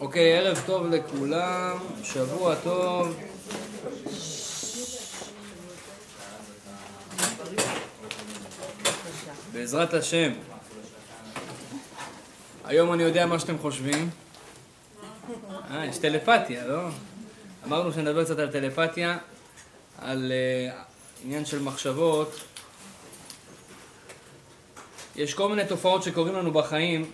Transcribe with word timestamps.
אוקיי, 0.00 0.38
ערב 0.38 0.62
טוב 0.66 0.86
לכולם, 0.86 1.78
שבוע 2.02 2.54
טוב. 2.54 3.16
בעזרת 9.52 9.94
השם. 9.94 10.32
היום 12.64 12.92
אני 12.92 13.02
יודע 13.02 13.26
מה 13.26 13.38
שאתם 13.38 13.58
חושבים. 13.58 14.10
אה, 15.70 15.86
יש 15.86 15.98
טלפתיה, 15.98 16.66
לא? 16.66 16.80
אמרנו 17.66 17.92
שנדבר 17.92 18.24
קצת 18.24 18.38
על 18.38 18.50
טלפתיה, 18.50 19.18
על 19.98 20.32
uh, 20.32 20.74
עניין 21.24 21.44
של 21.44 21.62
מחשבות. 21.62 22.40
יש 25.16 25.34
כל 25.34 25.48
מיני 25.48 25.66
תופעות 25.68 26.02
שקורים 26.02 26.34
לנו 26.34 26.52
בחיים, 26.52 27.10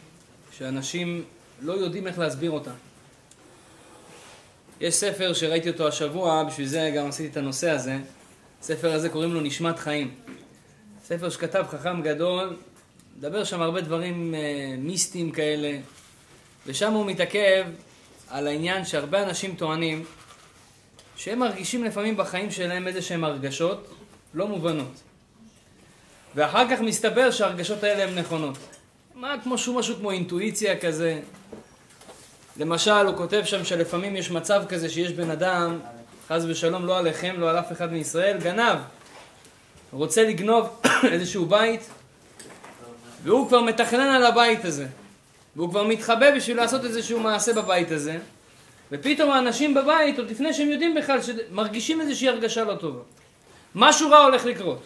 שאנשים 0.58 1.24
לא 1.60 1.72
יודעים 1.72 2.06
איך 2.06 2.18
להסביר 2.18 2.50
אותן. 2.50 2.74
יש 4.80 4.94
ספר 4.94 5.32
שראיתי 5.32 5.70
אותו 5.70 5.88
השבוע, 5.88 6.44
בשביל 6.44 6.66
זה 6.66 6.92
גם 6.96 7.06
עשיתי 7.06 7.28
את 7.32 7.36
הנושא 7.36 7.70
הזה. 7.70 7.96
ספר 8.62 8.92
הזה 8.92 9.08
קוראים 9.08 9.34
לו 9.34 9.40
נשמת 9.40 9.78
חיים. 9.78 10.14
ספר 11.04 11.30
שכתב 11.30 11.64
חכם 11.70 12.02
גדול, 12.02 12.56
מדבר 13.18 13.44
שם 13.44 13.62
הרבה 13.62 13.80
דברים 13.80 14.34
uh, 14.34 14.36
מיסטיים 14.80 15.30
כאלה, 15.30 15.78
ושם 16.66 16.92
הוא 16.92 17.06
מתעכב 17.06 17.66
על 18.28 18.46
העניין 18.46 18.84
שהרבה 18.84 19.22
אנשים 19.22 19.54
טוענים 19.54 20.04
שהם 21.16 21.38
מרגישים 21.38 21.84
לפעמים 21.84 22.16
בחיים 22.16 22.50
שלהם 22.50 22.88
איזה 22.88 23.02
שהם 23.02 23.24
הרגשות 23.24 23.94
לא 24.34 24.48
מובנות. 24.48 25.00
ואחר 26.34 26.70
כך 26.70 26.80
מסתבר 26.80 27.30
שההרגשות 27.30 27.84
האלה 27.84 28.04
הן 28.04 28.18
נכונות. 28.18 28.58
מה, 29.22 29.34
כמו 29.42 29.58
שהוא 29.58 29.76
משהו 29.76 29.96
כמו 29.96 30.10
אינטואיציה 30.10 30.78
כזה. 30.78 31.20
למשל, 32.56 32.90
הוא 32.90 33.16
כותב 33.16 33.42
שם 33.44 33.64
שלפעמים 33.64 34.16
יש 34.16 34.30
מצב 34.30 34.62
כזה 34.68 34.88
שיש 34.88 35.12
בן 35.12 35.30
אדם, 35.30 35.78
חס 36.28 36.42
ושלום, 36.48 36.86
לא 36.86 36.98
עליכם, 36.98 37.34
לא 37.38 37.50
על 37.50 37.58
אף 37.58 37.72
אחד 37.72 37.92
מישראל, 37.92 38.38
גנב. 38.38 38.78
רוצה 39.92 40.24
לגנוב 40.24 40.82
איזשהו 41.12 41.46
בית, 41.46 41.80
והוא 43.22 43.48
כבר 43.48 43.60
מתכנן 43.60 44.00
על 44.14 44.26
הבית 44.26 44.64
הזה. 44.64 44.86
והוא 45.56 45.70
כבר 45.70 45.82
מתחבא 45.86 46.36
בשביל 46.36 46.56
לעשות 46.56 46.84
איזשהו 46.84 47.20
מעשה 47.20 47.52
בבית 47.52 47.90
הזה, 47.90 48.18
ופתאום 48.92 49.30
האנשים 49.30 49.74
בבית, 49.74 50.18
עוד 50.18 50.30
לפני 50.30 50.54
שהם 50.54 50.68
יודעים 50.68 50.94
בכלל, 50.94 51.18
מרגישים 51.50 52.00
איזושהי 52.00 52.28
הרגשה 52.28 52.64
לא 52.64 52.74
טובה. 52.74 53.00
משהו 53.74 54.10
רע 54.10 54.18
הולך 54.18 54.44
לקרות. 54.44 54.82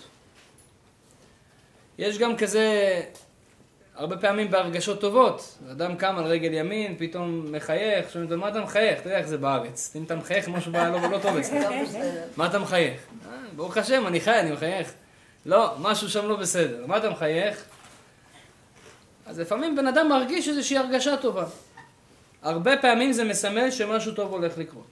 יש 1.99 2.19
גם 2.19 2.37
כזה, 2.37 3.01
הרבה 3.97 4.17
פעמים 4.17 4.51
בהרגשות 4.51 5.01
טובות. 5.01 5.59
אדם 5.71 5.97
קם 5.97 6.15
על 6.19 6.25
רגל 6.25 6.53
ימין, 6.53 6.95
פתאום 6.99 7.53
מחייך, 7.53 8.11
שומעים 8.11 8.33
אותו, 8.33 8.41
מה 8.41 8.49
אתה 8.49 8.61
מחייך? 8.61 9.01
אתה 9.01 9.09
יודע 9.09 9.19
איך 9.19 9.27
זה 9.27 9.39
בארץ. 9.39 9.93
אם 9.97 10.05
אתה 10.05 10.17
מחייך, 10.17 10.49
משהו 10.49 10.73
בא 10.73 10.89
לא, 10.89 11.11
לא 11.11 11.19
טוב 11.19 11.37
אצלך. 11.37 11.67
מה 12.37 12.47
אתה 12.47 12.59
מחייך? 12.59 13.01
אה, 13.27 13.37
ברוך 13.57 13.77
השם, 13.77 14.07
אני 14.07 14.21
חי, 14.21 14.41
אני 14.41 14.53
מחייך. 14.53 14.93
לא, 15.47 15.75
משהו 15.81 16.09
שם 16.09 16.29
לא 16.29 16.37
בסדר. 16.37 16.87
מה 16.87 16.97
אתה 16.97 17.11
מחייך? 17.11 17.65
אז 19.27 19.41
לפעמים 19.41 19.77
בן 19.77 19.87
אדם 19.87 20.09
מרגיש 20.09 20.49
איזושהי 20.49 20.79
הרגשה 20.79 21.17
טובה. 21.17 21.45
הרבה 22.43 22.77
פעמים 22.77 23.13
זה 23.13 23.25
מסמל 23.25 23.71
שמשהו 23.71 24.13
טוב 24.13 24.33
הולך 24.33 24.59
לקרות. 24.59 24.87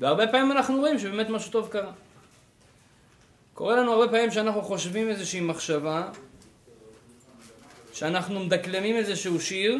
והרבה 0.00 0.26
פעמים 0.26 0.52
אנחנו 0.52 0.76
רואים 0.76 0.98
שבאמת 0.98 1.30
משהו 1.30 1.52
טוב 1.52 1.68
קרה. 1.68 1.92
קורה 3.54 3.76
לנו 3.76 3.92
הרבה 3.92 4.08
פעמים 4.08 4.30
שאנחנו 4.30 4.62
חושבים 4.62 5.08
איזושהי 5.08 5.40
מחשבה, 5.40 6.08
שאנחנו 8.00 8.40
מדקלמים 8.40 8.96
איזשהו 8.96 9.40
שיר, 9.40 9.78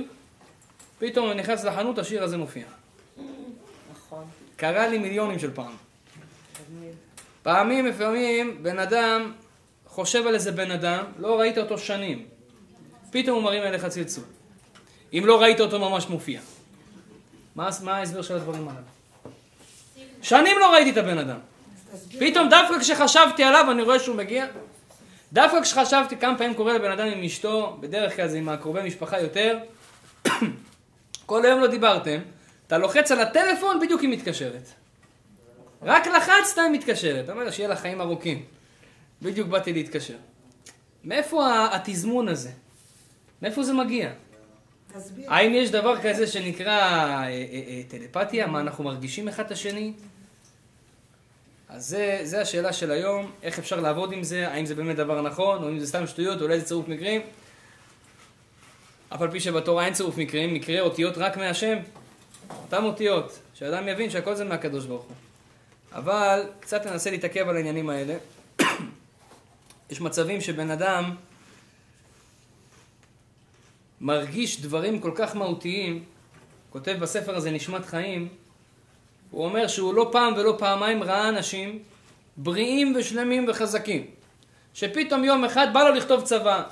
פתאום 0.98 1.30
אני 1.30 1.40
נכנס 1.40 1.64
לחנות, 1.64 1.98
השיר 1.98 2.22
הזה 2.22 2.36
מופיע. 2.36 2.64
נכון. 3.92 4.24
קרה 4.56 4.88
לי 4.88 4.98
מיליונים 4.98 5.38
של 5.38 5.50
פעם. 5.54 5.72
פעמים, 7.42 7.86
לפעמים, 7.86 8.62
בן 8.62 8.78
אדם 8.78 9.32
חושב 9.86 10.26
על 10.26 10.34
איזה 10.34 10.52
בן 10.52 10.70
אדם, 10.70 11.04
לא 11.18 11.40
ראית 11.40 11.58
אותו 11.58 11.78
שנים. 11.78 12.26
פתאום 13.10 13.36
הוא 13.36 13.44
מרים 13.44 13.62
אליך 13.62 13.86
צלצול. 13.86 14.24
אם 15.12 15.22
לא 15.26 15.42
ראית 15.42 15.60
אותו 15.60 15.78
ממש 15.78 16.08
מופיע. 16.08 16.40
מה, 17.54 17.68
מה 17.82 17.96
ההסבר 17.96 18.22
של 18.22 18.34
הדברים 18.34 18.68
האלה? 18.68 18.80
שנים 20.22 20.58
לא 20.60 20.72
ראיתי 20.72 20.90
את 20.90 20.96
הבן 20.96 21.18
אדם. 21.18 21.38
פתאום 22.18 22.48
דווקא 22.48 22.78
כשחשבתי 22.78 23.44
עליו 23.44 23.70
אני 23.70 23.82
רואה 23.82 23.98
שהוא 23.98 24.16
מגיע. 24.16 24.46
דווקא 25.32 25.60
כשחשבתי 25.60 26.16
כמה 26.16 26.38
פעמים 26.38 26.54
קורה 26.54 26.74
לבן 26.74 26.90
אדם 26.90 27.06
עם 27.06 27.22
אשתו, 27.24 27.76
בדרך 27.80 28.16
כלל 28.16 28.28
זה 28.28 28.38
עם 28.38 28.48
הקרובי 28.48 28.82
משפחה 28.82 29.20
יותר, 29.20 29.58
כל 31.26 31.44
היום 31.44 31.60
לא 31.60 31.66
דיברתם, 31.66 32.20
אתה 32.66 32.78
לוחץ 32.78 33.12
על 33.12 33.20
הטלפון, 33.20 33.80
בדיוק 33.80 34.00
היא 34.00 34.10
מתקשרת. 34.10 34.68
רק 35.82 36.06
לחצת, 36.06 36.58
היא 36.58 36.70
מתקשרת. 36.72 37.24
אתה 37.24 37.32
אומר 37.32 37.50
שיהיה 37.50 37.68
לה 37.68 37.76
חיים 37.76 38.00
ארוכים. 38.00 38.44
בדיוק 39.22 39.48
באתי 39.48 39.72
להתקשר. 39.72 40.16
מאיפה 41.04 41.66
התזמון 41.74 42.28
הזה? 42.28 42.50
מאיפה 43.42 43.62
זה 43.62 43.72
מגיע? 43.72 44.10
האם 45.26 45.54
יש 45.54 45.70
דבר 45.70 46.02
כזה 46.02 46.26
שנקרא 46.26 46.70
אה, 46.70 47.24
אה, 47.24 47.28
אה, 47.68 47.82
טלפתיה? 47.88 48.46
מה 48.46 48.60
אנחנו 48.60 48.84
מרגישים 48.84 49.28
אחד 49.28 49.44
את 49.44 49.50
השני? 49.50 49.92
אז 51.72 51.86
זה, 51.86 52.20
זה 52.22 52.40
השאלה 52.40 52.72
של 52.72 52.90
היום, 52.90 53.30
איך 53.42 53.58
אפשר 53.58 53.80
לעבוד 53.80 54.12
עם 54.12 54.22
זה, 54.22 54.48
האם 54.48 54.66
זה 54.66 54.74
באמת 54.74 54.96
דבר 54.96 55.22
נכון, 55.22 55.62
או 55.62 55.68
אם 55.68 55.78
זה 55.78 55.86
סתם 55.86 56.06
שטויות, 56.06 56.38
או 56.38 56.42
אולי 56.42 56.60
זה 56.60 56.66
צירוף 56.66 56.88
מקרים. 56.88 57.20
אף 59.08 59.22
על 59.22 59.30
פי 59.30 59.40
שבתורה 59.40 59.84
אין 59.84 59.94
צירוף 59.94 60.16
מקרים, 60.18 60.54
מקרה 60.54 60.80
אותיות 60.80 61.18
רק 61.18 61.36
מהשם, 61.36 61.78
אותן 62.62 62.84
אותיות, 62.84 63.38
שאדם 63.54 63.88
יבין 63.88 64.10
שהכל 64.10 64.34
זה 64.34 64.44
מהקדוש 64.44 64.86
ברוך 64.86 65.02
הוא. 65.02 65.16
אבל 65.92 66.42
קצת 66.60 66.86
ננסה 66.86 67.10
להתעכב 67.10 67.48
על 67.48 67.56
העניינים 67.56 67.90
האלה. 67.90 68.16
יש 69.90 70.00
מצבים 70.00 70.40
שבן 70.40 70.70
אדם 70.70 71.14
מרגיש 74.00 74.60
דברים 74.60 74.98
כל 74.98 75.12
כך 75.14 75.36
מהותיים, 75.36 76.04
כותב 76.70 76.96
בספר 77.00 77.36
הזה 77.36 77.50
נשמת 77.50 77.86
חיים, 77.86 78.28
הוא 79.30 79.44
אומר 79.44 79.68
שהוא 79.68 79.94
לא 79.94 80.08
פעם 80.12 80.34
ולא 80.36 80.56
פעמיים 80.58 81.02
ראה 81.02 81.28
אנשים 81.28 81.82
בריאים 82.36 82.94
ושלמים 82.96 83.46
וחזקים, 83.48 84.06
שפתאום 84.74 85.24
יום 85.24 85.44
אחד 85.44 85.66
בא 85.72 85.82
לו 85.82 85.94
לכתוב 85.94 86.24
צבא. 86.24 86.62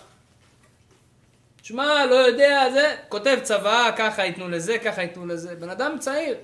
שמע, 1.62 2.06
לא 2.06 2.14
יודע, 2.14 2.70
זה, 2.72 2.96
כותב 3.08 3.38
צבא, 3.42 3.90
ככה 3.96 4.24
ייתנו 4.24 4.48
לזה, 4.48 4.78
ככה 4.78 5.02
ייתנו 5.02 5.26
לזה. 5.26 5.54
בן 5.54 5.70
אדם 5.70 5.96
צעיר, 5.98 6.36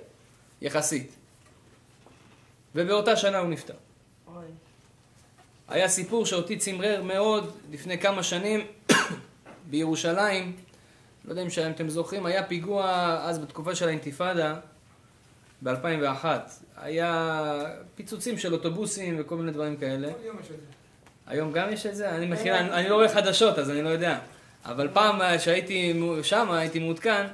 יחסית. 0.61 1.13
ובאותה 2.75 3.17
שנה 3.17 3.39
הוא 3.39 3.49
נפטר. 3.49 3.75
אוי. 4.27 4.45
היה 5.69 5.89
סיפור 5.89 6.27
שאותי 6.27 6.57
צמרר 6.57 7.03
מאוד 7.03 7.53
לפני 7.71 7.99
כמה 7.99 8.23
שנים 8.23 8.67
בירושלים. 9.71 10.57
לא 11.25 11.31
יודע 11.31 11.43
אם 11.43 11.49
אתם 11.71 11.89
זוכרים, 11.89 12.27
היה 12.27 12.43
פיגוע 12.43 13.17
אז 13.23 13.39
בתקופה 13.39 13.75
של 13.75 13.89
האינתיפאדה 13.89 14.55
ב-2001. 15.63 16.25
היה 16.77 17.65
פיצוצים 17.95 18.39
של 18.39 18.55
אוטובוסים 18.55 19.17
וכל 19.21 19.37
מיני 19.37 19.53
דברים 19.53 19.77
כאלה. 19.77 20.09
היום 20.23 20.37
יש 20.41 20.47
את 20.47 20.57
זה. 20.61 20.67
היום 21.27 21.53
גם 21.53 21.73
יש 21.73 21.87
את 21.87 21.97
זה? 21.97 22.11
אני 22.11 22.27
מכיר, 22.27 22.59
אני, 22.59 22.71
אני 22.71 22.89
לא 22.89 22.95
רואה 22.95 23.09
חדשות 23.09 23.59
אז 23.59 23.71
אני 23.71 23.83
לא 23.83 23.89
יודע. 23.89 24.19
אבל 24.65 24.89
פעם 24.93 25.39
שהייתי 25.39 26.01
שם, 26.23 26.51
הייתי 26.51 26.79
מעודכן, 26.79 27.27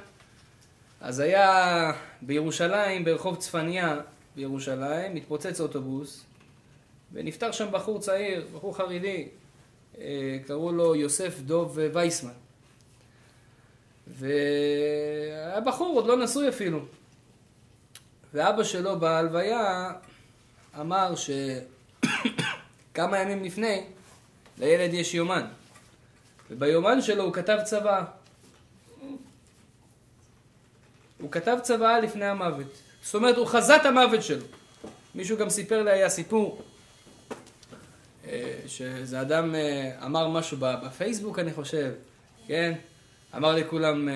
אז 1.01 1.19
היה 1.19 1.91
בירושלים, 2.21 3.05
ברחוב 3.05 3.35
צפניה 3.35 3.99
בירושלים, 4.35 5.15
מתפוצץ 5.15 5.61
אוטובוס, 5.61 6.23
ונפטר 7.13 7.51
שם 7.51 7.67
בחור 7.71 7.99
צעיר, 7.99 8.47
בחור 8.55 8.77
חרדי, 8.77 9.27
אה, 9.97 10.37
קראו 10.47 10.71
לו 10.71 10.95
יוסף 10.95 11.39
דוב 11.39 11.79
וייסמן. 11.93 12.31
והיה 14.07 15.61
בחור, 15.61 15.95
עוד 15.95 16.07
לא 16.07 16.17
נשוי 16.17 16.49
אפילו. 16.49 16.79
ואבא 18.33 18.63
שלו 18.63 18.99
בהלוויה 18.99 19.91
אמר 20.79 21.13
שכמה 21.15 23.19
ימים 23.19 23.43
לפני, 23.43 23.83
לילד 24.57 24.93
יש 24.93 25.13
יומן. 25.13 25.47
וביומן 26.51 27.01
שלו 27.01 27.23
הוא 27.23 27.33
כתב 27.33 27.57
צוואה. 27.63 28.03
הוא 31.19 31.31
כתב 31.31 31.57
צוואה 31.63 31.99
לפני 31.99 32.25
המוות. 32.25 32.77
זאת 33.03 33.15
אומרת, 33.15 33.37
הוא 33.37 33.47
חזה 33.47 33.75
את 33.75 33.85
המוות 33.85 34.23
שלו. 34.23 34.45
מישהו 35.15 35.37
גם 35.37 35.49
סיפר 35.49 35.83
לי, 35.83 35.91
היה 35.91 36.09
סיפור, 36.09 36.61
אה, 38.27 38.59
שאיזה 38.67 39.21
אדם 39.21 39.55
אה, 39.55 39.91
אמר 40.05 40.27
משהו 40.27 40.57
בפייסבוק, 40.59 41.39
אני 41.39 41.53
חושב, 41.53 41.91
כן? 42.47 42.73
אמר 43.35 43.55
לכולם, 43.55 44.09
אה, 44.09 44.13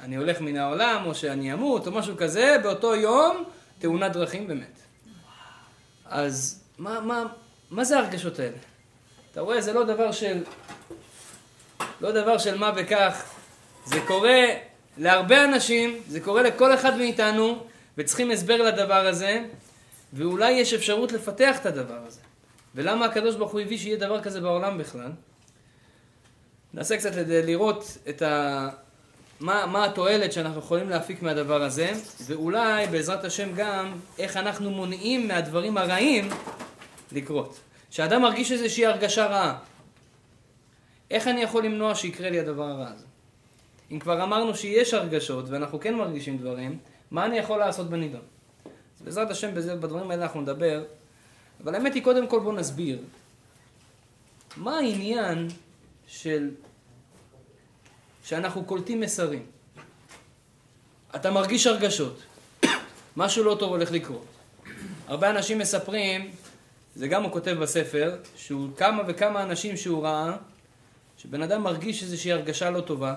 אני 0.00 0.16
הולך 0.16 0.40
מן 0.40 0.56
העולם, 0.56 1.02
או 1.06 1.14
שאני 1.14 1.52
אמות, 1.52 1.86
או 1.86 1.92
משהו 1.92 2.16
כזה, 2.16 2.56
באותו 2.62 2.94
יום, 2.94 3.44
תאונת 3.78 4.12
דרכים 4.12 4.46
באמת. 4.46 4.78
אז 6.04 6.64
מה, 6.78 7.00
מה, 7.00 7.24
מה 7.70 7.84
זה 7.84 7.98
ההרגשות 7.98 8.38
האלה? 8.38 8.56
אתה 9.32 9.40
רואה, 9.40 9.60
זה 9.60 9.72
לא 9.72 9.84
דבר 9.84 10.12
של, 10.12 10.42
לא 12.00 12.12
דבר 12.12 12.38
של 12.38 12.58
מה 12.58 12.70
בכך, 12.70 13.24
זה 13.84 14.00
קורה 14.06 14.44
להרבה 14.98 15.44
אנשים, 15.44 16.02
זה 16.08 16.20
קורה 16.20 16.42
לכל 16.42 16.74
אחד 16.74 16.96
מאיתנו, 16.96 17.64
וצריכים 17.98 18.30
הסבר 18.30 18.62
לדבר 18.62 19.06
הזה, 19.06 19.44
ואולי 20.12 20.50
יש 20.50 20.74
אפשרות 20.74 21.12
לפתח 21.12 21.58
את 21.60 21.66
הדבר 21.66 21.98
הזה. 22.06 22.20
ולמה 22.74 23.04
הקדוש 23.04 23.36
ברוך 23.36 23.52
הוא 23.52 23.60
הביא 23.60 23.78
שיהיה 23.78 23.96
דבר 23.96 24.22
כזה 24.22 24.40
בעולם 24.40 24.78
בכלל? 24.78 25.10
ננסה 26.74 26.96
קצת 26.96 27.10
לראות 27.26 27.98
את 28.08 28.22
ה... 28.22 28.68
מה, 29.40 29.66
מה 29.66 29.84
התועלת 29.84 30.32
שאנחנו 30.32 30.58
יכולים 30.58 30.88
להפיק 30.88 31.22
מהדבר 31.22 31.62
הזה, 31.62 31.92
ואולי 32.26 32.86
בעזרת 32.86 33.24
השם 33.24 33.48
גם 33.56 33.92
איך 34.18 34.36
אנחנו 34.36 34.70
מונעים 34.70 35.28
מהדברים 35.28 35.78
הרעים 35.78 36.28
לקרות. 37.12 37.60
שאדם 37.90 38.22
מרגיש 38.22 38.52
איזושהי 38.52 38.86
הרגשה 38.86 39.26
רעה. 39.26 39.58
איך 41.10 41.28
אני 41.28 41.42
יכול 41.42 41.64
למנוע 41.64 41.94
שיקרה 41.94 42.30
לי 42.30 42.40
הדבר 42.40 42.64
הרע 42.64 42.88
הזה? 42.88 43.04
אם 43.90 43.98
כבר 43.98 44.22
אמרנו 44.22 44.54
שיש 44.54 44.94
הרגשות 44.94 45.48
ואנחנו 45.48 45.80
כן 45.80 45.94
מרגישים 45.94 46.38
דברים, 46.38 46.78
מה 47.10 47.26
אני 47.26 47.38
יכול 47.38 47.58
לעשות 47.58 47.90
בנידון? 47.90 48.20
אז 48.96 49.02
בעזרת 49.02 49.30
השם 49.30 49.54
בזה, 49.54 49.76
בדברים 49.76 50.10
האלה 50.10 50.22
אנחנו 50.22 50.40
נדבר, 50.40 50.84
אבל 51.64 51.74
האמת 51.74 51.94
היא 51.94 52.02
קודם 52.02 52.26
כל 52.26 52.40
בואו 52.40 52.52
נסביר. 52.52 52.98
מה 54.56 54.76
העניין 54.76 55.48
של 56.06 56.50
שאנחנו 58.24 58.64
קולטים 58.64 59.00
מסרים? 59.00 59.46
אתה 61.16 61.30
מרגיש 61.30 61.66
הרגשות, 61.66 62.22
משהו 63.16 63.44
לא 63.44 63.56
טוב 63.60 63.70
הולך 63.70 63.92
לקרות. 63.92 64.24
הרבה 65.08 65.30
אנשים 65.30 65.58
מספרים, 65.58 66.30
זה 66.96 67.08
גם 67.08 67.22
הוא 67.22 67.32
כותב 67.32 67.50
בספר, 67.50 68.16
שהוא 68.36 68.68
כמה 68.76 69.02
וכמה 69.06 69.42
אנשים 69.42 69.76
שהוא 69.76 70.04
ראה, 70.04 70.36
שבן 71.18 71.42
אדם 71.42 71.62
מרגיש 71.62 72.02
איזושהי 72.02 72.32
הרגשה 72.32 72.70
לא 72.70 72.80
טובה, 72.80 73.14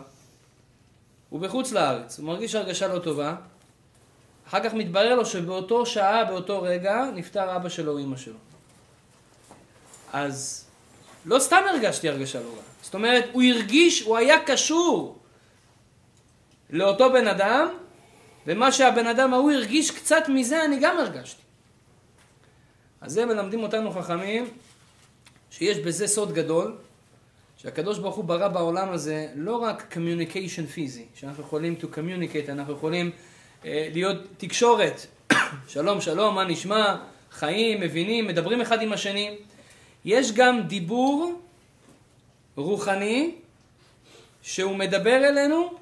הוא 1.29 1.39
בחוץ 1.39 1.71
לארץ, 1.71 2.19
הוא 2.19 2.27
מרגיש 2.27 2.55
הרגשה 2.55 2.87
לא 2.87 2.99
טובה, 2.99 3.35
אחר 4.47 4.63
כך 4.63 4.73
מתברר 4.73 5.15
לו 5.15 5.25
שבאותו 5.25 5.85
שעה, 5.85 6.25
באותו 6.25 6.61
רגע, 6.61 7.05
נפטר 7.15 7.55
אבא 7.55 7.69
שלו 7.69 7.91
או 7.91 7.99
אמא 7.99 8.17
שלו. 8.17 8.37
אז 10.13 10.62
לא 11.25 11.39
סתם 11.39 11.61
הרגשתי 11.69 12.09
הרגשה 12.09 12.39
לא 12.39 12.49
רעה. 12.49 12.63
זאת 12.81 12.93
אומרת, 12.93 13.25
הוא 13.31 13.43
הרגיש, 13.43 14.01
הוא 14.01 14.17
היה 14.17 14.45
קשור 14.45 15.19
לאותו 16.69 17.13
בן 17.13 17.27
אדם, 17.27 17.67
ומה 18.47 18.71
שהבן 18.71 19.07
אדם 19.07 19.33
ההוא 19.33 19.51
הרגיש 19.51 19.91
קצת 19.91 20.23
מזה, 20.29 20.65
אני 20.65 20.79
גם 20.81 20.97
הרגשתי. 20.97 21.41
אז 23.01 23.11
זה 23.11 23.25
מלמדים 23.25 23.63
אותנו 23.63 23.91
חכמים, 23.91 24.49
שיש 25.51 25.77
בזה 25.77 26.07
סוד 26.07 26.33
גדול, 26.33 26.77
שהקדוש 27.57 27.99
ברוך 27.99 28.15
הוא 28.15 28.25
ברא 28.25 28.47
בעולם 28.47 28.89
הזה 28.89 29.27
לא 29.35 29.55
רק 29.55 29.93
communication 29.97 30.67
פיזי, 30.73 31.05
שאנחנו 31.15 31.43
יכולים 31.43 31.75
to 31.81 31.83
communicate, 31.83 32.51
אנחנו 32.51 32.73
יכולים 32.73 33.11
uh, 33.11 33.65
להיות 33.65 34.17
תקשורת, 34.37 35.05
שלום 35.67 36.01
שלום, 36.01 36.35
מה 36.35 36.43
נשמע, 36.43 36.95
חיים, 37.31 37.81
מבינים, 37.81 38.27
מדברים 38.27 38.61
אחד 38.61 38.81
עם 38.81 38.93
השני. 38.93 39.37
יש 40.05 40.31
גם 40.31 40.61
דיבור 40.61 41.41
רוחני 42.55 43.35
שהוא 44.41 44.75
מדבר 44.75 45.15
אלינו 45.15 45.73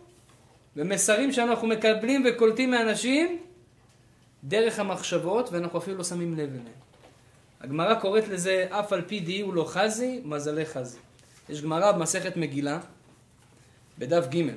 ומסרים 0.75 1.31
שאנחנו 1.31 1.67
מקבלים 1.67 2.25
וקולטים 2.27 2.71
מאנשים 2.71 3.39
דרך 4.43 4.79
המחשבות 4.79 5.51
ואנחנו 5.51 5.79
אפילו 5.79 5.97
לא 5.97 6.03
שמים 6.03 6.33
לב 6.33 6.49
אליהם. 6.49 6.81
הגמרא 7.61 7.95
קוראת 7.95 8.27
לזה 8.27 8.67
אף 8.69 8.93
על 8.93 9.01
פי 9.01 9.19
די 9.19 9.41
הוא 9.41 9.53
לא 9.53 9.63
חזי, 9.67 10.21
מזלי 10.25 10.65
חזי. 10.65 10.97
יש 11.49 11.61
גמרא 11.61 11.91
במסכת 11.91 12.37
מגילה, 12.37 12.79
בדף 13.99 14.27
ג', 14.27 14.47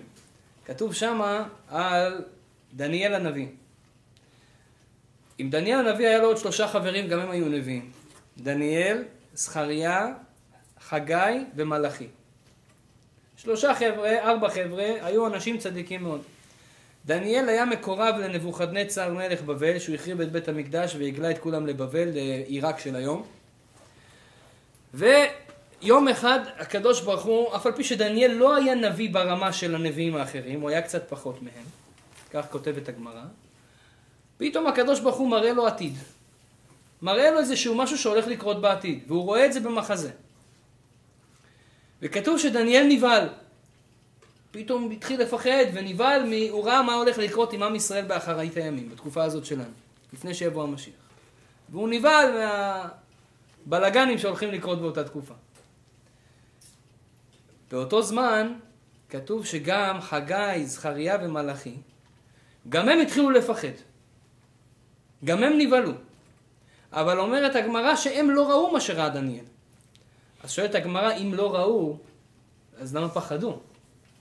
כתוב 0.64 0.94
שמה 0.94 1.48
על 1.68 2.24
דניאל 2.74 3.14
הנביא. 3.14 3.46
אם 5.40 5.50
דניאל 5.50 5.88
הנביא 5.88 6.08
היה 6.08 6.18
לו 6.18 6.26
עוד 6.26 6.36
שלושה 6.36 6.68
חברים, 6.68 7.08
גם 7.08 7.18
הם 7.18 7.30
היו 7.30 7.48
נביאים. 7.48 7.90
דניאל, 8.38 9.02
זכריה, 9.34 10.12
חגי 10.80 11.44
ומלאכי. 11.56 12.06
שלושה 13.36 13.74
חבר'ה, 13.74 14.30
ארבע 14.30 14.48
חבר'ה, 14.48 14.84
היו 15.02 15.26
אנשים 15.26 15.58
צדיקים 15.58 16.02
מאוד. 16.02 16.20
דניאל 17.06 17.48
היה 17.48 17.64
מקורב 17.64 18.14
לנבוכדנצר 18.18 19.12
מלך 19.12 19.42
בבל, 19.42 19.78
שהוא 19.78 19.94
החריב 19.94 20.20
את 20.20 20.32
בית 20.32 20.48
המקדש 20.48 20.96
והגלה 20.96 21.30
את 21.30 21.38
כולם 21.38 21.66
לבבל, 21.66 22.08
לעיראק 22.12 22.78
של 22.78 22.96
היום. 22.96 23.26
ויום 24.94 26.08
אחד 26.08 26.40
הקדוש 26.58 27.00
ברוך 27.00 27.22
הוא, 27.22 27.56
אף 27.56 27.66
על 27.66 27.72
פי 27.72 27.84
שדניאל 27.84 28.30
לא 28.30 28.56
היה 28.56 28.74
נביא 28.74 29.10
ברמה 29.12 29.52
של 29.52 29.74
הנביאים 29.74 30.16
האחרים, 30.16 30.60
הוא 30.60 30.70
היה 30.70 30.82
קצת 30.82 31.08
פחות 31.08 31.42
מהם, 31.42 31.64
כך 32.30 32.46
כותבת 32.50 32.88
הגמרא, 32.88 33.22
פתאום 34.38 34.66
הקדוש 34.66 35.00
ברוך 35.00 35.16
הוא 35.16 35.28
מראה 35.28 35.52
לו 35.52 35.66
עתיד. 35.66 35.94
מראה 37.04 37.30
לו 37.30 37.38
איזשהו 37.38 37.74
משהו 37.74 37.98
שהולך 37.98 38.26
לקרות 38.26 38.60
בעתיד, 38.60 39.04
והוא 39.06 39.24
רואה 39.24 39.46
את 39.46 39.52
זה 39.52 39.60
במחזה. 39.60 40.10
וכתוב 42.02 42.38
שדניאל 42.38 42.86
נבהל. 42.88 43.28
פתאום 44.50 44.90
התחיל 44.90 45.20
לפחד 45.20 45.64
ונבהל, 45.74 46.32
הוא 46.50 46.64
ראה 46.64 46.82
מה 46.82 46.94
הולך 46.94 47.18
לקרות 47.18 47.52
עם 47.52 47.62
עם 47.62 47.74
ישראל 47.74 48.04
באחרית 48.04 48.56
הימים, 48.56 48.90
בתקופה 48.90 49.24
הזאת 49.24 49.44
שלנו, 49.44 49.70
לפני 50.12 50.34
שיבוא 50.34 50.62
המשיח. 50.62 50.94
והוא 51.68 51.88
נבהל 51.88 52.26
מהבלגנים 53.66 54.18
שהולכים 54.18 54.50
לקרות 54.50 54.80
באותה 54.80 55.04
תקופה. 55.04 55.34
באותו 57.70 58.02
זמן 58.02 58.54
כתוב 59.08 59.46
שגם 59.46 60.00
חגי, 60.00 60.66
זכריה 60.66 61.18
ומלאכי, 61.22 61.76
גם 62.68 62.88
הם 62.88 63.00
התחילו 63.00 63.30
לפחד. 63.30 63.76
גם 65.24 65.42
הם 65.42 65.52
נבהלו. 65.58 65.92
אבל 66.94 67.18
אומרת 67.18 67.56
הגמרא 67.56 67.96
שהם 67.96 68.30
לא 68.30 68.50
ראו 68.50 68.72
מה 68.72 68.80
שראה 68.80 69.08
דניאל. 69.08 69.44
אז 70.44 70.52
שואלת 70.52 70.74
הגמרא, 70.74 71.12
אם 71.12 71.34
לא 71.34 71.54
ראו, 71.54 71.96
אז 72.78 72.96
למה 72.96 73.08
פחדו? 73.08 73.58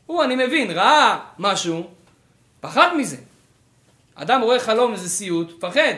הוא, 0.05 0.23
אני 0.23 0.35
מבין, 0.35 0.71
ראה 0.71 1.19
משהו, 1.39 1.87
פחד 2.61 2.89
מזה. 2.97 3.17
אדם 4.15 4.41
רואה 4.41 4.59
חלום, 4.59 4.93
איזה 4.93 5.09
סיוט, 5.09 5.59
פחד. 5.59 5.93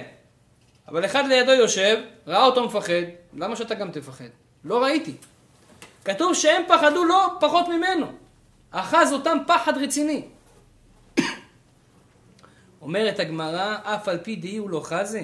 אבל 0.88 1.06
אחד 1.06 1.24
לידו 1.28 1.52
יושב, 1.52 1.98
ראה 2.28 2.46
אותו 2.46 2.66
מפחד, 2.66 3.04
למה 3.34 3.56
שאתה 3.56 3.76
גם 3.76 3.92
תפחד? 3.92 4.30
לא 4.64 4.84
ראיתי. 4.84 5.16
כתוב 6.06 6.34
שהם 6.34 6.64
פחדו 6.68 7.06
לא 7.06 7.38
פחות 7.40 7.68
ממנו. 7.68 8.06
אחז 8.72 9.14
אותם 9.14 9.38
פחד 9.48 9.78
רציני. 9.78 10.28
אומרת 12.82 13.20
הגמרא, 13.20 13.78
אף 13.84 14.08
על 14.08 14.18
פי 14.18 14.36
דהי 14.36 14.58
הוא 14.58 14.70
לא 14.70 14.82
חזה, 14.84 15.22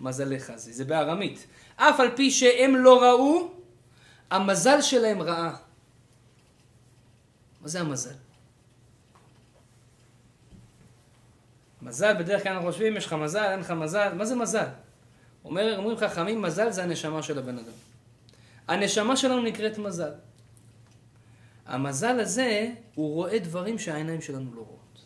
מזלי 0.00 0.40
חזה. 0.40 0.72
זה 0.72 0.84
בארמית. 0.84 1.46
אף 1.76 2.00
על 2.00 2.16
פי 2.16 2.30
שהם 2.30 2.76
לא 2.76 3.02
ראו, 3.02 3.50
המזל 4.30 4.80
שלהם 4.80 5.22
רעה. 5.22 5.56
מה 7.60 7.68
זה 7.68 7.80
המזל? 7.80 8.14
מזל, 11.82 12.14
בדרך 12.14 12.42
כלל 12.42 12.52
אנחנו 12.52 12.70
חושבים, 12.70 12.96
יש 12.96 13.06
לך 13.06 13.12
מזל, 13.12 13.50
אין 13.50 13.60
לך 13.60 13.70
מזל, 13.70 14.14
מה 14.14 14.24
זה 14.24 14.36
מזל? 14.36 14.66
אומר, 15.44 15.78
אומרים 15.78 15.96
חכמים, 15.96 16.42
מזל 16.42 16.70
זה 16.70 16.82
הנשמה 16.82 17.22
של 17.22 17.38
הבן 17.38 17.58
אדם. 17.58 17.72
הנשמה 18.68 19.16
שלנו 19.16 19.42
נקראת 19.42 19.78
מזל. 19.78 20.12
המזל 21.66 22.20
הזה, 22.20 22.70
הוא 22.94 23.14
רואה 23.14 23.38
דברים 23.38 23.78
שהעיניים 23.78 24.20
שלנו 24.20 24.54
לא 24.54 24.60
רואות. 24.60 25.02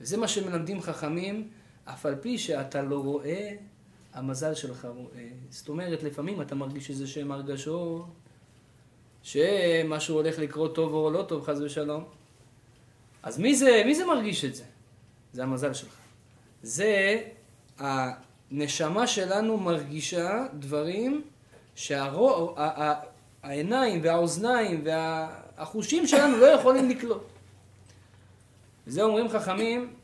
וזה 0.00 0.16
מה 0.16 0.28
שמלמדים 0.28 0.82
חכמים, 0.82 1.48
אף 1.84 2.06
על 2.06 2.14
פי 2.20 2.38
שאתה 2.38 2.82
לא 2.82 2.98
רואה, 2.98 3.50
המזל 4.18 4.54
שלך 4.54 4.84
רואה. 4.84 5.28
זאת 5.50 5.68
אומרת, 5.68 6.02
לפעמים 6.02 6.42
אתה 6.42 6.54
מרגיש 6.54 6.90
איזה 6.90 7.06
שהם 7.06 7.32
הרגשות, 7.32 8.06
שמשהו 9.22 10.14
הולך 10.14 10.38
לקרות 10.38 10.74
טוב 10.74 10.92
או 10.92 11.10
לא 11.10 11.22
טוב, 11.22 11.44
חס 11.44 11.58
ושלום. 11.58 12.04
אז 13.22 13.38
מי 13.38 13.56
זה, 13.56 13.82
מי 13.86 13.94
זה 13.94 14.06
מרגיש 14.06 14.44
את 14.44 14.54
זה? 14.54 14.64
זה 15.32 15.42
המזל 15.42 15.72
שלך. 15.72 15.96
זה 16.62 17.20
הנשמה 17.78 19.06
שלנו 19.06 19.56
מרגישה 19.56 20.46
דברים 20.54 21.22
שהעיניים 21.74 22.70
והאוזניים 24.02 24.84
והחושים 24.84 26.06
שלנו 26.06 26.36
לא 26.36 26.46
יכולים 26.46 26.88
לקלוט. 26.88 27.22
וזה 28.86 29.02
אומרים 29.02 29.28
חכמים 29.28 29.94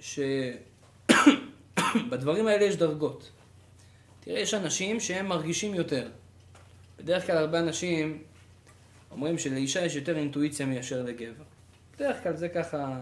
שבדברים 0.00 0.56
האלה 2.48 2.64
יש 2.64 2.76
דרגות. 2.76 3.30
תראה, 4.26 4.40
יש 4.40 4.54
אנשים 4.54 5.00
שהם 5.00 5.26
מרגישים 5.26 5.74
יותר. 5.74 6.08
בדרך 6.98 7.26
כלל 7.26 7.36
הרבה 7.36 7.58
אנשים 7.58 8.22
אומרים 9.10 9.38
שלאישה 9.38 9.84
יש 9.84 9.96
יותר 9.96 10.16
אינטואיציה 10.16 10.66
מאשר 10.66 11.02
לגבר. 11.02 11.44
בדרך 11.94 12.22
כלל 12.22 12.36
זה 12.36 12.48
ככה 12.48 13.00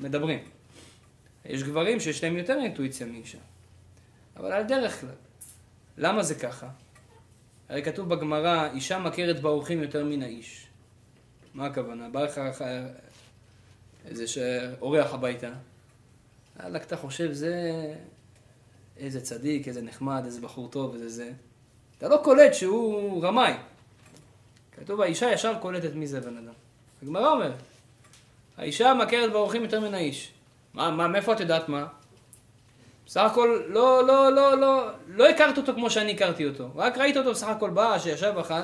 מדברים. 0.00 0.38
יש 1.44 1.62
גברים 1.62 2.00
שיש 2.00 2.24
להם 2.24 2.36
יותר 2.36 2.58
אינטואיציה 2.58 3.06
מאישה. 3.06 3.38
אבל 4.36 4.52
על 4.52 4.62
דרך 4.62 5.00
כלל. 5.00 5.10
למה 5.98 6.22
זה 6.22 6.34
ככה? 6.34 6.68
הרי 7.68 7.82
כתוב 7.82 8.08
בגמרא, 8.08 8.68
אישה 8.72 8.98
מכרת 8.98 9.40
באורחים 9.40 9.82
יותר 9.82 10.04
מן 10.04 10.22
האיש. 10.22 10.66
מה 11.54 11.66
הכוונה? 11.66 12.08
בא 12.08 12.22
לך 12.24 12.40
איזה 14.04 14.24
אורח 14.80 15.14
הביתה. 15.14 15.50
וואלכ, 16.60 16.94
חושב, 16.94 17.32
זה 17.32 17.94
איזה 18.98 19.20
צדיק, 19.20 19.68
איזה 19.68 19.82
נחמד, 19.82 20.22
איזה 20.24 20.40
בחור 20.40 20.68
טוב, 20.68 20.94
איזה 20.94 21.08
זה. 21.08 21.30
אתה 21.98 22.08
לא 22.08 22.20
קולט 22.24 22.54
שהוא 22.54 23.24
רמאי. 23.24 23.52
כתוב, 24.72 25.00
האישה 25.00 25.32
ישר 25.32 25.54
קולטת 25.60 25.94
מי 25.94 26.06
זה 26.06 26.20
בן 26.20 26.36
אדם. 26.36 26.52
הגמרא 27.02 27.32
אומרת, 27.32 27.54
האישה 28.56 28.94
מכרת 28.94 29.32
באורחים 29.32 29.62
יותר 29.62 29.80
מן 29.80 29.94
האיש. 29.94 30.32
מה, 30.74 30.90
מה, 30.90 31.08
מאיפה 31.08 31.32
את 31.32 31.40
יודעת 31.40 31.68
מה? 31.68 31.86
בסך 33.06 33.20
הכל 33.20 33.62
לא, 33.68 34.06
לא, 34.06 34.32
לא, 34.32 34.60
לא, 34.60 34.88
לא 35.08 35.28
הכרת 35.28 35.58
אותו 35.58 35.74
כמו 35.74 35.90
שאני 35.90 36.12
הכרתי 36.12 36.46
אותו. 36.46 36.68
רק 36.76 36.98
ראית 36.98 37.16
אותו 37.16 37.30
בסך 37.30 37.46
הכל 37.46 37.70
בא, 37.70 37.98
שישב 37.98 38.34
אכל. 38.40 38.54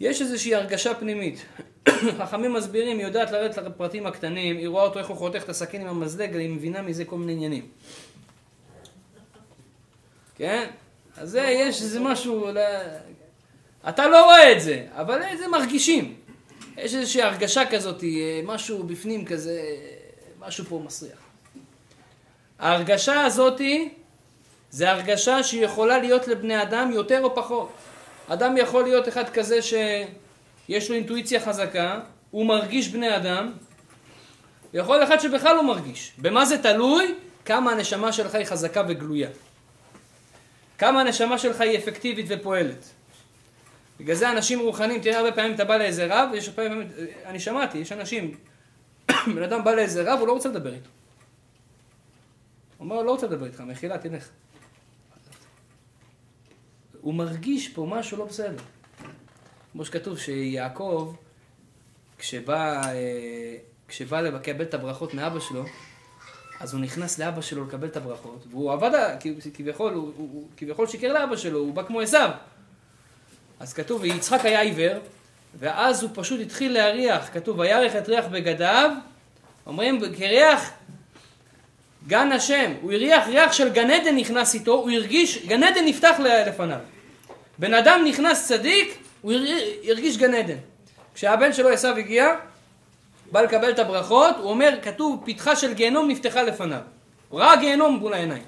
יש 0.00 0.22
איזושהי 0.22 0.54
הרגשה 0.54 0.94
פנימית. 0.94 1.44
חכמים 2.18 2.52
מסבירים, 2.52 2.98
היא 2.98 3.06
יודעת 3.06 3.30
לרדת 3.30 3.58
לפרטים 3.58 4.06
הקטנים, 4.06 4.56
היא 4.56 4.68
רואה 4.68 4.84
אותו 4.84 4.98
איך 4.98 5.08
הוא 5.08 5.16
חותך 5.16 5.42
את 5.44 5.48
הסכין 5.48 5.80
עם 5.80 5.88
המזלג, 5.88 6.36
היא 6.36 6.50
מבינה 6.50 6.82
מזה 6.82 7.04
כל 7.04 7.16
מיני 7.16 7.32
עניינים. 7.32 7.66
כן? 10.42 10.66
אז 11.16 11.30
זה, 11.30 11.40
יש 11.40 11.82
איזה 11.82 12.00
משהו, 12.00 12.48
אתה 13.88 14.06
לא 14.08 14.24
רואה 14.24 14.52
את 14.52 14.60
זה, 14.60 14.86
אבל 14.92 15.20
זה 15.38 15.48
מרגישים. 15.48 16.14
יש 16.76 16.94
איזושהי 16.94 17.22
הרגשה 17.22 17.66
כזאת, 17.70 18.04
אה, 18.04 18.40
משהו 18.44 18.82
בפנים 18.82 19.24
כזה, 19.24 19.60
משהו 20.40 20.64
פה 20.64 20.82
מסריח. 20.84 21.18
ההרגשה 22.58 23.24
הזאתי 23.24 23.88
זה 24.70 24.90
הרגשה 24.90 25.42
שיכולה 25.42 25.98
להיות 25.98 26.28
לבני 26.28 26.62
אדם 26.62 26.90
יותר 26.92 27.24
או 27.24 27.34
פחות. 27.34 27.72
אדם 28.28 28.56
יכול 28.56 28.82
להיות 28.82 29.08
אחד 29.08 29.28
כזה 29.28 29.62
שיש 29.62 30.90
לו 30.90 30.96
אינטואיציה 30.96 31.40
חזקה, 31.40 32.00
הוא 32.30 32.46
מרגיש 32.46 32.88
בני 32.88 33.16
אדם, 33.16 33.52
ויכול 34.74 35.02
אחד 35.02 35.20
שבכלל 35.20 35.56
לא 35.56 35.64
מרגיש. 35.64 36.12
במה 36.18 36.44
זה 36.44 36.62
תלוי? 36.62 37.14
כמה 37.44 37.72
הנשמה 37.72 38.12
שלך 38.12 38.34
היא 38.34 38.44
חזקה 38.44 38.82
וגלויה. 38.88 39.28
כמה 40.82 41.00
הנשמה 41.00 41.38
שלך 41.38 41.60
היא 41.60 41.78
אפקטיבית 41.78 42.26
ופועלת. 42.28 42.90
בגלל 44.00 44.16
זה 44.16 44.30
אנשים 44.30 44.60
רוחניים, 44.60 45.00
תראה 45.00 45.18
הרבה 45.18 45.32
פעמים 45.32 45.54
אתה 45.54 45.64
בא 45.64 45.76
לאיזה 45.76 46.06
רב, 46.10 46.28
ויש 46.32 46.48
פעמים, 46.48 46.88
אני 47.24 47.40
שמעתי, 47.40 47.78
יש 47.78 47.92
אנשים, 47.92 48.36
בן 49.34 49.42
אדם 49.42 49.64
בא 49.64 49.74
לאיזה 49.74 50.12
רב, 50.12 50.18
הוא 50.18 50.26
לא 50.26 50.32
רוצה 50.32 50.48
לדבר 50.48 50.74
איתו. 50.74 50.88
הוא 52.78 52.84
אומר, 52.84 53.02
לא 53.02 53.10
רוצה 53.10 53.26
לדבר 53.26 53.46
איתך, 53.46 53.60
מחילה, 53.60 53.98
תלך. 53.98 54.28
הוא 57.00 57.14
מרגיש 57.14 57.68
פה 57.68 57.86
משהו 57.90 58.18
לא 58.18 58.24
בסדר. 58.24 58.62
כמו 59.72 59.84
שכתוב 59.84 60.18
שיעקב, 60.18 61.14
כשבא, 62.18 62.82
אה, 62.88 63.56
כשבא 63.88 64.20
לקבל 64.20 64.64
את 64.64 64.74
הברכות 64.74 65.14
מאבא 65.14 65.40
שלו, 65.40 65.64
אז 66.62 66.74
הוא 66.74 66.80
נכנס 66.80 67.18
לאבא 67.18 67.40
שלו 67.40 67.64
לקבל 67.64 67.88
את 67.88 67.96
הברכות, 67.96 68.44
והוא 68.50 68.72
עבד, 68.72 68.90
כביכול, 69.54 69.92
הוא, 69.92 70.12
הוא, 70.16 70.48
כביכול 70.56 70.86
שיקר 70.86 71.12
לאבא 71.12 71.36
שלו, 71.36 71.58
הוא 71.58 71.74
בא 71.74 71.82
כמו 71.82 72.00
עשיו. 72.00 72.30
אז 73.60 73.72
כתוב, 73.72 74.02
ויצחק 74.02 74.44
היה 74.44 74.60
עיוור, 74.60 74.98
ואז 75.58 76.02
הוא 76.02 76.10
פשוט 76.14 76.40
התחיל 76.40 76.72
להריח, 76.72 77.28
כתוב, 77.32 77.58
וירח 77.58 77.96
את 77.96 78.08
ריח 78.08 78.24
בגדיו, 78.26 78.90
אומרים, 79.66 80.00
כריח 80.16 80.70
גן 82.06 82.32
השם, 82.32 82.72
הוא 82.82 82.92
הריח 82.92 83.28
ריח 83.28 83.52
של 83.52 83.72
גן 83.72 83.90
עדן 83.90 84.16
נכנס 84.16 84.54
איתו, 84.54 84.74
הוא 84.74 84.90
הרגיש, 84.90 85.46
גן 85.46 85.62
עדן 85.62 85.84
נפתח 85.84 86.16
לפניו. 86.46 86.78
בן 87.58 87.74
אדם 87.74 88.04
נכנס 88.08 88.48
צדיק, 88.48 88.98
הוא 89.20 89.32
הרגיש 89.88 90.16
גן 90.16 90.34
עדן. 90.34 90.58
כשהבן 91.14 91.52
שלו 91.52 91.68
עשיו 91.68 91.96
הגיע, 91.96 92.34
בא 93.32 93.40
לקבל 93.40 93.70
את 93.70 93.78
הברכות, 93.78 94.36
הוא 94.38 94.50
אומר, 94.50 94.78
כתוב, 94.82 95.22
פתחה 95.24 95.56
של 95.56 95.74
גיהנום 95.74 96.08
נפתחה 96.08 96.42
לפניו. 96.42 96.80
הוא 97.28 97.40
ראה 97.40 97.56
גיהנום 97.56 97.96
מול 97.96 98.14
העיניים. 98.14 98.42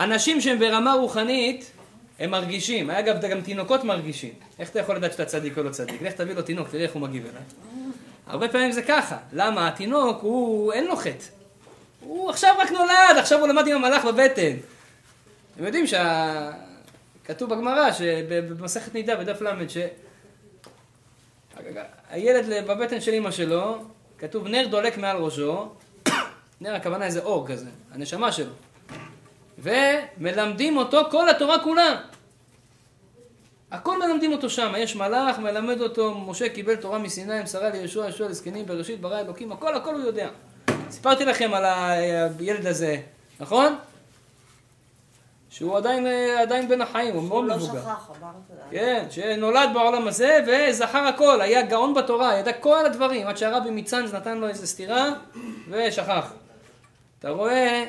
אנשים 0.00 0.40
שהם 0.40 0.58
ברמה 0.58 0.92
רוחנית, 0.92 1.70
הם 2.18 2.30
מרגישים. 2.30 2.90
אגב, 2.90 3.20
גם 3.20 3.40
תינוקות 3.40 3.84
מרגישים. 3.84 4.30
איך 4.58 4.70
אתה 4.70 4.80
יכול 4.80 4.96
לדעת 4.96 5.12
שאתה 5.12 5.24
צדיק 5.24 5.58
או 5.58 5.62
לא 5.62 5.70
צדיק? 5.70 6.02
לך 6.02 6.12
תביא 6.12 6.34
לו 6.34 6.42
תינוק, 6.42 6.68
תראה 6.68 6.82
איך 6.82 6.92
הוא 6.92 7.02
מגיב 7.02 7.22
אליי. 7.22 7.42
הרבה 8.26 8.48
פעמים 8.48 8.72
זה 8.72 8.82
ככה. 8.82 9.16
למה? 9.32 9.68
התינוק, 9.68 10.22
הוא, 10.22 10.72
אין 10.72 10.86
לו 10.86 10.96
חטא. 10.96 11.24
הוא 12.00 12.30
עכשיו 12.30 12.54
רק 12.58 12.70
נולד, 12.70 13.18
עכשיו 13.18 13.40
הוא 13.40 13.48
למד 13.48 13.66
עם 13.66 13.76
המלאך 13.76 14.04
בבטן. 14.04 14.56
אתם 15.54 15.64
יודעים 15.64 15.86
שה... 15.86 16.50
כתוב 17.24 17.50
בגמרא, 17.50 17.90
במסכת 18.28 18.94
נידה, 18.94 19.16
בדף 19.16 19.42
ל', 19.42 19.50
שהילד 21.72 22.66
בבטן 22.66 23.00
של 23.00 23.14
אמא 23.14 23.30
שלו, 23.30 23.78
כתוב 24.18 24.48
נר 24.48 24.66
דולק 24.70 24.98
מעל 24.98 25.16
ראשו, 25.16 25.68
נר 26.60 26.74
הכוונה 26.74 27.04
איזה 27.04 27.22
אור 27.22 27.46
כזה, 27.48 27.66
הנשמה 27.92 28.32
שלו. 28.32 28.52
ומלמדים 29.58 30.76
אותו 30.76 31.00
כל 31.10 31.28
התורה 31.28 31.58
כולה. 31.58 32.00
הכל 33.70 33.98
מלמדים 33.98 34.32
אותו 34.32 34.50
שם, 34.50 34.72
יש 34.78 34.96
מלאך, 34.96 35.38
מלמד 35.38 35.80
אותו, 35.80 36.14
משה 36.14 36.48
קיבל 36.48 36.76
תורה 36.76 36.98
מסיני, 36.98 37.46
שרה 37.46 37.70
לישוע, 37.70 38.08
ישוע 38.08 38.28
לזקנים, 38.28 38.66
בראשית 38.66 39.00
ברא 39.00 39.20
אלוקים, 39.20 39.52
הכל 39.52 39.74
הכל 39.76 39.94
הוא 39.94 40.02
יודע. 40.02 40.28
סיפרתי 40.90 41.24
לכם 41.24 41.54
על 41.54 41.64
הילד 41.64 42.66
הזה, 42.66 42.96
נכון? 43.40 43.76
שהוא 45.56 45.76
עדיין, 45.76 46.06
עדיין 46.42 46.68
בין 46.68 46.80
החיים, 46.80 47.14
הוא 47.14 47.22
מאוד 47.22 47.44
מבוגר. 47.44 47.66
הוא 47.66 47.76
לא 47.76 47.82
שכח, 47.82 48.10
אמרת. 48.20 48.70
כן, 48.70 49.06
שנולד 49.10 49.70
בעולם 49.74 50.08
הזה 50.08 50.38
וזכר 50.46 50.98
הכל, 50.98 51.40
היה 51.40 51.62
גאון 51.62 51.94
בתורה, 51.94 52.38
ידע 52.38 52.52
כל 52.52 52.86
הדברים, 52.86 53.26
עד 53.26 53.36
שהרבי 53.36 53.70
מצאנז 53.70 54.14
נתן 54.14 54.38
לו 54.38 54.48
איזה 54.48 54.66
סטירה 54.66 55.08
ושכח. 55.70 56.32
אתה 57.18 57.30
רואה 57.30 57.84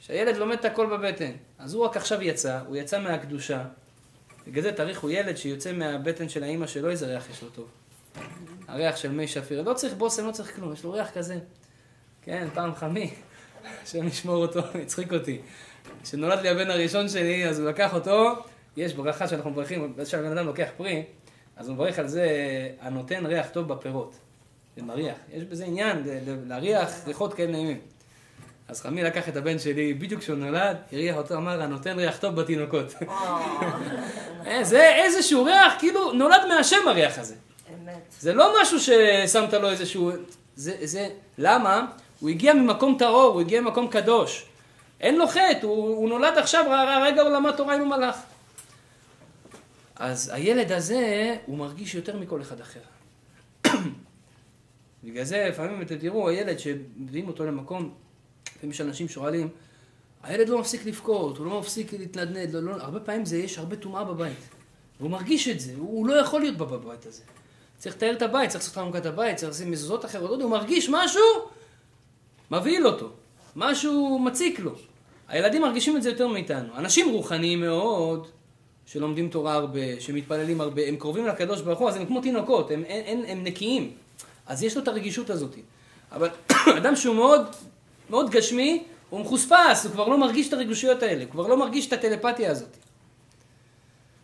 שהילד 0.00 0.36
לומד 0.36 0.58
את 0.58 0.64
הכל 0.64 0.86
בבטן. 0.86 1.30
אז 1.58 1.74
הוא 1.74 1.84
רק 1.84 1.96
עכשיו 1.96 2.22
יצא, 2.22 2.58
הוא 2.66 2.76
יצא 2.76 3.00
מהקדושה. 3.00 3.62
בגלל 4.46 4.62
זה 4.62 4.72
תאריך 4.72 5.00
הוא 5.00 5.10
ילד 5.10 5.36
שיוצא 5.36 5.72
מהבטן 5.72 6.28
של 6.28 6.42
האימא 6.42 6.66
שלו, 6.66 6.90
איזה 6.90 7.06
ריח 7.06 7.30
יש 7.30 7.42
לו 7.42 7.48
טוב. 7.48 7.66
הריח 8.68 8.96
של 8.96 9.10
מי 9.10 9.28
שפיר. 9.28 9.62
לא 9.62 9.74
צריך 9.74 9.94
בושם, 9.94 10.26
לא 10.26 10.32
צריך 10.32 10.56
כלום, 10.56 10.72
יש 10.72 10.84
לו 10.84 10.92
ריח 10.92 11.10
כזה. 11.10 11.38
כן, 12.22 12.48
פעם 12.54 12.74
חמי, 12.74 13.14
השם 13.82 14.06
ישמור 14.06 14.36
אותו, 14.36 14.60
הצחיק 14.82 15.12
אותי. 15.12 15.40
כשנולד 16.02 16.40
לי 16.40 16.48
הבן 16.48 16.70
הראשון 16.70 17.08
שלי, 17.08 17.48
אז 17.48 17.60
הוא 17.60 17.68
לקח 17.68 17.94
אותו, 17.94 18.34
יש 18.76 18.94
ברכה 18.94 19.28
שאנחנו 19.28 19.50
מברכים, 19.50 19.92
באיזשהו 19.96 20.20
בן 20.20 20.38
אדם 20.38 20.46
לוקח 20.46 20.68
פרי, 20.76 21.02
אז 21.56 21.68
הוא 21.68 21.74
מברך 21.74 21.98
על 21.98 22.08
זה, 22.08 22.28
הנותן 22.80 23.26
ריח 23.26 23.48
טוב 23.48 23.68
בפירות. 23.68 24.14
זה 24.76 24.82
מריח. 24.82 25.16
יש 25.32 25.44
בזה 25.44 25.64
עניין, 25.64 26.02
להריח 26.46 26.90
ריחות 27.06 27.34
כאלה 27.34 27.52
נעימים. 27.52 27.78
אז 28.68 28.80
חמי 28.80 29.02
לקח 29.02 29.28
את 29.28 29.36
הבן 29.36 29.58
שלי, 29.58 29.94
בדיוק 29.94 30.20
כשהוא 30.20 30.36
נולד, 30.36 30.76
הריח 30.92 31.16
אותו, 31.16 31.34
אמר, 31.34 31.62
הנותן 31.62 31.98
ריח 31.98 32.18
טוב 32.18 32.34
בתינוקות. 32.34 32.94
אה, 34.46 34.64
זה 34.64 34.94
איזשהו 34.94 35.44
ריח, 35.44 35.72
כאילו, 35.78 36.12
נולד 36.12 36.40
מהשם 36.48 36.88
הריח 36.88 37.18
הזה. 37.18 37.34
אמת. 37.70 37.94
זה 38.20 38.32
לא 38.32 38.54
משהו 38.62 38.78
ששמת 38.80 39.54
לו 39.54 39.70
איזשהו... 39.70 40.10
זה, 40.56 40.76
זה, 40.82 41.08
למה? 41.38 41.86
הוא 42.20 42.30
הגיע 42.30 42.54
ממקום 42.54 42.96
טהור, 42.98 43.32
הוא 43.32 43.40
הגיע 43.40 43.60
ממקום 43.60 43.88
קדוש. 43.88 44.47
אין 45.00 45.16
לו 45.16 45.28
חטא, 45.28 45.58
הוא, 45.62 45.96
הוא 45.96 46.08
נולד 46.08 46.38
עכשיו, 46.38 46.64
רגע 47.02 47.22
הוא 47.22 47.30
למד 47.30 47.56
תורה 47.56 47.74
עם 47.74 47.80
המלאך. 47.80 48.16
אז 49.96 50.30
הילד 50.34 50.72
הזה, 50.72 51.36
הוא 51.46 51.58
מרגיש 51.58 51.94
יותר 51.94 52.16
מכל 52.16 52.42
אחד 52.42 52.60
אחר. 52.60 52.80
בגלל 55.04 55.24
זה 55.24 55.46
לפעמים 55.48 55.82
אתם 55.82 55.98
תראו, 55.98 56.28
הילד 56.28 56.58
שמביאים 56.58 57.28
אותו 57.28 57.46
למקום, 57.46 57.94
לפעמים 58.56 58.70
יש 58.70 58.80
אנשים 58.80 59.08
שואלים, 59.08 59.48
הילד 60.22 60.48
לא 60.48 60.58
מפסיק 60.58 60.86
לבכות, 60.86 61.36
הוא 61.36 61.46
לא 61.46 61.60
מפסיק 61.60 61.92
להתנדנד, 61.92 62.54
לא, 62.54 62.62
לא, 62.62 62.72
הרבה 62.72 63.00
פעמים 63.00 63.24
זה, 63.24 63.36
יש 63.36 63.58
הרבה 63.58 63.76
טומאה 63.76 64.04
בבית. 64.04 64.48
והוא 65.00 65.10
מרגיש 65.10 65.48
את 65.48 65.60
זה, 65.60 65.72
הוא, 65.78 65.88
הוא 65.88 66.06
לא 66.06 66.14
יכול 66.14 66.40
להיות 66.40 66.56
בבית 66.56 67.06
הזה. 67.06 67.22
צריך 67.78 67.96
לתאר 67.96 68.12
את 68.12 68.22
הבית, 68.22 68.50
צריך 68.50 68.64
לעשות 68.64 68.74
חנוכת 68.74 69.06
הבית, 69.06 69.36
צריך 69.36 69.50
לשים 69.50 69.70
מזוזות 69.70 70.04
אחרות, 70.04 70.42
הוא 70.42 70.50
מרגיש 70.50 70.88
משהו, 70.92 71.22
מבהיל 72.50 72.86
אותו, 72.86 73.10
משהו 73.56 74.18
מציק 74.18 74.60
לו. 74.60 74.74
הילדים 75.28 75.62
מרגישים 75.62 75.96
את 75.96 76.02
זה 76.02 76.10
יותר 76.10 76.28
מאיתנו. 76.28 76.68
אנשים 76.76 77.10
רוחניים 77.10 77.60
מאוד, 77.60 78.26
שלומדים 78.86 79.28
תורה 79.28 79.54
הרבה, 79.54 80.00
שמתפללים 80.00 80.60
הרבה, 80.60 80.82
הם 80.86 80.96
קרובים 80.96 81.26
לקדוש 81.26 81.60
ברוך 81.60 81.78
הוא, 81.78 81.88
אז 81.88 81.96
הם 81.96 82.06
כמו 82.06 82.20
תינוקות, 82.20 82.70
הם, 82.70 82.84
הם, 82.88 83.02
הם, 83.06 83.22
הם 83.28 83.44
נקיים. 83.44 83.90
אז 84.46 84.62
יש 84.62 84.76
לו 84.76 84.82
את 84.82 84.88
הרגישות 84.88 85.30
הזאת. 85.30 85.56
אבל 86.12 86.28
אדם 86.78 86.96
שהוא 86.96 87.14
מאוד, 87.14 87.46
מאוד 88.10 88.30
גשמי, 88.30 88.82
הוא 89.10 89.20
מחוספס, 89.20 89.84
הוא 89.84 89.92
כבר 89.92 90.08
לא 90.08 90.18
מרגיש 90.18 90.48
את 90.48 90.52
הרגישויות 90.52 91.02
האלה, 91.02 91.24
הוא 91.24 91.30
כבר 91.30 91.46
לא 91.46 91.56
מרגיש 91.56 91.88
את 91.88 91.92
הטלפתיה 91.92 92.50
הזאת. 92.50 92.76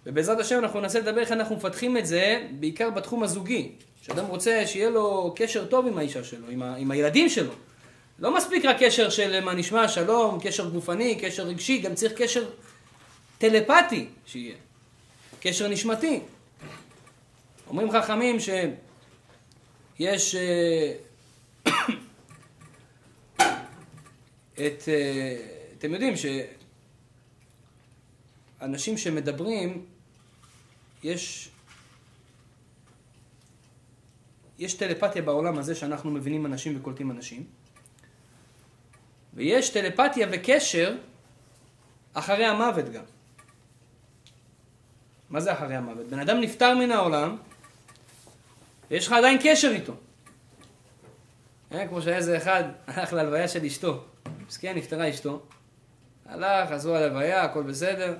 ובעזרת 0.06 0.40
השם 0.40 0.58
אנחנו 0.58 0.80
ננסה 0.80 1.00
לדבר 1.00 1.20
איך 1.20 1.32
אנחנו 1.32 1.56
מפתחים 1.56 1.96
את 1.96 2.06
זה, 2.06 2.46
בעיקר 2.50 2.90
בתחום 2.90 3.23
הזוגי. 3.23 3.73
שאדם 4.02 4.26
רוצה 4.26 4.62
שיהיה 4.66 4.90
לו 4.90 5.32
קשר 5.37 5.64
טוב 5.64 5.87
עם 5.87 5.99
האישה 5.99 6.25
שלו, 6.25 6.46
עם, 6.49 6.62
ה, 6.62 6.76
עם 6.76 6.90
הילדים 6.90 7.28
שלו. 7.28 7.52
לא 8.18 8.37
מספיק 8.37 8.64
רק 8.64 8.76
קשר 8.80 9.11
של 9.11 9.44
מה 9.44 9.54
נשמע, 9.54 9.88
שלום, 9.88 10.38
קשר 10.42 10.68
גופני, 10.68 11.18
קשר 11.21 11.42
רגשי, 11.42 11.78
גם 11.78 11.94
צריך 11.94 12.12
קשר 12.16 12.50
טלפתי 13.38 14.09
שיהיה. 14.26 14.56
קשר 15.40 15.68
נשמתי. 15.68 16.21
אומרים 17.66 17.90
חכמים 17.90 18.37
שיש, 20.00 20.35
אה, 20.35 20.94
את, 24.54 24.88
אה, 24.88 25.37
אתם 25.78 25.92
יודעים 25.92 26.14
שאנשים 28.61 28.99
שמדברים, 28.99 29.87
יש, 31.02 31.49
יש 34.59 34.75
טלפתיה 34.75 35.23
בעולם 35.23 35.59
הזה 35.59 35.75
שאנחנו 35.75 36.11
מבינים 36.11 36.47
אנשים 36.47 36.80
וקולטים 36.80 37.11
אנשים, 37.11 37.47
ויש 39.34 39.70
טלפתיה 39.70 40.26
וקשר 40.32 40.94
אחרי 42.14 42.44
המוות 42.44 42.88
גם. 42.88 43.02
מה 45.30 45.40
זה 45.40 45.52
אחרי 45.52 45.76
המוות? 45.76 46.06
בן 46.06 46.18
אדם 46.18 46.40
נפטר 46.40 46.74
מן 46.74 46.90
העולם, 46.90 47.36
ויש 48.90 49.06
לך 49.06 49.12
עדיין 49.12 49.38
קשר 49.42 49.68
איתו. 49.68 49.92
אה, 51.72 51.88
כמו 51.88 52.02
שהיה 52.02 52.16
איזה 52.16 52.36
אחד, 52.36 52.64
הלך 52.86 53.12
להלוויה 53.12 53.48
של 53.48 53.64
אשתו. 53.64 54.04
מסכן, 54.48 54.76
נפטרה 54.76 55.10
אשתו. 55.10 55.42
הלך, 56.26 56.70
עזרו 56.70 56.94
הלוויה, 56.94 57.42
הכל 57.42 57.62
בסדר. 57.62 58.16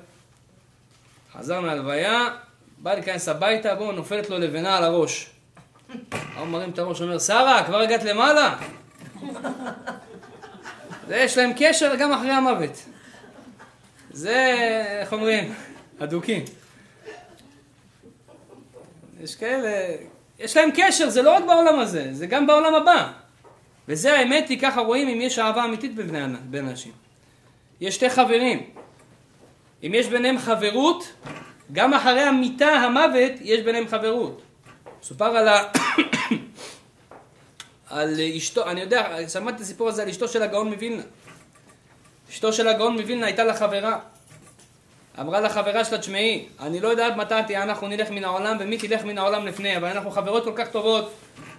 חזר 1.33 1.61
מהלוויה, 1.61 2.37
בא 2.78 2.94
להיכנס 2.94 3.28
הביתה, 3.28 3.75
בואו, 3.75 3.92
נופלת 3.92 4.30
לו 4.30 4.38
לבנה 4.38 4.76
על 4.76 4.85
הראש. 4.85 5.30
ההוא 6.37 6.49
מרים 6.49 6.71
את 6.71 6.78
הראש, 6.78 7.02
אומר, 7.02 7.18
שרה, 7.18 7.64
כבר 7.66 7.80
הגעת 7.80 8.02
למעלה? 8.02 8.56
זה, 11.06 11.16
יש 11.16 11.38
להם 11.38 11.52
קשר 11.56 11.94
גם 11.94 12.12
אחרי 12.12 12.30
המוות. 12.30 12.84
זה, 14.11 14.54
איך 15.00 15.12
אומרים, 15.12 15.54
הדוקים. 16.00 16.44
יש 19.20 19.37
כאלה, 19.37 19.96
יש 20.38 20.56
להם 20.56 20.70
קשר, 20.75 21.11
זה 21.11 21.23
לא 21.23 21.37
רק 21.37 21.44
בעולם 21.44 21.78
הזה, 21.78 22.08
זה 22.12 22.26
גם 22.26 22.46
בעולם 22.46 22.75
הבא. 22.75 23.12
וזה 23.88 24.18
האמת 24.18 24.49
היא, 24.49 24.61
ככה 24.61 24.80
רואים 24.80 25.08
אם 25.08 25.20
יש 25.20 25.38
אהבה 25.38 25.64
אמיתית 25.64 25.94
בין, 25.94 26.37
בין 26.50 26.68
אנשים. 26.68 26.92
יש 27.80 27.94
שתי 27.94 28.11
חברים. 28.11 28.70
אם 29.82 29.94
יש 29.94 30.06
ביניהם 30.06 30.38
חברות, 30.38 31.12
גם 31.73 31.94
אחרי 31.94 32.23
המיטה, 32.23 32.66
המוות, 32.66 33.32
יש 33.40 33.61
ביניהם 33.61 33.88
חברות. 33.88 34.42
מסופר 35.00 35.37
על, 35.37 35.49
ה... 35.49 35.62
על 37.95 38.21
אשתו, 38.37 38.71
אני 38.71 38.81
יודע, 38.81 39.29
שמעתי 39.29 39.57
את 39.57 39.61
הסיפור 39.61 39.89
הזה 39.89 40.03
על 40.03 40.09
אשתו 40.09 40.29
של 40.29 40.43
הגאון 40.43 40.73
מווילנה. 40.73 41.03
אשתו 42.31 42.53
של 42.53 42.69
הגאון 42.69 42.93
מווילנה 42.93 43.27
הייתה 43.27 43.45
לה 43.45 43.55
חברה. 43.55 43.99
אמרה 45.21 45.41
לחברה 45.41 45.85
שלה, 45.85 45.99
תשמעי, 45.99 46.47
אני 46.61 46.81
לא 46.81 46.89
יודעת 46.89 47.17
מתי 47.17 47.57
אנחנו 47.57 47.89
נלך 47.89 48.11
מן 48.11 48.25
העולם 48.25 48.57
ומי 48.61 48.79
תלך 48.79 49.05
מן 49.05 49.19
העולם 49.19 49.47
לפני, 49.47 49.77
אבל 49.77 49.89
אנחנו 49.89 50.11
חברות 50.11 50.45
כל 50.45 50.53
כך 50.57 50.69
טובות. 50.69 51.13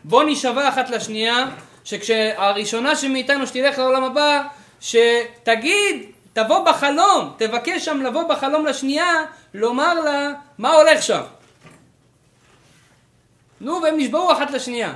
בוא 0.03 0.23
נשבע 0.23 0.69
אחת 0.69 0.89
לשנייה, 0.89 1.45
שכשהראשונה 1.83 2.95
שמאיתנו 2.95 3.47
שתלך 3.47 3.77
לעולם 3.77 4.03
הבא, 4.03 4.43
שתגיד, 4.79 6.05
תבוא 6.33 6.65
בחלום, 6.65 7.33
תבקש 7.37 7.85
שם 7.85 8.01
לבוא 8.01 8.23
בחלום 8.23 8.65
לשנייה, 8.65 9.25
לומר 9.53 9.93
לה 9.93 10.31
מה 10.57 10.71
הולך 10.71 11.03
שם. 11.03 11.21
נו, 13.61 13.79
והם 13.83 13.97
נשבעו 13.97 14.31
אחת 14.31 14.51
לשנייה. 14.51 14.93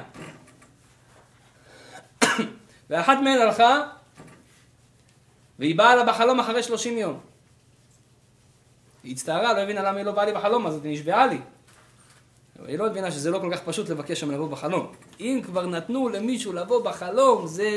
ואחת 2.89 3.17
מהן 3.23 3.41
הלכה, 3.41 3.83
והיא 5.59 5.75
באה 5.77 5.95
לה 5.95 6.03
בחלום 6.03 6.39
אחרי 6.39 6.63
שלושים 6.63 6.97
יום. 6.97 7.19
היא 9.03 9.13
הצטערה, 9.13 9.53
לא 9.53 9.59
הבינה 9.59 9.83
למה 9.83 9.97
היא 9.97 10.05
לא 10.05 10.11
באה 10.11 10.25
לי 10.25 10.31
בחלום, 10.31 10.67
אז 10.67 10.79
היא 10.83 10.93
נשבעה 10.93 11.27
לי. 11.27 11.37
היא 12.67 12.77
לא 12.77 12.87
הבינה 12.87 13.11
שזה 13.11 13.31
לא 13.31 13.39
כל 13.39 13.49
כך 13.53 13.63
פשוט 13.63 13.89
לבקש 13.89 14.19
שם 14.19 14.31
לבוא 14.31 14.49
בחלום. 14.49 14.91
אם 15.19 15.41
כבר 15.45 15.65
נתנו 15.65 16.09
למישהו 16.09 16.53
לבוא 16.53 16.83
בחלום, 16.83 17.47
זה... 17.47 17.69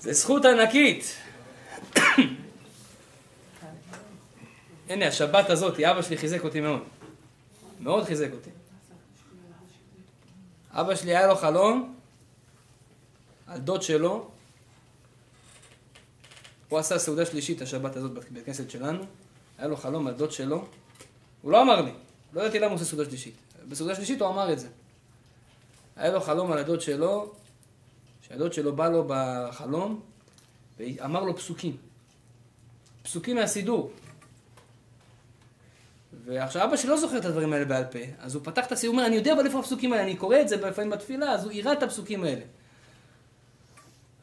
זה 0.00 0.12
זכות 0.12 0.44
ענקית. 0.44 1.16
הנה, 4.88 5.06
השבת 5.06 5.50
הזאת, 5.50 5.80
אבא 5.80 6.02
שלי 6.02 6.16
חיזק 6.16 6.44
אותי 6.44 6.60
מאוד. 6.60 6.82
מאוד 7.80 8.04
חיזק 8.04 8.28
אותי. 8.32 8.50
אבא 10.80 10.94
שלי 10.94 11.16
היה 11.16 11.26
לו 11.26 11.36
חלום 11.36 11.94
על 13.46 13.60
דוד 13.60 13.82
שלו. 13.82 14.30
הוא 16.68 16.78
עשה 16.78 16.98
סעודה 16.98 17.26
שלישית 17.26 17.62
השבת 17.62 17.96
הזאת 17.96 18.12
בבית 18.12 18.44
כנסת 18.44 18.70
שלנו. 18.70 19.04
היה 19.58 19.68
לו 19.68 19.76
חלום 19.76 20.06
על 20.06 20.14
דוד 20.14 20.32
שלו. 20.32 20.64
הוא 21.42 21.52
לא 21.52 21.62
אמר 21.62 21.80
לי. 21.80 21.92
לא 22.32 22.40
ידעתי 22.40 22.58
למה 22.58 22.66
הוא 22.66 22.74
עושה 22.74 22.84
סעודה 22.84 23.04
שלישית. 23.04 23.34
בסעודה 23.68 23.94
שלישית 23.94 24.20
הוא 24.20 24.28
אמר 24.28 24.52
את 24.52 24.58
זה. 24.58 24.68
היה 25.96 26.12
לו 26.12 26.20
חלום 26.20 26.52
על 26.52 26.58
הדוד 26.58 26.80
שלו, 26.80 27.32
שהדוד 28.22 28.52
שלו 28.52 28.76
בא 28.76 28.88
לו 28.88 29.04
בחלום, 29.08 30.00
ואמר 30.78 31.24
לו 31.24 31.36
פסוקים. 31.36 31.76
פסוקים 33.02 33.36
מהסידור. 33.36 33.90
ועכשיו 36.24 36.64
אבא 36.64 36.76
שלי 36.76 36.90
לא 36.90 36.96
זוכר 36.96 37.18
את 37.18 37.24
הדברים 37.24 37.52
האלה 37.52 37.64
בעל 37.64 37.84
פה, 37.84 37.98
אז 38.18 38.34
הוא 38.34 38.42
פתח 38.44 38.66
את 38.66 38.72
הסידור, 38.72 38.94
הוא 38.94 38.98
אומר, 38.98 39.08
אני 39.08 39.16
יודע 39.16 39.32
אבל 39.32 39.46
איפה 39.46 39.58
הפסוקים 39.58 39.92
האלה, 39.92 40.04
אני 40.04 40.16
קורא 40.16 40.40
את 40.40 40.48
זה 40.48 40.56
לפעמים 40.56 40.90
בתפילה, 40.90 41.32
אז 41.32 41.44
הוא 41.44 41.52
יראה 41.52 41.72
את 41.72 41.82
הפסוקים 41.82 42.24
האלה. 42.24 42.40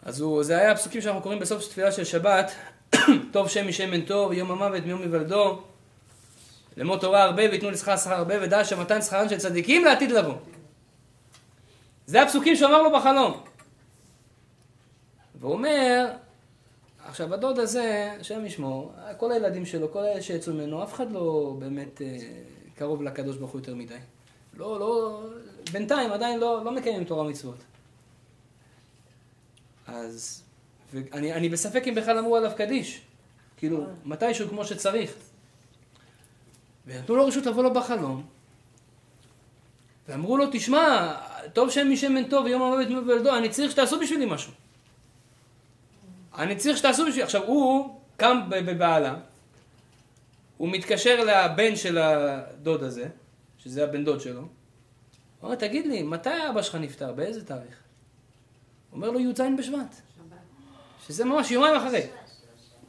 אז 0.03 0.21
הוא, 0.21 0.43
זה 0.43 0.57
היה 0.57 0.71
הפסוקים 0.71 1.01
שאנחנו 1.01 1.21
קוראים 1.21 1.39
בסוף 1.39 1.67
תפילה 1.67 1.91
של 1.91 2.03
שבת, 2.03 2.51
טוב 3.33 3.49
שם 3.49 3.67
משמן 3.67 4.01
טוב, 4.01 4.33
יום 4.33 4.51
המוות 4.51 4.85
מיום 4.85 5.01
היוולדו, 5.01 5.61
לאמור 6.77 6.97
תורה 6.97 7.23
הרבה 7.23 7.43
ויתנו 7.51 7.71
לשכר 7.71 7.97
שכר 7.97 8.13
הרבה, 8.13 8.35
ודע 8.41 8.65
שמתן 8.65 9.01
שכרן 9.01 9.29
של 9.29 9.37
צדיקים 9.37 9.85
לעתיד 9.85 10.11
לבוא. 10.11 10.35
זה 12.05 12.21
הפסוקים 12.21 12.55
שהוא 12.55 12.69
אמר 12.69 12.81
לו 12.81 12.91
בחלום. 12.91 13.43
והוא 15.39 15.53
אומר, 15.53 16.07
עכשיו 17.05 17.33
הדוד 17.33 17.59
הזה, 17.59 18.13
השם 18.19 18.45
ישמור, 18.45 18.93
כל 19.17 19.31
הילדים 19.31 19.65
שלו, 19.65 19.91
כל 19.91 19.99
אלה 19.99 20.21
שיצאו 20.21 20.53
ממנו, 20.53 20.83
אף 20.83 20.93
אחד 20.93 21.11
לא 21.11 21.55
באמת 21.59 22.01
אה, 22.01 22.17
קרוב 22.75 23.03
לקדוש 23.03 23.37
ברוך 23.37 23.51
הוא 23.51 23.59
יותר 23.59 23.75
מדי. 23.75 23.97
לא, 24.57 24.79
לא, 24.79 25.21
בינתיים 25.71 26.11
עדיין 26.11 26.39
לא, 26.39 26.65
לא 26.65 26.71
מקיימים 26.71 27.03
תורה 27.03 27.25
ומצוות. 27.25 27.57
אז, 29.87 30.43
ואני 30.93 31.49
בספק 31.49 31.83
אם 31.87 31.95
בכלל 31.95 32.17
אמרו 32.17 32.35
עליו 32.35 32.51
קדיש. 32.57 33.01
כאילו, 33.57 33.85
מתישהו 34.05 34.49
כמו 34.49 34.65
שצריך. 34.65 35.13
ונתנו 36.87 37.15
לו 37.15 37.25
רשות 37.25 37.45
לבוא 37.45 37.63
לו 37.63 37.73
בחלום, 37.73 38.23
ואמרו 40.07 40.37
לו, 40.37 40.45
תשמע, 40.51 41.15
טוב 41.53 41.69
שם 41.69 41.91
משמן 41.91 42.29
טוב 42.29 42.45
ויום 42.45 42.61
המוות 42.61 42.87
מבלדו, 42.87 43.37
אני 43.37 43.49
צריך 43.49 43.71
שתעשו 43.71 43.99
בשבילי 43.99 44.25
משהו. 44.25 44.51
אני 46.37 46.55
צריך 46.55 46.77
שתעשו 46.77 47.05
בשבילי. 47.05 47.23
עכשיו, 47.23 47.43
הוא 47.43 47.99
קם 48.17 48.41
בבעלה, 48.49 49.15
הוא 50.57 50.69
מתקשר 50.71 51.23
לבן 51.23 51.75
של 51.75 51.97
הדוד 51.97 52.83
הזה, 52.83 53.07
שזה 53.57 53.83
הבן 53.83 54.03
דוד 54.03 54.21
שלו, 54.21 54.39
הוא 54.39 54.47
אומר, 55.43 55.55
תגיד 55.55 55.87
לי, 55.87 56.03
מתי 56.03 56.49
אבא 56.49 56.61
שלך 56.61 56.75
נפטר? 56.75 57.11
באיזה 57.11 57.45
תאריך? 57.45 57.75
הוא 58.89 58.97
אומר 58.97 59.09
לו, 59.09 59.19
י"ז 59.19 59.41
בשבט. 59.57 59.95
שזה 61.07 61.25
ממש 61.25 61.51
יומיים 61.51 61.75
אחרי. 61.75 62.07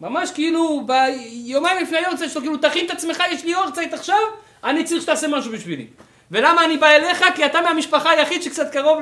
ממש 0.00 0.30
כאילו, 0.30 0.86
ביומיים 0.86 1.82
לפני 1.82 1.98
היורצייט 1.98 2.32
שלו, 2.32 2.40
כאילו, 2.40 2.56
תכין 2.56 2.86
את 2.86 2.90
עצמך, 2.90 3.22
יש 3.30 3.44
לי 3.44 3.50
יורצייט 3.50 3.92
עכשיו, 3.94 4.20
אני 4.64 4.84
צריך 4.84 5.02
שתעשה 5.02 5.28
משהו 5.28 5.52
בשבילי. 5.52 5.86
ולמה 6.30 6.64
אני 6.64 6.76
בא 6.76 6.86
אליך? 6.86 7.24
כי 7.36 7.46
אתה 7.46 7.60
מהמשפחה 7.60 8.10
היחיד 8.10 8.42
שקצת 8.42 8.72
קרוב 8.72 8.98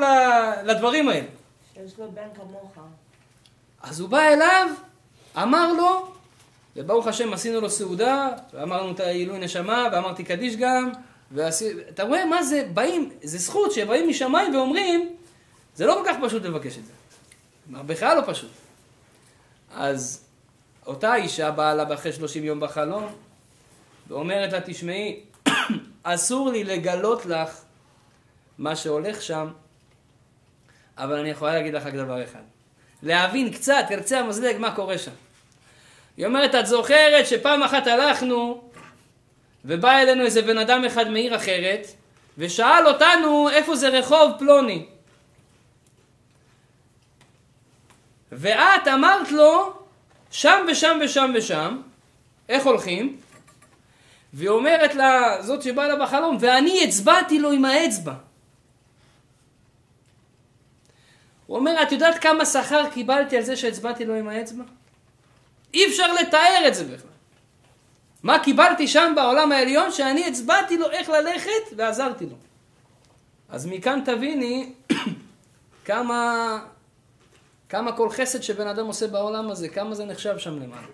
לדברים 0.65 1.09
האלה. 1.09 1.27
יש 1.85 1.99
לו 1.99 2.11
בן 2.13 2.29
כמוך. 2.35 2.79
אז 3.83 4.01
הוא 4.01 4.09
בא 4.09 4.21
אליו, 4.21 4.69
אמר 5.37 5.73
לו, 5.73 6.13
וברוך 6.77 7.07
השם 7.07 7.33
עשינו 7.33 7.61
לו 7.61 7.71
סעודה, 7.71 8.29
ואמרנו 8.53 8.93
את 8.93 9.01
העילוי 9.01 9.39
נשמה, 9.39 9.89
ואמרתי 9.93 10.25
קדיש 10.25 10.57
גם, 10.57 10.93
ועשי... 11.31 11.69
אתה 11.89 12.03
רואה 12.03 12.25
מה 12.25 12.43
זה, 12.43 12.69
באים, 12.75 13.11
זה 13.23 13.39
זכות 13.39 13.73
שבאים 13.73 14.09
משמיים 14.09 14.55
ואומרים, 14.55 15.17
זה 15.77 15.87
לא 15.87 15.95
כל 15.95 16.11
כך 16.11 16.17
פשוט 16.25 16.43
לבקש 16.43 16.79
את 16.79 16.85
זה. 16.85 16.93
בכלל 17.87 18.17
לא 18.17 18.23
פשוט. 18.27 18.51
אז 19.75 20.25
אותה 20.87 21.15
אישה 21.15 21.51
באה 21.51 21.75
לה 21.75 21.95
אחרי 21.95 22.13
30 22.13 22.45
יום 22.45 22.61
בחלום, 22.61 23.07
ואומרת 24.09 24.53
לה, 24.53 24.61
תשמעי, 24.65 25.21
אסור 26.03 26.51
לי 26.51 26.65
לגלות 26.65 27.27
לך 27.27 27.61
מה 28.59 28.77
שהולך 28.77 29.23
שם, 29.23 29.49
אבל 30.99 31.19
אני 31.19 31.31
יכולה 31.31 31.55
להגיד 31.55 31.75
לך 31.75 31.87
רק 31.87 31.95
דבר 31.95 32.25
אחד. 32.25 32.43
להבין 33.03 33.53
קצת, 33.53 33.85
קצה 34.01 34.21
המזלג, 34.21 34.57
מה 34.59 34.75
קורה 34.75 34.99
שם. 34.99 35.11
היא 36.17 36.27
אומרת, 36.27 36.55
את 36.55 36.67
זוכרת 36.67 37.27
שפעם 37.27 37.63
אחת 37.63 37.87
הלכנו, 37.87 38.63
ובא 39.65 39.99
אלינו 39.99 40.25
איזה 40.25 40.43
בן 40.43 40.59
אדם 40.59 40.85
אחד 40.85 41.09
מעיר 41.09 41.37
אחרת, 41.37 41.87
ושאל 42.39 42.87
אותנו 42.87 43.49
איפה 43.51 43.77
זה 43.77 43.89
רחוב 43.89 44.33
פלוני. 44.39 44.87
ואת 48.33 48.89
אמרת 48.95 49.33
לו, 49.33 49.73
שם 50.31 50.67
ושם 50.71 50.99
ושם 51.05 51.33
ושם, 51.35 51.81
איך 52.49 52.67
הולכים? 52.67 53.17
והיא 54.33 54.49
אומרת 54.49 54.95
לה, 54.95 55.43
זאת 55.43 55.63
שבאה 55.63 55.89
לה 55.89 55.97
בחלום, 55.97 56.37
ואני 56.41 56.85
הצבעתי 56.85 57.39
לו 57.39 57.53
עם 57.53 57.65
האצבע. 57.65 58.15
הוא 61.53 61.59
אומר, 61.59 61.83
את 61.83 61.93
יודעת 61.93 62.19
כמה 62.19 62.47
שכר 62.47 62.91
קיבלתי 62.91 63.37
על 63.37 63.43
זה 63.43 63.57
שהצבעתי 63.57 64.05
לו 64.05 64.15
עם 64.15 64.29
האצבע? 64.29 64.65
אי 65.75 65.87
אפשר 65.87 66.13
לתאר 66.13 66.65
את 66.69 66.75
זה 66.75 66.85
בכלל. 66.85 67.11
מה 68.23 68.39
קיבלתי 68.39 68.89
שם 68.89 69.13
בעולם 69.17 69.53
העליון? 69.53 69.93
שאני 69.93 70.27
הצבעתי 70.27 70.79
לו 70.79 70.91
איך 70.91 71.09
ללכת 71.09 71.77
ועזרתי 71.77 72.27
לו. 72.27 72.37
אז 73.49 73.67
מכאן 73.67 74.01
תביני 74.05 74.73
כמה, 75.85 76.59
כמה 77.69 77.97
כל 77.97 78.11
חסד 78.11 78.43
שבן 78.43 78.67
אדם 78.67 78.87
עושה 78.87 79.07
בעולם 79.07 79.51
הזה, 79.51 79.69
כמה 79.69 79.95
זה 79.95 80.05
נחשב 80.05 80.39
שם 80.39 80.63
למעלה. 80.63 80.89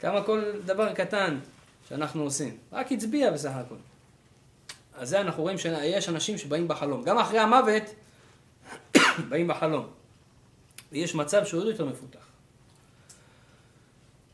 כמה 0.00 0.22
כל 0.22 0.42
דבר 0.64 0.94
קטן 0.94 1.38
שאנחנו 1.88 2.22
עושים. 2.22 2.56
רק 2.72 2.92
הצביע 2.92 3.30
בסך 3.30 3.52
הכל. 3.54 3.74
אז 4.98 5.08
זה 5.08 5.20
אנחנו 5.20 5.42
רואים 5.42 5.58
שיש 5.58 6.08
אנשים 6.08 6.38
שבאים 6.38 6.68
בחלום. 6.68 7.02
גם 7.02 7.18
אחרי 7.18 7.38
המוות, 7.38 7.82
באים 9.28 9.48
בחלום. 9.48 9.86
ויש 10.92 11.14
מצב 11.14 11.44
שהוא 11.44 11.60
עוד 11.60 11.68
יותר 11.68 11.86
מפותח. 11.86 12.26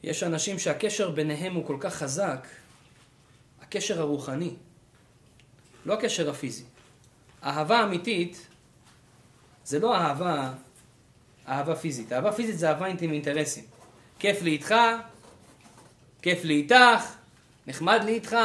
יש 0.02 0.22
אנשים 0.22 0.58
שהקשר 0.58 1.10
ביניהם 1.10 1.54
הוא 1.54 1.66
כל 1.66 1.76
כך 1.80 1.94
חזק, 1.94 2.46
הקשר 3.62 4.00
הרוחני, 4.00 4.54
לא 5.86 5.94
הקשר 5.94 6.30
הפיזי. 6.30 6.64
אהבה 7.42 7.84
אמיתית 7.84 8.46
זה 9.64 9.78
לא 9.78 9.96
אהבה, 9.96 10.52
אהבה 11.48 11.76
פיזית. 11.76 12.12
אהבה 12.12 12.32
פיזית 12.32 12.58
זה 12.58 12.68
אהבה 12.68 12.86
עם 12.86 13.12
אינטרסים. 13.12 13.64
כיף 14.18 14.42
לי 14.42 14.50
איתך, 14.50 14.74
כיף 16.22 16.44
לי 16.44 16.54
איתך, 16.54 17.14
נחמד 17.66 18.00
לי 18.04 18.12
איתך, 18.12 18.36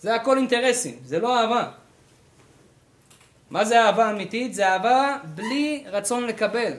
זה 0.00 0.14
הכל 0.14 0.38
אינטרסים, 0.38 0.98
זה 1.04 1.18
לא 1.18 1.40
אהבה. 1.40 1.72
מה 3.54 3.64
זה 3.64 3.82
אהבה 3.82 4.10
אמיתית? 4.10 4.54
זה 4.54 4.68
אהבה 4.68 5.16
בלי 5.24 5.84
רצון 5.86 6.26
לקבל. 6.26 6.72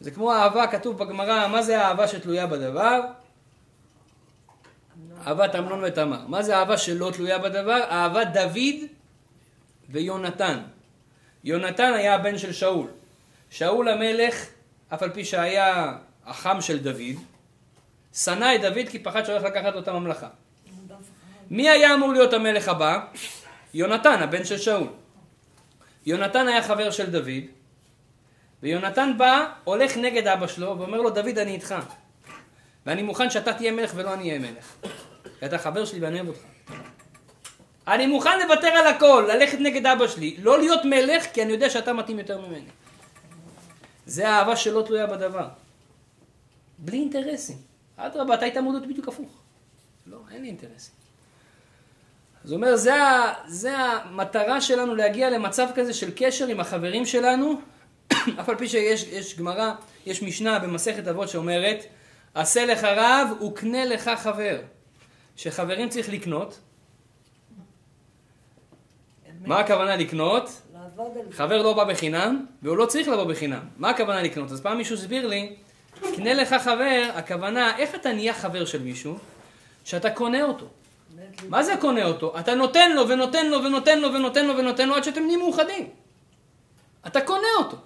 זה 0.00 0.10
כמו 0.10 0.32
אהבה, 0.32 0.66
כתוב 0.66 0.98
בגמרא, 0.98 1.48
מה 1.48 1.62
זה 1.62 1.82
האהבה 1.82 2.08
שתלויה 2.08 2.46
בדבר? 2.46 3.00
אהבת 5.26 5.54
אמנון 5.54 5.84
ותמר. 5.84 6.26
מה 6.26 6.42
זה 6.42 6.56
אהבה 6.56 6.78
שלא 6.78 7.10
תלויה 7.14 7.38
בדבר? 7.38 7.80
אהבת 7.90 8.26
דוד 8.32 8.90
ויונתן. 9.88 10.62
יונתן 11.44 11.92
היה 11.92 12.14
הבן 12.14 12.38
של 12.38 12.52
שאול. 12.52 12.88
שאול 13.50 13.88
המלך, 13.88 14.46
אף 14.94 15.02
על 15.02 15.10
פי 15.10 15.24
שהיה 15.24 15.96
החם 16.26 16.60
של 16.60 16.78
דוד, 16.78 17.16
שנא 18.14 18.54
את 18.54 18.60
דוד 18.60 18.88
כי 18.90 18.98
פחד 18.98 19.24
שהולך 19.24 19.42
לקחת 19.42 19.74
לו 19.74 19.80
את 19.80 19.88
הממלכה. 19.88 20.28
מי 21.50 21.70
היה 21.70 21.94
אמור 21.94 22.12
להיות 22.12 22.32
המלך 22.32 22.68
הבא? 22.68 23.00
יונתן, 23.76 24.22
הבן 24.22 24.44
של 24.44 24.58
שאול. 24.58 24.86
יונתן 26.06 26.48
היה 26.48 26.62
חבר 26.62 26.90
של 26.90 27.10
דוד, 27.10 27.44
ויונתן 28.62 29.12
בא, 29.18 29.52
הולך 29.64 29.96
נגד 29.96 30.26
אבא 30.26 30.46
שלו, 30.46 30.78
ואומר 30.78 31.00
לו, 31.00 31.10
דוד, 31.10 31.38
אני 31.38 31.54
איתך. 31.54 31.74
ואני 32.86 33.02
מוכן 33.02 33.30
שאתה 33.30 33.52
תהיה 33.52 33.72
מלך 33.72 33.92
ולא 33.94 34.14
אני 34.14 34.28
אהיה 34.28 34.38
מלך. 34.38 34.76
כי 35.38 35.46
אתה 35.46 35.58
חבר 35.58 35.84
שלי 35.84 36.00
ואני 36.00 36.16
אוהב 36.20 36.28
אותך. 36.28 36.40
אני 37.88 38.06
מוכן 38.06 38.38
לוותר 38.38 38.66
על 38.66 38.86
הכל, 38.86 39.28
ללכת 39.28 39.58
נגד 39.60 39.86
אבא 39.86 40.08
שלי, 40.08 40.36
לא 40.38 40.58
להיות 40.58 40.84
מלך, 40.84 41.24
כי 41.32 41.42
אני 41.42 41.52
יודע 41.52 41.70
שאתה 41.70 41.92
מתאים 41.92 42.18
יותר 42.18 42.40
ממני. 42.46 42.68
זה 44.06 44.28
האהבה 44.28 44.56
שלא 44.56 44.82
תלויה 44.86 45.06
בדבר. 45.06 45.48
בלי 46.78 46.98
אינטרסים. 46.98 47.56
אדרבה, 47.96 48.34
אתה 48.34 48.44
היית 48.44 48.56
אמור 48.56 48.72
להיות 48.72 48.86
בדיוק 48.86 49.08
הפוך. 49.08 49.30
לא, 50.06 50.18
אין 50.30 50.42
לי 50.42 50.48
אינטרסים. 50.48 50.95
זאת 52.46 52.54
אומרת, 52.54 52.78
זה, 52.78 52.92
זה 53.46 53.76
המטרה 53.76 54.60
שלנו 54.60 54.94
להגיע 54.94 55.30
למצב 55.30 55.68
כזה 55.74 55.92
של 55.92 56.10
קשר 56.16 56.46
עם 56.46 56.60
החברים 56.60 57.06
שלנו, 57.06 57.60
אף 58.40 58.48
על 58.48 58.56
פי 58.56 58.68
שיש 58.68 59.38
גמרא, 59.38 59.72
יש 60.06 60.22
משנה 60.22 60.58
במסכת 60.58 61.08
אבות 61.08 61.28
שאומרת, 61.28 61.84
עשה 62.34 62.66
לך 62.66 62.84
רב 62.84 63.42
וקנה 63.42 63.84
לך 63.84 64.10
חבר. 64.16 64.58
שחברים 65.36 65.88
צריך 65.88 66.08
לקנות. 66.08 66.60
מה 69.40 69.60
הכוונה 69.60 69.96
לקנות? 69.96 70.62
חבר 71.30 71.62
לא 71.62 71.72
בא 71.72 71.84
בחינם, 71.84 72.46
והוא 72.62 72.76
לא 72.76 72.86
צריך 72.86 73.08
לבוא 73.08 73.24
בחינם. 73.24 73.62
מה 73.76 73.90
הכוונה 73.90 74.22
לקנות? 74.22 74.52
אז 74.52 74.60
פעם 74.60 74.78
מישהו 74.78 74.94
הסביר 74.94 75.26
לי, 75.26 75.56
קנה 76.16 76.34
לך 76.34 76.54
חבר, 76.64 77.10
הכוונה, 77.14 77.78
איך 77.78 77.94
אתה 77.94 78.12
נהיה 78.12 78.34
חבר 78.34 78.64
של 78.64 78.82
מישהו? 78.82 79.18
שאתה 79.84 80.10
קונה 80.10 80.42
אותו. 80.42 80.66
מה 81.48 81.62
זה 81.62 81.74
קונה 81.80 82.04
אותו? 82.04 82.38
אתה 82.40 82.54
נותן 82.54 82.92
לו 82.92 83.08
ונותן 83.08 83.50
לו 83.50 83.64
ונותן 83.64 84.00
לו 84.00 84.14
ונותן 84.14 84.46
לו 84.46 84.56
ונותן 84.56 84.88
לו 84.88 84.94
עד 84.94 85.04
שאתם 85.04 85.22
נהיים 85.22 85.40
מאוחדים. 85.40 85.90
אתה 87.06 87.20
קונה 87.20 87.48
אותו. 87.58 87.76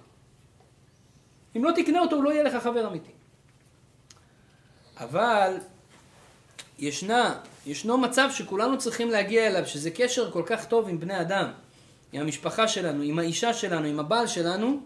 אם 1.55 1.63
לא 1.63 1.71
תקנה 1.75 1.99
אותו, 1.99 2.15
הוא 2.15 2.23
לא 2.23 2.29
יהיה 2.29 2.43
לך 2.43 2.63
חבר 2.63 2.87
אמיתי. 2.87 3.11
אבל 4.99 5.57
ישנה, 6.79 7.35
ישנו 7.65 7.97
מצב 7.97 8.29
שכולנו 8.33 8.77
צריכים 8.77 9.09
להגיע 9.09 9.47
אליו, 9.47 9.67
שזה 9.67 9.91
קשר 9.91 10.31
כל 10.31 10.43
כך 10.45 10.65
טוב 10.65 10.89
עם 10.89 10.99
בני 10.99 11.21
אדם, 11.21 11.51
עם 12.13 12.21
המשפחה 12.21 12.67
שלנו, 12.67 13.03
עם 13.03 13.19
האישה 13.19 13.53
שלנו, 13.53 13.87
עם 13.87 13.99
הבעל 13.99 14.27
שלנו, 14.27 14.79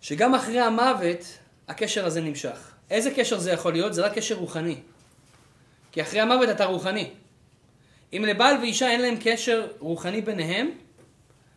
שגם 0.00 0.34
אחרי 0.34 0.60
המוות 0.60 1.38
הקשר 1.68 2.06
הזה 2.06 2.20
נמשך. 2.20 2.70
איזה 2.90 3.10
קשר 3.10 3.38
זה 3.38 3.52
יכול 3.52 3.72
להיות? 3.72 3.94
זה 3.94 4.06
רק 4.06 4.12
קשר 4.14 4.34
רוחני. 4.34 4.80
כי 5.92 6.02
אחרי 6.02 6.20
המוות 6.20 6.48
אתה 6.50 6.64
רוחני. 6.64 7.10
אם 8.12 8.24
לבעל 8.24 8.56
ואישה 8.60 8.90
אין 8.90 9.00
להם 9.00 9.14
קשר 9.20 9.68
רוחני 9.78 10.20
ביניהם, 10.20 10.70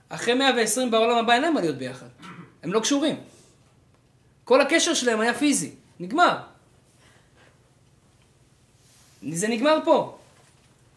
אחרי 0.09 0.33
120 0.33 0.91
בעולם 0.91 1.17
הבא 1.17 1.33
אין 1.33 1.41
להם 1.41 1.53
מה 1.53 1.61
להיות 1.61 1.77
ביחד. 1.77 2.07
הם 2.63 2.73
לא 2.73 2.79
קשורים. 2.79 3.15
כל 4.43 4.61
הקשר 4.61 4.93
שלהם 4.93 5.19
היה 5.19 5.33
פיזי, 5.33 5.71
נגמר. 5.99 6.37
זה 9.31 9.47
נגמר 9.47 9.77
פה. 9.85 10.17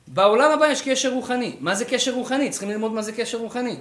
בעולם 0.06 0.50
הבא 0.50 0.66
יש 0.66 0.82
קשר 0.82 1.12
רוחני. 1.12 1.56
מה 1.60 1.74
זה 1.74 1.84
קשר 1.84 2.12
רוחני? 2.14 2.50
צריכים 2.50 2.70
ללמוד 2.70 2.92
מה 2.92 3.02
זה 3.02 3.12
קשר 3.12 3.38
רוחני. 3.38 3.76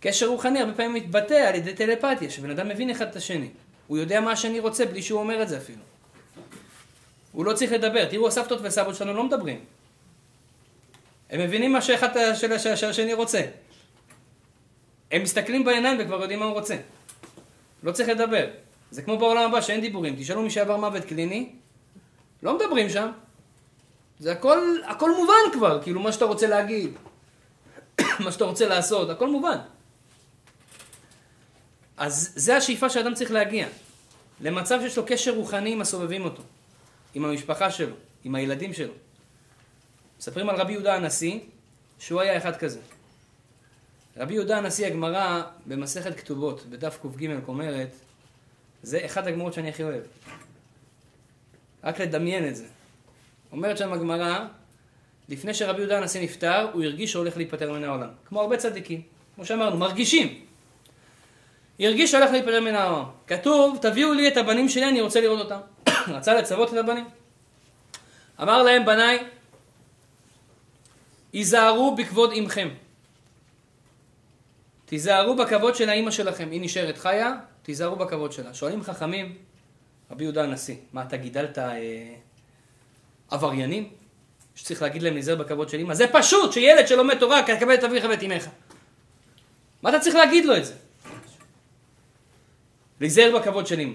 קשר 0.00 0.26
רוחני 0.26 0.60
הרבה 0.60 0.72
פעמים 0.72 0.94
מתבטא 0.94 1.34
על 1.34 1.54
ידי 1.54 1.74
טלפתיה, 1.74 2.30
שבן 2.30 2.50
אדם 2.50 2.68
מבין 2.68 2.90
אחד 2.90 3.08
את 3.08 3.16
השני. 3.16 3.48
הוא 3.86 3.98
יודע 3.98 4.20
מה 4.20 4.32
השני 4.32 4.60
רוצה 4.60 4.86
בלי 4.86 5.02
שהוא 5.02 5.20
אומר 5.20 5.42
את 5.42 5.48
זה 5.48 5.56
אפילו. 5.56 5.82
הוא 7.34 7.44
לא 7.44 7.52
צריך 7.52 7.72
לדבר. 7.72 8.04
תראו, 8.08 8.28
הסבתות 8.28 8.60
והסבות 8.60 8.94
שלנו 8.94 9.14
לא 9.14 9.24
מדברים. 9.24 9.64
הם 11.30 11.40
מבינים 11.40 11.72
מה 11.72 11.82
שאחד 11.82 12.08
של 12.34 12.52
השני 12.88 13.14
רוצה. 13.14 13.40
הם 15.10 15.22
מסתכלים 15.22 15.64
בעיניים 15.64 15.98
וכבר 16.00 16.20
יודעים 16.20 16.38
מה 16.38 16.44
הוא 16.44 16.54
רוצה. 16.54 16.76
לא 17.82 17.92
צריך 17.92 18.08
לדבר. 18.08 18.46
זה 18.90 19.02
כמו 19.02 19.18
בעולם 19.18 19.50
הבא 19.50 19.60
שאין 19.60 19.80
דיבורים. 19.80 20.16
תשאלו 20.16 20.42
מי 20.42 20.50
שעבר 20.50 20.76
מוות 20.76 21.04
קליני, 21.04 21.52
לא 22.42 22.56
מדברים 22.56 22.90
שם. 22.90 23.10
זה 24.18 24.32
הכל, 24.32 24.76
הכל 24.86 25.10
מובן 25.16 25.52
כבר, 25.52 25.82
כאילו 25.82 26.00
מה 26.00 26.12
שאתה 26.12 26.24
רוצה 26.24 26.46
להגיד, 26.46 26.90
מה 28.24 28.32
שאתה 28.32 28.44
רוצה 28.44 28.68
לעשות, 28.68 29.10
הכל 29.10 29.28
מובן. 29.28 29.58
אז 31.96 32.32
זה 32.36 32.56
השאיפה 32.56 32.90
שאדם 32.90 33.14
צריך 33.14 33.30
להגיע. 33.30 33.66
למצב 34.40 34.80
שיש 34.80 34.96
לו 34.96 35.04
קשר 35.06 35.34
רוחני 35.34 35.72
עם 35.72 35.80
הסובבים 35.80 36.24
אותו. 36.24 36.42
עם 37.14 37.24
המשפחה 37.24 37.70
שלו, 37.70 37.94
עם 38.24 38.34
הילדים 38.34 38.72
שלו. 38.72 38.92
מספרים 40.18 40.48
על 40.48 40.56
רבי 40.56 40.72
יהודה 40.72 40.94
הנשיא, 40.94 41.38
שהוא 41.98 42.20
היה 42.20 42.36
אחד 42.36 42.56
כזה. 42.56 42.80
רבי 44.16 44.34
יהודה 44.34 44.58
הנשיא, 44.58 44.86
הגמרא 44.86 45.42
במסכת 45.66 46.16
כתובות, 46.16 46.66
בדף 46.66 46.98
קג 47.02 47.48
אומרת, 47.48 47.90
זה 48.82 49.06
אחת 49.06 49.26
הגמרות 49.26 49.52
שאני 49.52 49.68
הכי 49.68 49.82
אוהב. 49.82 50.02
רק 51.84 52.00
לדמיין 52.00 52.48
את 52.48 52.56
זה. 52.56 52.64
אומרת 53.52 53.78
שם 53.78 53.92
הגמרא, 53.92 54.46
לפני 55.28 55.54
שרבי 55.54 55.78
יהודה 55.78 55.98
הנשיא 55.98 56.22
נפטר, 56.22 56.70
הוא 56.72 56.82
הרגיש 56.84 57.10
שהוא 57.10 57.20
הולך 57.20 57.36
להיפטר 57.36 57.72
מן 57.72 57.84
העולם. 57.84 58.08
כמו 58.26 58.40
הרבה 58.40 58.56
צדיקים. 58.56 59.02
כמו 59.34 59.46
שאמרנו, 59.46 59.76
מרגישים. 59.76 60.44
הרגיש 61.80 62.10
שהולך 62.10 62.30
להיפטר 62.30 62.60
מן 62.60 62.74
העולם. 62.74 63.04
כתוב, 63.26 63.78
תביאו 63.82 64.12
לי 64.12 64.28
את 64.28 64.36
הבנים 64.36 64.68
שלי, 64.68 64.88
אני 64.88 65.00
רוצה 65.00 65.20
לראות 65.20 65.40
אותם. 65.40 65.60
רצה 66.16 66.34
לצוות 66.34 66.72
את 66.72 66.78
הבנים. 66.78 67.04
אמר 68.42 68.62
להם, 68.62 68.84
בניי, 68.84 69.18
היזהרו 71.32 71.94
בכבוד 71.96 72.32
אמכם. 72.32 72.68
תיזהרו 74.86 75.36
בכבוד 75.36 75.74
של 75.74 75.88
האימא 75.88 76.10
שלכם. 76.10 76.50
היא 76.50 76.60
נשארת 76.60 76.98
חיה, 76.98 77.32
תיזהרו 77.62 77.96
בכבוד 77.96 78.32
שלה. 78.32 78.54
שואלים 78.54 78.82
חכמים, 78.82 79.38
רבי 80.10 80.24
יהודה 80.24 80.42
הנשיא, 80.42 80.76
מה, 80.92 81.02
אתה 81.02 81.16
גידלת 81.16 81.58
אה, 81.58 82.14
עבריינים? 83.30 83.90
שצריך 84.54 84.82
להגיד 84.82 85.02
להם 85.02 85.12
להיזהר 85.14 85.36
בכבוד 85.36 85.68
של 85.68 85.78
אימא? 85.78 85.94
זה 85.94 86.06
פשוט, 86.12 86.52
שילד 86.52 86.88
שלומד 86.88 87.18
תורה, 87.18 87.42
קבל 87.60 87.74
את 87.74 87.84
אביך 87.84 88.04
ואת 88.10 88.22
אמך. 88.22 88.48
מה 89.82 89.90
אתה 89.90 90.00
צריך 90.00 90.14
להגיד 90.16 90.44
לו 90.44 90.56
את 90.56 90.64
זה? 90.64 90.74
להיזהר 93.00 93.38
בכבוד 93.38 93.66
של 93.66 93.78
אימא. 93.78 93.94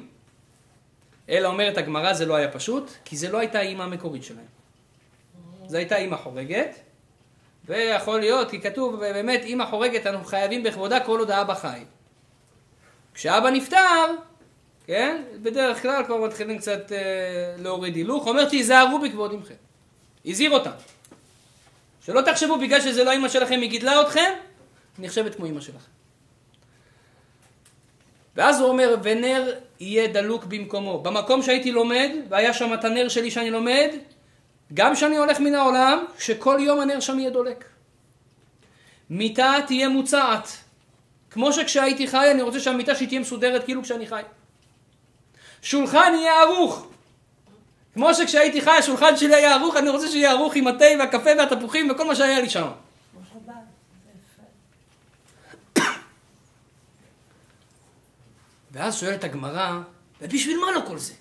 אלא 1.30 1.48
אומרת 1.48 1.78
הגמרא 1.78 2.14
זה 2.14 2.26
לא 2.26 2.36
היה 2.36 2.52
פשוט, 2.52 2.92
כי 3.06 3.18
זה 3.18 3.32
לא 3.32 3.38
הייתה 3.38 3.60
האימא 3.60 3.84
המקורית 3.84 4.24
שלהם. 4.24 4.46
זו 5.68 5.78
הייתה 5.78 5.98
אימא 5.98 6.18
חורגת, 6.18 6.80
ויכול 7.66 8.20
להיות, 8.20 8.50
כי 8.50 8.62
כתוב 8.62 9.00
באמת, 9.00 9.42
אמא 9.46 9.66
חורגת, 9.66 10.08
אנחנו 10.08 10.26
חייבים 10.26 10.64
בכבודה 10.64 11.00
כל 11.00 11.20
עוד 11.20 11.32
האבא 11.32 11.54
חי. 11.54 11.80
כשאבא 13.14 13.50
נפטר, 13.50 14.06
כן, 14.88 15.24
בדרך 15.42 15.82
כלל 15.82 16.04
כבר 16.06 16.18
מתחילים 16.18 16.58
קצת 16.58 16.92
אה, 16.92 16.98
להוריד 17.58 17.96
הילוך, 17.96 18.28
אומר 18.28 18.50
תיזהרו 18.50 19.00
בכבוד 19.00 19.34
עמכם. 19.34 19.54
הזהיר 20.26 20.52
אותם. 20.52 20.72
שלא 22.06 22.22
תחשבו 22.22 22.60
בגלל 22.60 22.82
שזה 22.82 23.04
לא 23.04 23.16
אמא 23.16 23.30
שלכם, 23.30 23.60
היא 23.62 23.70
גידלה 23.70 24.02
אתכם, 24.02 24.32
נחשבת 25.00 25.36
כמו 25.36 25.46
אמא 25.46 25.62
שלכם. 25.62 25.99
ואז 28.40 28.60
הוא 28.60 28.70
אומר, 28.70 28.96
ונר 29.04 29.54
יהיה 29.80 30.08
דלוק 30.08 30.46
במקומו. 30.46 31.00
במקום 31.00 31.42
שהייתי 31.42 31.72
לומד, 31.72 32.10
והיה 32.30 32.54
שם 32.54 32.74
את 32.74 32.86
הנר 32.86 33.08
שלי 33.10 33.32
שאני 33.32 33.52
לומד, 33.52 33.90
גם 34.74 34.94
כשאני 34.96 35.18
הולך 35.18 35.40
מן 35.40 35.56
העולם, 35.56 36.06
שכל 36.20 36.58
יום 36.62 36.80
הנר 36.80 37.00
שם 37.00 37.20
יהיה 37.20 37.30
דולק. 37.30 37.66
מיטה 39.10 39.54
תהיה 39.68 39.90
מוצעת. 39.90 40.50
כמו 41.32 41.54
שכשהייתי 41.54 42.08
חי, 42.08 42.32
אני 42.32 42.42
רוצה 42.42 42.60
שהמיטה 42.60 42.96
שלי 42.96 43.08
תהיה 43.08 43.20
מסודרת 43.20 43.64
כאילו 43.64 43.84
כשאני 43.84 44.08
חי. 44.08 44.22
שולחן 45.62 46.14
יהיה 46.16 46.42
ערוך. 46.42 46.88
כמו 47.94 48.14
שכשהייתי 48.14 48.62
חי, 48.62 48.72
השולחן 48.72 49.18
שלי 49.18 49.36
היה 49.36 49.56
ערוך, 49.56 49.76
אני 49.76 49.90
רוצה 49.90 50.08
שיהיה 50.08 50.32
ערוך 50.32 50.56
עם 50.56 50.68
התה 50.68 50.86
והקפה 51.00 51.30
והתפוחים 51.38 51.92
וכל 51.92 52.08
מה 52.08 52.16
שהיה 52.16 52.40
לי 52.40 52.50
שם. 52.50 52.68
כמו 53.12 53.22
שבת, 53.34 53.54
זה 54.04 54.10
יפה. 55.84 55.90
ואז 58.80 59.00
שואלת 59.00 59.24
הגמרא, 59.24 59.80
ובשביל 60.22 60.60
מה 60.60 60.72
לו 60.72 60.86
כל 60.86 60.98
זה? 60.98 61.14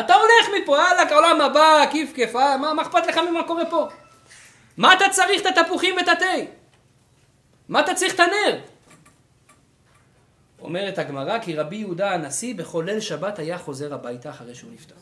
אתה 0.00 0.14
הולך 0.14 0.62
מפה, 0.62 0.78
יאללה, 0.78 1.02
העולם 1.10 1.40
הבא, 1.40 1.84
כיף 1.92 2.12
כיף, 2.14 2.36
אה? 2.36 2.56
מה, 2.56 2.74
מה 2.74 2.82
אכפת 2.82 3.06
לך 3.06 3.16
ממה 3.30 3.42
קורה 3.46 3.70
פה? 3.70 3.88
מה 4.76 4.94
אתה 4.94 5.04
צריך 5.10 5.40
את 5.40 5.58
התפוחים 5.58 5.96
ואת 5.96 6.08
התה? 6.08 6.24
מה 7.68 7.80
אתה 7.80 7.94
צריך 7.94 8.14
את 8.14 8.20
הנר? 8.20 8.60
אומרת 10.60 10.98
הגמרא, 10.98 11.38
כי 11.38 11.56
רבי 11.56 11.76
יהודה 11.76 12.14
הנשיא 12.14 12.54
בכל 12.54 12.84
ליל 12.86 13.00
שבת 13.00 13.38
היה 13.38 13.58
חוזר 13.58 13.94
הביתה 13.94 14.30
אחרי 14.30 14.54
שהוא 14.54 14.72
נפטר. 14.72 14.94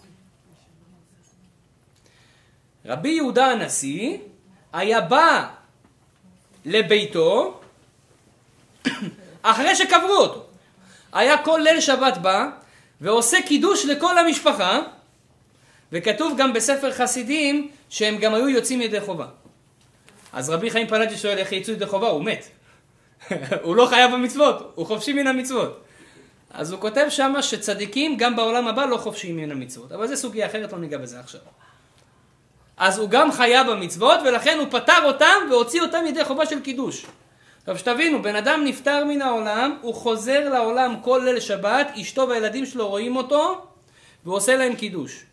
רבי 2.85 3.09
יהודה 3.09 3.47
הנשיא 3.47 4.19
היה 4.73 5.01
בא 5.01 5.49
לביתו 6.65 7.61
אחרי 9.43 9.77
שקברו 9.77 10.17
אותו. 10.17 10.48
היה 11.13 11.39
כל 11.39 11.61
ליל 11.65 11.81
שבת 11.81 12.19
בא 12.19 12.49
ועושה 13.01 13.43
קידוש 13.43 13.85
לכל 13.85 14.19
המשפחה, 14.19 14.81
וכתוב 15.93 16.39
גם 16.39 16.53
בספר 16.53 16.93
חסידים 16.93 17.71
שהם 17.89 18.19
גם 18.19 18.35
היו 18.35 18.49
יוצאים 18.49 18.83
ידי 18.83 19.01
חובה. 19.01 19.27
אז 20.33 20.51
רבי 20.51 20.71
חיים 20.71 20.87
פלאג'י 20.87 21.17
שואל 21.17 21.39
איך 21.39 21.53
יצאו 21.53 21.73
ידי 21.73 21.87
חובה, 21.87 22.09
הוא 22.09 22.25
מת. 22.25 22.49
הוא 23.63 23.77
לא 23.77 23.87
חייב 23.87 24.13
במצוות, 24.13 24.73
הוא 24.75 24.87
חופשי 24.87 25.13
מן 25.13 25.27
המצוות. 25.27 25.85
אז 26.51 26.73
הוא 26.73 26.81
כותב 26.81 27.07
שמה 27.09 27.43
שצדיקים 27.43 28.17
גם 28.17 28.37
בעולם 28.37 28.69
הבא 28.69 28.85
לא 28.85 28.97
חופשיים 28.97 29.37
מן 29.37 29.51
המצוות, 29.51 29.93
אבל 29.93 30.07
זו 30.07 30.17
סוגיה 30.17 30.47
אחרת, 30.47 30.73
לא 30.73 30.79
ניגע 30.79 30.99
בזה 30.99 31.21
עכשיו. 31.21 31.41
אז 32.77 32.99
הוא 32.99 33.11
גם 33.11 33.33
חייב 33.33 33.71
במצוות, 33.71 34.21
ולכן 34.25 34.59
הוא 34.59 34.67
פטר 34.71 35.05
אותם 35.05 35.37
והוציא 35.51 35.83
אותם 35.83 36.07
ידי 36.07 36.25
חובה 36.25 36.47
של 36.47 36.61
קידוש. 36.61 37.07
עכשיו 37.69 37.79
שתבינו, 37.79 38.23
בן 38.23 38.37
אדם 38.37 38.61
נפטר 38.65 39.05
מן 39.05 39.23
העולם, 39.23 39.79
הוא 39.81 39.95
חוזר 39.95 40.49
לעולם 40.49 40.95
כל 41.03 41.21
ליל 41.25 41.41
שבת, 41.41 41.87
אשתו 42.01 42.29
והילדים 42.29 42.67
שלו 42.67 42.89
רואים 42.89 43.17
אותו, 43.17 43.67
והוא 44.25 44.37
עושה 44.37 44.57
להם 44.57 44.75
קידוש. 44.75 45.25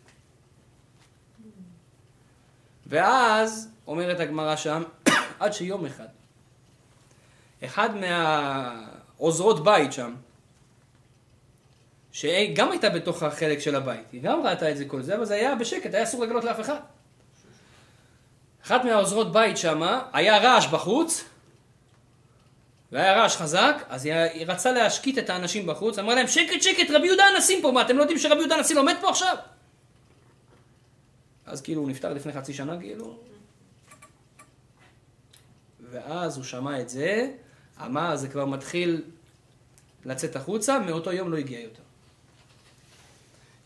ואז, 2.86 3.70
אומרת 3.86 4.20
הגמרא 4.20 4.56
שם, 4.56 4.82
עד 5.40 5.52
שיום 5.52 5.86
אחד, 5.86 6.06
אחד 7.64 7.88
מהעוזרות 7.96 9.64
בית 9.64 9.92
שם, 9.92 10.14
שגם 12.12 12.70
הייתה 12.70 12.90
בתוך 12.90 13.22
החלק 13.22 13.58
של 13.58 13.76
הבית, 13.76 14.12
היא 14.12 14.22
גם 14.22 14.46
ראתה 14.46 14.70
את 14.70 14.76
זה 14.76 14.84
כל 14.84 15.02
זה, 15.02 15.16
אבל 15.16 15.24
זה 15.24 15.34
היה 15.34 15.54
בשקט, 15.54 15.94
היה 15.94 16.02
אסור 16.02 16.24
לגלות 16.24 16.44
לאף 16.44 16.60
אחד. 16.60 16.78
אחת 18.64 18.84
מהעוזרות 18.84 19.32
בית 19.32 19.56
שם, 19.56 19.82
היה 20.12 20.38
רעש 20.38 20.66
בחוץ, 20.66 21.24
והיה 22.92 23.22
רעש 23.22 23.36
חזק, 23.36 23.84
אז 23.88 24.04
היא, 24.04 24.14
היא 24.14 24.46
רצה 24.46 24.72
להשקיט 24.72 25.18
את 25.18 25.30
האנשים 25.30 25.66
בחוץ, 25.66 25.98
אמרה 25.98 26.14
להם, 26.14 26.26
שקט, 26.26 26.62
שקט, 26.62 26.90
רבי 26.90 27.06
יהודה 27.06 27.24
הנשיא 27.24 27.62
פה, 27.62 27.70
מה, 27.70 27.82
אתם 27.82 27.96
לא 27.96 28.02
יודעים 28.02 28.18
שרבי 28.18 28.40
יהודה 28.40 28.56
הנשיא 28.56 28.76
לומד 28.76 28.94
פה 29.00 29.10
עכשיו? 29.10 29.36
אז 31.46 31.60
כאילו 31.62 31.80
הוא 31.80 31.90
נפטר 31.90 32.14
לפני 32.14 32.32
חצי 32.32 32.54
שנה, 32.54 32.80
כאילו. 32.80 33.18
ואז 35.90 36.36
הוא 36.36 36.44
שמע 36.44 36.80
את 36.80 36.88
זה, 36.88 37.30
אמר, 37.84 38.16
זה 38.16 38.28
כבר 38.28 38.44
מתחיל 38.44 39.02
לצאת 40.04 40.36
החוצה, 40.36 40.78
מאותו 40.78 41.12
יום 41.12 41.32
לא 41.32 41.36
הגיע 41.36 41.60
יותר. 41.60 41.82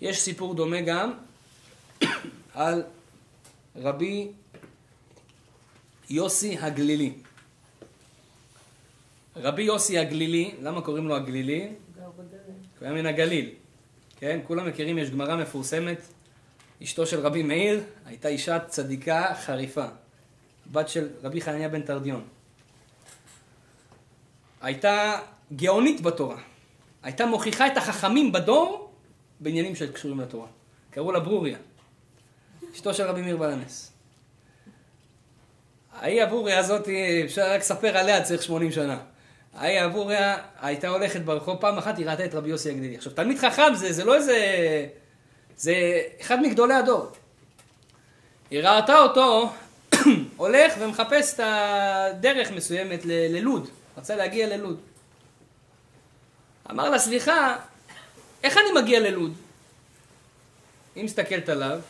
יש 0.00 0.20
סיפור 0.20 0.54
דומה 0.54 0.80
גם 0.80 1.12
על 2.54 2.83
רבי 3.76 4.33
יוסי 6.11 6.59
הגלילי. 6.59 7.12
רבי 9.37 9.62
יוסי 9.62 9.99
הגלילי, 9.99 10.55
למה 10.61 10.81
קוראים 10.81 11.09
לו 11.09 11.16
הגלילי? 11.16 11.69
הוא 12.79 12.87
היה 12.87 12.93
מן 12.93 13.07
הגליל. 13.07 13.51
כן, 14.16 14.40
כולם 14.47 14.69
מכירים, 14.69 14.99
יש 14.99 15.11
גמרא 15.11 15.37
מפורסמת. 15.37 15.99
אשתו 16.83 17.07
של 17.07 17.21
רבי 17.21 17.43
מאיר 17.43 17.81
הייתה 18.07 18.29
אישה 18.29 18.59
צדיקה 18.59 19.35
חריפה. 19.40 19.87
בת 20.73 20.88
של 20.88 21.09
רבי 21.23 21.40
חנניה 21.40 21.69
בן 21.69 21.83
תרדיון. 21.83 22.25
הייתה 24.61 25.21
גאונית 25.57 26.01
בתורה. 26.01 26.38
הייתה 27.03 27.27
מוכיחה 27.27 27.66
את 27.66 27.77
החכמים 27.77 28.33
בדור 28.33 28.93
בעניינים 29.40 29.75
שקשורים 29.77 30.21
לתורה. 30.21 30.47
קראו 30.90 31.12
לה 31.12 31.21
ברוריה. 31.21 31.59
אשתו 32.75 32.95
של 32.95 33.03
רבי 33.03 33.23
מאיר 33.23 33.37
בעל 33.37 33.53
הנס. 33.53 33.93
ההיא 35.93 36.23
הברוריה 36.23 36.59
הזאת, 36.59 36.88
אפשר 37.25 37.53
רק 37.53 37.61
לספר 37.61 37.97
עליה, 37.97 38.23
צריך 38.23 38.43
80 38.43 38.73
שנה. 38.73 38.99
ההיא 39.55 39.81
הברוריה 39.81 40.37
הייתה 40.61 40.89
הולכת 40.89 41.21
ברחוב, 41.21 41.57
פעם 41.61 41.79
אחת 41.79 41.99
היא 41.99 42.07
ראתה 42.07 42.25
את 42.25 42.35
רבי 42.35 42.51
יוסי 42.51 42.71
הגלילי. 42.71 42.97
עכשיו, 42.97 43.13
תלמיד 43.13 43.39
חכם 43.39 43.75
זה, 43.75 43.93
זה 43.93 44.05
לא 44.05 44.15
איזה... 44.15 44.37
זה 45.57 45.75
אחד 46.21 46.41
מגדולי 46.41 46.75
הדור. 46.75 47.07
היא 48.51 48.61
ראתה 48.63 48.99
אותו 48.99 49.53
הולך 50.37 50.75
ומחפש 50.79 51.35
את 51.35 51.41
הדרך 51.43 52.51
מסוימת 52.51 53.05
ל- 53.05 53.37
ללוד. 53.37 53.69
רצה 53.99 54.17
להגיע 54.17 54.57
ללוד. 54.57 54.81
אמר 56.71 56.91
לה, 56.91 56.99
סליחה, 56.99 57.57
איך 58.43 58.57
אני 58.57 58.83
מגיע 58.83 59.01
ללוד? 59.01 59.33
היא 60.95 61.05
מסתכלת 61.05 61.49
עליו, 61.49 61.81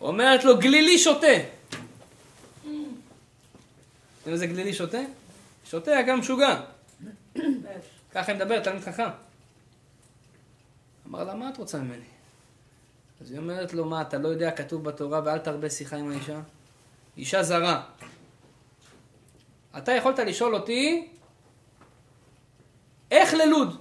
אומרת 0.00 0.44
לו, 0.44 0.58
גלילי 0.58 0.98
שותה. 0.98 1.26
יודעים 1.26 1.46
איזה 4.26 4.46
גלילי 4.46 4.74
שותה? 4.74 4.98
שותה 5.64 6.02
גם 6.06 6.18
משוגע. 6.18 6.60
ככה 8.12 8.32
היא 8.32 8.36
מדברת, 8.36 8.64
תלמיד 8.64 8.82
חכם. 8.82 9.08
אמר 11.06 11.24
לה, 11.24 11.34
מה 11.34 11.48
את 11.48 11.56
רוצה 11.56 11.78
ממני? 11.78 12.04
אז 13.20 13.30
היא 13.30 13.38
אומרת 13.38 13.74
לו, 13.74 13.84
מה, 13.84 14.02
אתה 14.02 14.18
לא 14.18 14.28
יודע, 14.28 14.50
כתוב 14.50 14.84
בתורה, 14.84 15.20
ואל 15.24 15.38
תרבה 15.38 15.70
שיחה 15.70 15.96
עם 15.96 16.10
האישה? 16.10 16.40
אישה 17.16 17.42
זרה. 17.42 17.82
אתה 19.78 19.92
יכולת 19.92 20.18
לשאול 20.18 20.54
אותי, 20.54 21.08
איך 23.10 23.34
ללוד? 23.34 23.80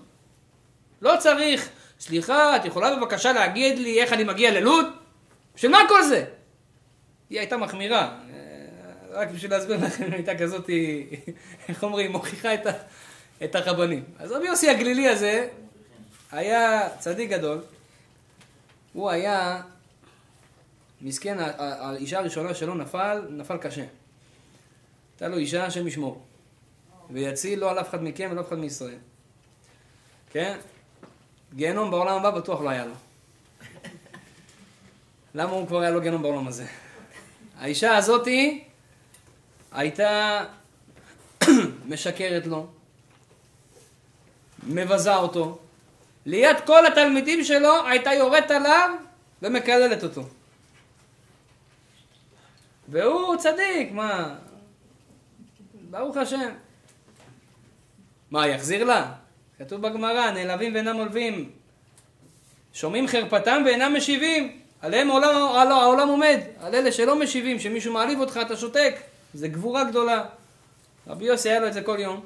לא 1.02 1.14
צריך, 1.20 1.70
סליחה, 2.00 2.56
את 2.56 2.66
יכולה 2.66 2.96
בבקשה 2.96 3.34
להגיד 3.34 3.80
לי 3.80 4.02
איך 4.02 4.14
אני 4.14 4.24
מגיע 4.24 4.52
ללוד? 4.52 4.86
בשביל 5.56 5.72
מה 5.72 5.78
כל 5.90 6.04
זה? 6.04 6.26
היא 7.30 7.40
הייתה 7.40 7.58
מחמירה. 7.58 8.20
רק 9.14 9.30
בשביל 9.30 9.52
להסביר 9.52 9.86
לכם, 9.86 10.10
הייתה 10.12 10.38
כזאת, 10.38 10.70
איך 11.70 11.84
אומרים, 11.84 12.12
מוכיחה 12.12 12.54
את, 12.54 12.66
ה, 12.66 12.72
את 13.44 13.56
הרבנים. 13.56 14.04
אז 14.20 14.32
רבי 14.32 14.48
יוסי 14.48 14.70
הגלילי 14.70 15.08
הזה 15.08 15.48
היה 16.32 16.90
צדיק 17.00 17.30
גדול. 17.30 17.62
הוא 18.94 19.10
היה, 19.10 19.62
מסכן, 21.02 21.38
האישה 21.58 22.20
הראשונה 22.20 22.54
שלו 22.54 22.76
נפל, 22.76 23.22
נפל 23.30 23.58
קשה. 23.58 23.86
הייתה 25.14 25.28
לו 25.28 25.38
אישה, 25.38 25.66
השם 25.66 25.88
ישמור. 25.88 26.22
ויציל 27.10 27.60
לא 27.60 27.72
על 27.72 27.80
אף 27.80 27.90
אחד 27.90 28.04
מכם 28.04 28.30
ולא 28.32 28.42
אף 28.42 28.48
אחד 28.48 28.58
מישראל. 28.58 28.98
כן? 30.32 30.58
גיהנום 31.54 31.92
בעולם 31.92 32.18
הבא 32.18 32.40
בטוח 32.40 32.62
לא 32.62 32.70
היה 32.70 32.86
לו. 32.86 32.94
למה 35.36 35.52
הוא 35.52 35.68
כבר 35.68 35.80
היה 35.80 35.92
לו 35.92 36.02
גיהנום 36.02 36.22
בעולם 36.22 36.48
הזה? 36.48 36.66
האישה 37.60 37.98
הזאתי 37.98 38.64
הייתה 39.74 40.44
משקרת 41.86 42.48
לו, 42.48 42.68
מבזה 44.64 45.16
אותו, 45.16 45.60
ליד 46.26 46.58
כל 46.66 46.86
התלמידים 46.86 47.44
שלו 47.44 47.88
הייתה 47.88 48.14
יורדת 48.14 48.52
עליו 48.52 48.90
ומקללת 49.42 50.04
אותו. 50.04 50.22
והוא 52.88 53.36
צדיק, 53.36 53.92
מה? 53.92 54.36
ברוך 55.90 56.18
השם. 56.18 56.50
מה, 58.32 58.48
יחזיר 58.48 58.84
לה? 58.84 59.12
כתוב 59.60 59.82
בגמרא, 59.82 60.32
נעלבים 60.32 60.74
ואינם 60.74 60.96
עולבים. 60.96 61.50
שומעים 62.74 63.08
חרפתם 63.08 63.62
ואינם 63.66 63.94
משיבים. 63.98 64.60
עליהם 64.82 65.10
העולם, 65.10 65.72
העולם 65.72 66.08
עומד. 66.08 66.40
על 66.60 66.76
אלה 66.76 66.92
שלא 66.92 67.20
משיבים, 67.20 67.60
שמישהו 67.60 67.94
מעליב 67.94 68.20
אותך, 68.20 68.40
אתה 68.42 68.56
שותק. 68.56 68.96
זה 69.34 69.48
גבורה 69.48 69.84
גדולה. 69.84 70.26
רבי 71.08 71.26
יוסי 71.26 71.50
היה 71.50 71.60
לו 71.60 71.68
את 71.68 71.74
זה 71.74 71.82
כל 71.82 71.98
יום. 72.00 72.26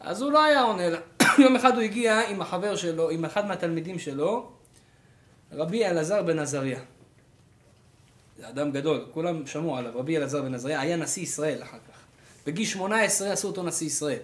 אז 0.00 0.22
הוא 0.22 0.32
לא 0.32 0.44
היה 0.44 0.62
עונה 0.62 0.88
לה. 0.88 0.98
יום 1.44 1.56
אחד 1.56 1.74
הוא 1.74 1.82
הגיע 1.82 2.28
עם 2.28 2.42
החבר 2.42 2.76
שלו, 2.76 3.10
עם 3.10 3.24
אחד 3.24 3.46
מהתלמידים 3.46 3.98
שלו, 3.98 4.50
רבי 5.52 5.86
אלעזר 5.86 6.22
בן 6.22 6.38
עזריה. 6.38 6.80
זה 8.38 8.48
אדם 8.48 8.72
גדול, 8.72 9.06
כולם 9.12 9.46
שמעו 9.46 9.76
עליו, 9.76 9.92
רבי 9.94 10.16
אלעזר 10.16 10.42
בן 10.42 10.54
עזריה, 10.54 10.80
היה 10.80 10.96
נשיא 10.96 11.22
ישראל 11.22 11.62
אחר 11.62 11.78
כך. 11.88 11.98
בגיל 12.46 12.66
18 12.66 13.32
עשו 13.32 13.48
אותו 13.48 13.62
נשיא 13.62 13.86
ישראל. 13.86 14.18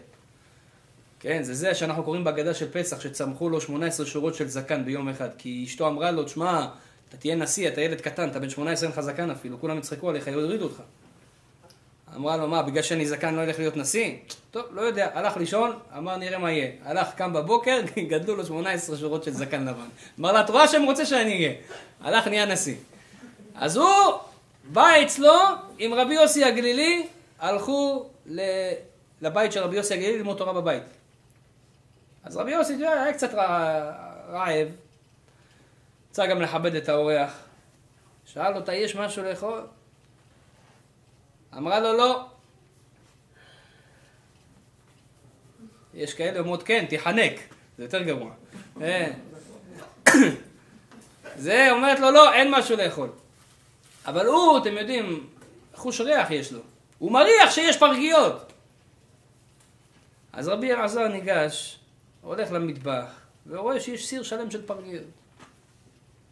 כן, 1.20 1.42
זה 1.42 1.54
זה 1.54 1.74
שאנחנו 1.74 2.04
קוראים 2.04 2.24
בהגדה 2.24 2.54
של 2.54 2.70
פסח, 2.72 3.00
שצמחו 3.00 3.48
לו 3.48 3.60
18 3.60 4.06
שורות 4.06 4.34
של 4.34 4.48
זקן 4.48 4.84
ביום 4.84 5.08
אחד. 5.08 5.28
כי 5.38 5.64
אשתו 5.66 5.88
אמרה 5.88 6.10
לו, 6.10 6.24
תשמע, 6.24 6.66
אתה 7.08 7.16
תהיה 7.16 7.36
נשיא, 7.36 7.68
אתה 7.68 7.80
ילד 7.80 8.00
קטן, 8.00 8.28
אתה 8.28 8.38
בן 8.38 8.50
18, 8.50 8.88
אין 8.88 8.98
לך 8.98 9.00
זקן 9.00 9.30
אפילו, 9.30 9.60
כולם 9.60 9.78
יצחקו 9.78 10.10
עליך, 10.10 10.26
יורידו 10.26 10.64
אותך. 10.64 10.82
אמרה 12.16 12.36
לו, 12.36 12.48
מה, 12.48 12.62
בגלל 12.62 12.82
שאני 12.82 13.06
זקן 13.06 13.34
לא 13.34 13.42
ילך 13.42 13.58
להיות 13.58 13.76
נשיא? 13.76 14.16
טוב, 14.50 14.64
לא 14.70 14.80
יודע, 14.80 15.10
הלך 15.14 15.36
לישון, 15.36 15.78
אמר 15.96 16.16
נראה 16.16 16.38
מה 16.38 16.52
יהיה. 16.52 16.70
הלך, 16.84 17.08
קם 17.16 17.32
בבוקר, 17.32 17.80
גדלו 18.10 18.36
לו 18.36 18.46
18 18.46 18.96
שורות 18.96 19.24
של 19.24 19.30
זקן 19.30 19.64
לבן. 19.64 19.88
אמר 20.20 20.32
לה, 20.32 20.40
את 20.40 20.50
רואה 20.50 20.68
שהם 20.68 20.82
רוצה 20.82 21.06
שאני 21.06 21.32
אהיה. 21.32 21.52
הלך, 22.00 22.26
נהיה 22.26 22.46
נשיא. 22.46 22.74
אז 23.54 23.76
הוא 23.76 24.18
בא 24.64 25.02
אצלו 25.02 25.32
עם 25.78 25.94
רבי 25.94 26.14
יוסי 26.14 26.44
הגלילי, 26.44 27.06
הלכו 27.38 28.08
לבית 29.20 29.52
של 29.52 29.60
רבי 29.60 29.76
יוסי 29.76 29.94
הגלילי 29.94 30.18
ללמוד 30.18 30.36
תורה 30.38 30.52
בבית. 30.52 30.82
אז 32.24 32.36
רבי 32.36 32.50
יוסי, 32.50 32.74
היה 32.74 33.12
קצת 33.12 33.34
רעב, 34.28 34.68
רצה 36.10 36.26
גם 36.26 36.42
לכבד 36.42 36.74
את 36.74 36.88
האורח. 36.88 37.38
שאל 38.26 38.56
אותה, 38.56 38.74
יש 38.74 38.96
משהו 38.96 39.22
לאכול? 39.22 39.60
אמרה 41.56 41.80
לו, 41.80 41.92
לא. 41.92 42.26
יש 45.94 46.14
כאלה 46.14 46.38
אומרות, 46.38 46.62
כן, 46.62 46.86
תיחנק, 46.88 47.32
זה 47.78 47.84
יותר 47.84 48.02
גרוע. 48.02 48.30
אה. 48.80 49.12
זה, 51.36 51.70
אומרת 51.70 52.00
לו, 52.00 52.10
לא, 52.10 52.32
אין 52.32 52.50
משהו 52.50 52.76
לאכול. 52.76 53.08
אבל 54.06 54.26
הוא, 54.26 54.58
אתם 54.58 54.72
יודעים, 54.72 55.26
חוש 55.74 56.00
ריח 56.00 56.30
יש 56.30 56.52
לו. 56.52 56.60
הוא 56.98 57.12
מריח 57.12 57.50
שיש 57.50 57.76
פרגיות. 57.76 58.52
אז 60.32 60.48
רבי 60.48 60.72
אלעזר 60.72 61.08
ניגש, 61.08 61.78
הולך 62.20 62.52
למטבח, 62.52 63.20
ורואה 63.46 63.80
שיש 63.80 64.08
סיר 64.08 64.22
שלם 64.22 64.50
של 64.50 64.66
פרגיות. 64.66 65.04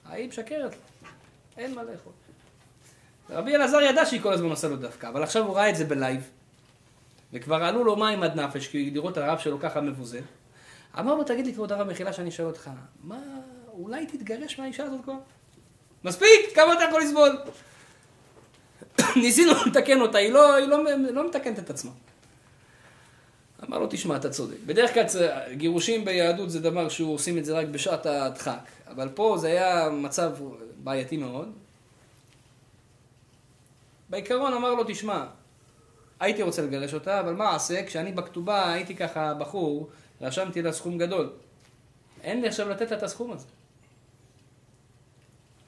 ההיא 0.04 0.28
משקרת 0.28 0.72
לו, 0.72 1.08
אין 1.56 1.74
מה 1.74 1.82
לאכול. 1.82 2.12
רבי 3.30 3.54
אלעזר 3.54 3.80
ידע 3.80 4.06
שהיא 4.06 4.20
כל 4.20 4.32
הזמן 4.32 4.50
עושה 4.50 4.68
לו 4.68 4.76
דווקא, 4.76 5.06
אבל 5.06 5.22
עכשיו 5.22 5.44
הוא 5.44 5.56
ראה 5.56 5.70
את 5.70 5.76
זה 5.76 5.84
בלייב, 5.84 6.30
וכבר 7.32 7.64
עלו 7.64 7.84
לו 7.84 7.96
מים 7.96 8.22
עד 8.22 8.40
נפש, 8.40 8.68
כי 8.68 8.90
לראות 8.90 9.16
הרב 9.16 9.38
שלו 9.38 9.60
ככה 9.60 9.80
מבוזה. 9.80 10.20
אמר 10.98 11.14
לו, 11.14 11.24
תגיד 11.24 11.46
לי, 11.46 11.54
כבוד 11.54 11.72
הרב, 11.72 11.90
מחילה 11.90 12.12
שאני 12.12 12.30
שואל 12.30 12.48
אותך, 12.48 12.70
מה, 13.04 13.20
אולי 13.72 14.06
תתגרש 14.06 14.58
מהאישה 14.58 14.84
הזאת 14.84 15.00
כבר? 15.04 15.14
מספיק, 16.04 16.54
כמה 16.54 16.72
אתה 16.72 16.82
יכול 16.88 17.02
לסבול? 17.02 17.38
ניסינו 19.22 19.52
לתקן 19.66 20.00
אותה, 20.00 20.18
היא 20.18 20.32
לא, 20.32 20.54
היא 20.54 20.66
לא, 20.66 20.84
לא 21.12 21.28
מתקנת 21.28 21.58
את 21.58 21.70
עצמה. 21.70 21.90
אמר 23.68 23.78
לו, 23.78 23.86
תשמע, 23.90 24.16
אתה 24.16 24.30
צודק. 24.30 24.56
בדרך 24.66 24.94
כלל 24.94 25.04
גירושים 25.52 26.04
ביהדות 26.04 26.50
זה 26.50 26.60
דבר 26.60 26.88
שהוא 26.88 27.14
עושים 27.14 27.38
את 27.38 27.44
זה 27.44 27.58
רק 27.58 27.66
בשעת 27.66 28.06
הדחק, 28.06 28.60
אבל 28.88 29.08
פה 29.08 29.36
זה 29.40 29.46
היה 29.46 29.88
מצב 29.90 30.32
בעייתי 30.76 31.16
מאוד. 31.16 31.52
בעיקרון 34.12 34.54
אמר 34.54 34.74
לו, 34.74 34.84
תשמע, 34.84 35.24
הייתי 36.20 36.42
רוצה 36.42 36.62
לגרש 36.62 36.94
אותה, 36.94 37.20
אבל 37.20 37.32
מה 37.32 37.52
אעשה? 37.52 37.86
כשאני 37.86 38.12
בכתובה 38.12 38.72
הייתי 38.72 38.96
ככה 38.96 39.34
בחור, 39.34 39.90
רשמתי 40.20 40.62
לה 40.62 40.72
סכום 40.72 40.98
גדול. 40.98 41.30
אין 42.22 42.40
לי 42.40 42.48
עכשיו 42.48 42.68
לתת 42.68 42.90
לה 42.90 42.96
את 42.96 43.02
הסכום 43.02 43.32
הזה. 43.32 43.46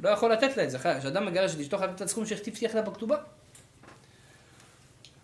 לא 0.01 0.09
יכול 0.09 0.33
לתת 0.33 0.57
לה 0.57 0.65
את 0.65 0.71
זה, 0.71 0.79
כשאדם 0.79 1.27
מגרש 1.27 1.55
את 1.55 1.61
אשתו 1.61 1.79
חייב 1.79 1.91
לתת 1.91 2.03
את 2.03 2.07
הסכום 2.07 2.27
שהבטיח 2.27 2.75
לה 2.75 2.83
בכתובה. 2.83 3.17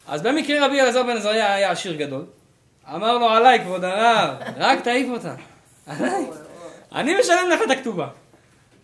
אז 0.08 0.22
במקרה 0.22 0.66
רבי 0.66 0.80
אלעזר 0.80 1.02
בן 1.02 1.16
עזריה 1.16 1.54
היה 1.54 1.70
עשיר 1.70 1.96
גדול. 1.96 2.26
אמר 2.94 3.18
לו 3.18 3.28
עליי 3.28 3.60
כבוד 3.60 3.84
הרב, 3.84 4.36
רק 4.56 4.80
תעיף 4.80 5.08
אותה. 5.10 5.34
עליי. 5.86 6.26
אני 6.92 7.20
משלם 7.20 7.48
לך 7.52 7.60
את 7.66 7.70
הכתובה. 7.70 8.08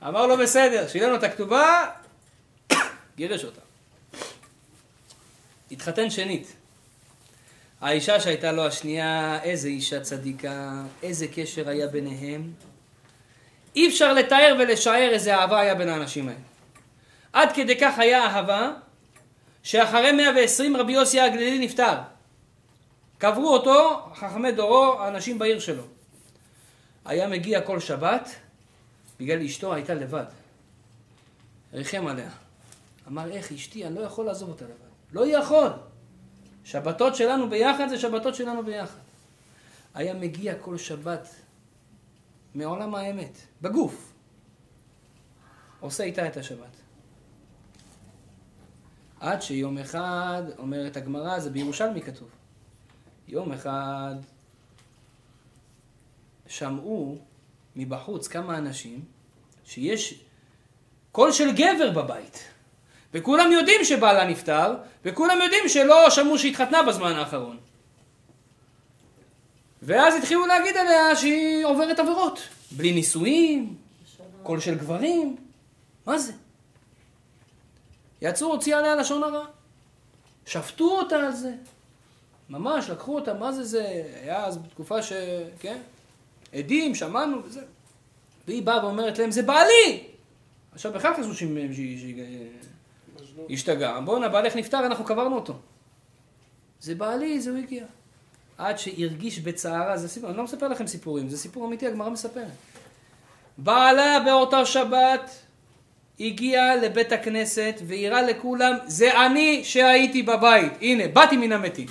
אמר 0.03 0.27
לו 0.27 0.37
בסדר, 0.37 0.88
שילם 0.88 1.11
לו 1.11 1.16
את 1.16 1.22
הכתובה, 1.22 1.85
גירש 3.16 3.44
אותה. 3.44 3.65
התחתן 5.70 6.11
שנית. 6.11 6.55
האישה 7.81 8.20
שהייתה 8.20 8.52
לו 8.52 8.66
השנייה, 8.66 9.42
איזה 9.42 9.68
אישה 9.68 10.00
צדיקה, 10.00 10.83
איזה 11.02 11.26
קשר 11.35 11.68
היה 11.68 11.87
ביניהם. 11.87 12.52
אי 13.76 13.88
אפשר 13.88 14.12
לתאר 14.12 14.57
ולשער 14.59 15.09
איזה 15.12 15.37
אהבה 15.37 15.61
היה 15.61 15.74
בין 15.74 15.88
האנשים 15.88 16.29
האלה. 16.29 16.40
עד 17.33 17.52
כדי 17.52 17.79
כך 17.81 17.98
היה 17.98 18.26
אהבה, 18.26 18.72
שאחרי 19.62 20.12
120 20.12 20.76
רבי 20.76 20.92
יוסי 20.92 21.20
הגלילי 21.20 21.59
נפטר. 21.59 21.94
קברו 23.18 23.48
אותו, 23.48 24.09
חכמי 24.14 24.52
דורו, 24.52 25.00
האנשים 25.00 25.38
בעיר 25.38 25.59
שלו. 25.59 25.83
היה 27.05 27.29
מגיע 27.29 27.61
כל 27.61 27.81
שבת, 27.81 28.29
בגלל 29.20 29.44
אשתו 29.44 29.74
הייתה 29.74 29.94
לבד. 29.94 30.24
ריחם 31.72 32.07
עליה. 32.07 32.31
אמר, 33.09 33.33
איך 33.33 33.52
אשתי, 33.52 33.87
אני 33.87 33.94
לא 33.94 34.00
יכול 34.00 34.26
לעזוב 34.26 34.48
אותה 34.48 34.64
לבד. 34.64 34.86
לא 35.16 35.26
יכול. 35.26 35.70
שבתות 36.64 37.16
שלנו 37.16 37.50
ביחד 37.50 37.88
זה 37.88 37.98
שבתות 37.98 38.35
שלנו 38.35 38.64
ביחד. 38.64 38.98
היה 39.94 40.14
מגיע 40.14 40.55
כל 40.61 40.79
שבת 40.79 41.35
מעולם 42.55 42.94
האמת, 42.94 43.38
בגוף. 43.62 44.12
עושה 45.81 46.05
איתה 46.05 46.26
את 46.26 46.37
השבת. 46.37 46.76
עד 49.20 49.42
שיום 49.42 49.79
אחד, 49.79 50.42
אומרת 50.59 50.96
הגמרא, 50.96 51.38
זה 51.38 51.50
בירושלמי 51.50 52.02
כתוב, 52.02 52.29
יום 53.29 53.52
אחד 53.52 54.14
שמעו 56.46 57.18
מבחוץ 57.76 58.29
כמה 58.29 58.59
אנשים 58.59 59.05
שיש 59.64 60.24
קול 61.12 61.33
של 61.33 61.52
גבר 61.52 61.90
בבית. 62.02 62.56
וכולם 63.16 63.52
יודעים 63.52 63.85
שבעלה 63.85 64.24
נפטר, 64.24 64.74
וכולם 65.05 65.38
יודעים 65.44 65.68
שלא 65.68 66.11
שמעו 66.11 66.38
שהתחתנה 66.38 66.83
בזמן 66.83 67.12
האחרון. 67.12 67.57
ואז 69.83 70.14
התחילו 70.14 70.46
להגיד 70.46 70.76
עליה 70.76 71.16
שהיא 71.16 71.64
עוברת 71.64 71.98
עבירות. 71.98 72.40
בלי 72.70 72.92
נישואים, 72.92 73.74
קול 74.42 74.61
של 74.61 74.74
גברים, 74.74 75.37
מה 76.07 76.18
זה? 76.18 76.33
יצאו, 78.22 78.46
הוציא 78.46 78.76
עליה 78.76 78.94
לשון 78.94 79.22
הרע. 79.22 79.44
שפטו 80.46 80.98
אותה 80.98 81.16
על 81.16 81.33
זה. 81.33 81.52
ממש, 82.50 82.90
לקחו 82.90 83.14
אותה, 83.14 83.35
מה 83.35 83.52
זה 83.52 83.64
זה? 83.64 84.02
היה 84.22 84.44
אז 84.44 84.59
בתקופה 84.59 85.02
ש... 85.02 85.12
כן? 85.61 85.79
עדים, 86.52 86.94
שמענו 86.94 87.44
וזה. 87.44 87.62
והיא 88.46 88.62
באה 88.62 88.85
ואומרת 88.85 89.18
להם, 89.18 89.31
זה 89.31 89.42
בעלי! 89.42 90.05
עכשיו 90.73 90.92
בכלל 90.92 91.14
חשבו 91.14 91.35
שהיא 91.35 92.17
השתגעה. 93.51 94.01
בואנה, 94.01 94.29
בעלך 94.29 94.57
נפטר, 94.57 94.87
אנחנו 94.87 95.05
קברנו 95.05 95.35
אותו. 95.35 95.55
זה 96.81 96.95
בעלי, 96.95 97.41
זה 97.41 97.51
הוא 97.51 97.59
הגיע. 97.59 97.85
עד 98.59 98.79
שהרגיש 98.79 99.39
בצערה, 99.39 99.97
זה 99.97 100.09
סיפור, 100.09 100.31
אני 100.31 100.39
לא 100.39 100.45
מספר 100.45 100.69
לכם 100.69 100.87
סיפורים, 100.87 101.29
זה 101.29 101.39
סיפור 101.39 101.67
אמיתי, 101.67 101.87
הגמרא 101.87 102.11
מספרת. 102.11 102.47
בעלה 103.59 104.21
באותה 104.25 104.65
שבת 104.65 105.31
הגיע 106.21 106.77
לבית 106.77 107.13
הכנסת 107.13 107.75
והראה 107.87 108.23
לכולם, 108.23 108.75
זה 108.87 109.27
אני 109.27 109.65
שהייתי 109.65 110.23
בבית, 110.23 110.73
הנה, 110.81 111.09
באתי 111.09 111.37
מן 111.37 111.53
המתים. 111.53 111.89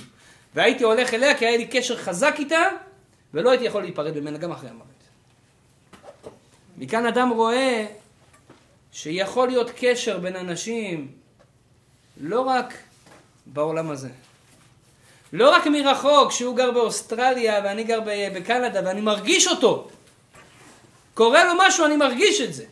והייתי 0.54 0.84
הולך 0.84 1.14
אליה 1.14 1.38
כי 1.38 1.46
היה 1.46 1.56
לי 1.56 1.66
קשר 1.66 1.96
חזק 1.96 2.34
איתה, 2.38 2.62
ולא 3.34 3.50
הייתי 3.50 3.64
יכול 3.64 3.82
להיפרד 3.82 4.18
ממנה 4.18 4.38
גם 4.38 4.52
אחרי 4.52 4.70
המוות. 4.70 4.86
מכאן 6.78 7.06
אדם 7.06 7.30
רואה 7.30 7.86
שיכול 8.92 9.48
להיות 9.48 9.70
קשר 9.76 10.18
בין 10.18 10.36
אנשים 10.36 11.12
לא 12.20 12.40
רק 12.40 12.74
בעולם 13.46 13.90
הזה. 13.90 14.08
לא 15.32 15.50
רק 15.50 15.66
מרחוק, 15.66 16.32
שהוא 16.32 16.56
גר 16.56 16.70
באוסטרליה 16.70 17.60
ואני 17.64 17.84
גר 17.84 18.00
בקנדה 18.34 18.80
ואני 18.84 19.00
מרגיש 19.00 19.46
אותו. 19.46 19.88
קורה 21.14 21.44
לו 21.44 21.52
משהו, 21.58 21.86
אני 21.86 21.96
מרגיש 21.96 22.40
את 22.40 22.54
זה. 22.54 22.64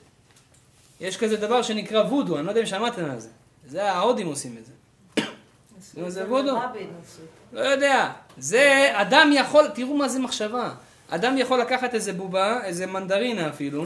יש 1.00 1.16
כזה 1.16 1.36
דבר 1.36 1.62
שנקרא 1.62 2.02
וודו, 2.02 2.38
אני 2.38 2.46
לא 2.46 2.50
יודע 2.50 2.60
אם 2.60 2.66
שמעתם 2.66 3.04
על 3.04 3.20
זה. 3.20 3.28
זה 3.66 3.92
ההודים 3.92 4.26
עושים 4.26 4.56
את 4.58 4.66
זה. 4.66 4.72
זה 6.10 6.28
וודו. 6.28 6.58
לא 7.52 7.60
יודע. 7.60 8.10
זה, 8.38 8.90
אדם 8.92 9.30
יכול, 9.34 9.68
תראו 9.68 9.96
מה 9.96 10.08
זה 10.08 10.18
מחשבה. 10.18 10.70
אדם 11.10 11.38
יכול 11.38 11.60
לקחת 11.60 11.94
איזה 11.94 12.12
בובה, 12.12 12.64
איזה 12.64 12.86
מנדרינה 12.86 13.48
אפילו, 13.48 13.84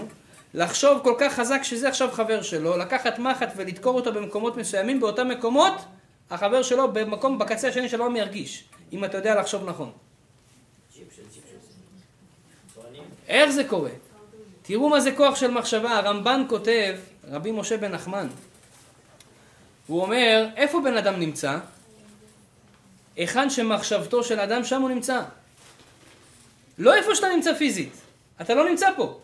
לחשוב 0.54 1.00
כל 1.02 1.14
כך 1.18 1.34
חזק 1.34 1.62
שזה 1.62 1.88
עכשיו 1.88 2.10
חבר 2.12 2.42
שלו, 2.42 2.76
לקחת 2.76 3.18
מחט 3.18 3.52
ולדקור 3.56 3.94
אותו 3.94 4.12
במקומות 4.12 4.56
מסוימים, 4.56 5.00
באותם 5.00 5.28
מקומות, 5.28 5.74
החבר 6.30 6.62
שלו 6.62 6.92
במקום, 6.92 7.38
בקצה 7.38 7.68
השני 7.68 7.88
של 7.88 8.00
העולם 8.00 8.16
ירגיש, 8.16 8.64
אם 8.92 9.04
אתה 9.04 9.16
יודע 9.16 9.40
לחשוב 9.40 9.68
נכון. 9.68 9.92
איך 13.28 13.50
זה 13.50 13.64
קורה? 13.64 13.90
תראו 14.62 14.88
מה 14.88 15.00
זה 15.00 15.12
כוח 15.12 15.36
של 15.36 15.50
מחשבה. 15.50 15.96
הרמב"ן 15.96 16.44
כותב, 16.48 16.96
רבי 17.30 17.52
משה 17.52 17.76
בן 17.76 17.92
נחמן, 17.92 18.28
הוא 19.86 20.02
אומר, 20.02 20.48
איפה 20.56 20.80
בן 20.84 20.96
אדם 20.96 21.20
נמצא? 21.20 21.58
היכן 23.16 23.50
שמחשבתו 23.50 24.24
של 24.24 24.40
אדם, 24.40 24.64
שם 24.64 24.82
הוא 24.82 24.90
נמצא. 24.90 25.22
לא 26.78 26.94
איפה 26.94 27.14
שאתה 27.14 27.28
נמצא 27.36 27.54
פיזית. 27.54 27.92
אתה 28.40 28.54
לא 28.54 28.68
נמצא 28.68 28.88
פה. 28.96 29.18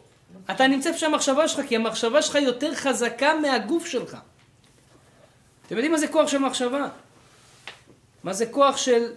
אתה 0.50 0.66
נמצא 0.66 0.88
איפה 0.88 0.98
שהמחשבה 0.98 1.48
שלך, 1.48 1.60
כי 1.68 1.76
המחשבה 1.76 2.22
שלך 2.22 2.34
יותר 2.34 2.74
חזקה 2.74 3.34
מהגוף 3.34 3.86
שלך. 3.86 4.16
אתם 5.66 5.74
יודעים 5.74 5.92
מה 5.92 5.98
זה 5.98 6.08
כוח 6.08 6.28
של 6.28 6.38
מחשבה? 6.38 6.88
מה 8.24 8.32
זה 8.32 8.46
כוח 8.46 8.76
של... 8.76 9.12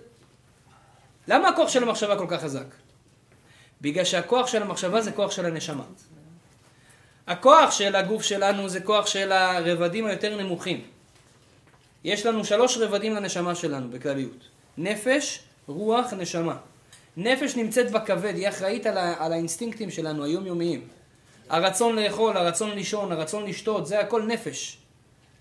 למה 1.28 1.48
הכוח 1.48 1.70
של 1.70 1.84
המחשבה 1.84 2.18
כל 2.18 2.26
כך 2.30 2.42
חזק? 2.42 2.66
בגלל 3.82 4.06
שהכוח 4.06 4.48
של 4.48 4.62
המחשבה 4.62 5.02
זה 5.02 5.12
כוח 5.12 5.32
של 5.32 5.46
הנשמה. 5.46 5.84
הכוח 7.28 7.72
של 7.72 7.96
הגוף 7.96 8.22
שלנו 8.24 8.70
זה 8.70 8.80
כוח 8.82 9.08
של 9.08 9.32
הרבדים 9.32 10.06
היותר 10.06 10.38
נמוכים. 10.38 10.86
יש 12.04 12.26
לנו 12.26 12.46
שלוש 12.46 12.78
רבדים 12.78 13.16
לנשמה 13.16 13.56
שלנו 13.56 13.90
בכלליות. 13.90 14.48
נפש, 14.78 15.40
רוח, 15.68 16.14
נשמה. 16.14 16.58
נפש 17.18 17.56
נמצאת 17.56 17.92
בכבד, 17.92 18.34
היא 18.36 18.50
אחראית 18.50 18.86
על, 18.86 18.98
ה- 18.98 19.26
על 19.26 19.34
האינסטינקטים 19.34 19.92
שלנו, 19.92 20.24
היומיומיים. 20.24 20.88
הרצון 21.50 21.96
לאכול, 21.96 22.38
הרצון 22.38 22.72
לישון, 22.72 23.12
הרצון 23.12 23.46
לשתות, 23.46 23.88
זה 23.88 24.00
הכל 24.00 24.24
נפש. 24.24 24.78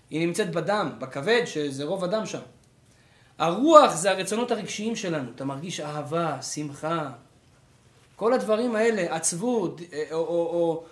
היא 0.09 0.27
נמצאת 0.27 0.51
בדם, 0.51 0.91
בכבד, 0.99 1.41
שזה 1.45 1.83
רוב 1.83 2.03
הדם 2.03 2.25
שם. 2.25 2.39
הרוח 3.37 3.95
זה 3.95 4.11
הרצונות 4.11 4.51
הרגשיים 4.51 4.95
שלנו. 4.95 5.31
אתה 5.35 5.45
מרגיש 5.45 5.79
אהבה, 5.79 6.41
שמחה, 6.41 7.09
כל 8.15 8.33
הדברים 8.33 8.75
האלה, 8.75 9.15
עצבות, 9.15 9.81
אה, 9.93 10.03
או, 10.11 10.17
או, 10.17 10.45
או 10.53 10.83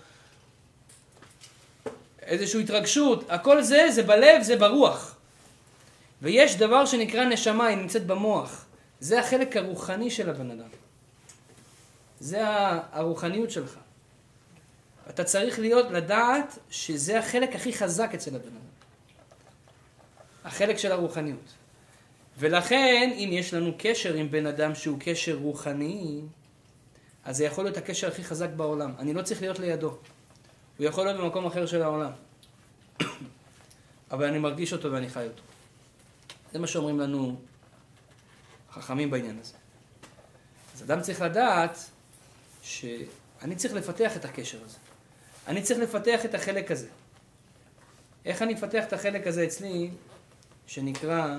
איזושהי 2.21 2.63
התרגשות, 2.63 3.23
הכל 3.29 3.61
זה, 3.61 3.85
זה 3.91 4.03
בלב, 4.03 4.41
זה 4.41 4.55
ברוח. 4.55 5.15
ויש 6.21 6.55
דבר 6.55 6.85
שנקרא 6.85 7.25
נשמה, 7.25 7.67
היא 7.67 7.77
נמצאת 7.77 8.05
במוח. 8.05 8.65
זה 8.99 9.19
החלק 9.19 9.57
הרוחני 9.57 10.11
של 10.11 10.29
הבן 10.29 10.51
אדם. 10.51 10.69
זה 12.19 12.39
הרוחניות 12.91 13.51
שלך. 13.51 13.77
אתה 15.09 15.23
צריך 15.23 15.59
להיות, 15.59 15.91
לדעת 15.91 16.57
שזה 16.69 17.19
החלק 17.19 17.55
הכי 17.55 17.73
חזק 17.73 18.11
אצל 18.13 18.35
הבן 18.35 18.47
אדם. 18.47 18.65
החלק 20.45 20.77
של 20.77 20.91
הרוחניות. 20.91 21.53
ולכן, 22.37 23.11
אם 23.15 23.29
יש 23.31 23.53
לנו 23.53 23.71
קשר 23.77 24.13
עם 24.13 24.31
בן 24.31 24.45
אדם 24.45 24.75
שהוא 24.75 24.97
קשר 24.99 25.35
רוחני, 25.35 26.21
אז 27.25 27.37
זה 27.37 27.45
יכול 27.45 27.63
להיות 27.63 27.77
הקשר 27.77 28.07
הכי 28.07 28.23
חזק 28.23 28.49
בעולם. 28.49 28.93
אני 28.99 29.13
לא 29.13 29.21
צריך 29.21 29.41
להיות 29.41 29.59
לידו. 29.59 29.97
הוא 30.77 30.85
יכול 30.85 31.05
להיות 31.05 31.21
במקום 31.21 31.45
אחר 31.45 31.65
של 31.65 31.81
העולם. 31.81 32.11
אבל 34.11 34.25
אני 34.25 34.39
מרגיש 34.39 34.73
אותו 34.73 34.91
ואני 34.91 35.09
חי 35.09 35.27
אותו. 35.27 35.43
זה 36.53 36.59
מה 36.59 36.67
שאומרים 36.67 36.99
לנו 36.99 37.39
חכמים 38.71 39.11
בעניין 39.11 39.39
הזה. 39.41 39.53
אז 40.75 40.83
אדם 40.83 41.01
צריך 41.01 41.21
לדעת 41.21 41.77
שאני 42.63 43.55
צריך 43.55 43.73
לפתח 43.73 44.15
את 44.15 44.25
הקשר 44.25 44.57
הזה. 44.65 44.77
אני 45.47 45.61
צריך 45.61 45.79
לפתח 45.79 46.25
את 46.25 46.35
החלק 46.35 46.71
הזה. 46.71 46.87
איך 48.25 48.41
אני 48.41 48.53
מפתח 48.53 48.83
את 48.87 48.93
החלק 48.93 49.27
הזה 49.27 49.43
אצלי, 49.43 49.89
שנקרא 50.67 51.37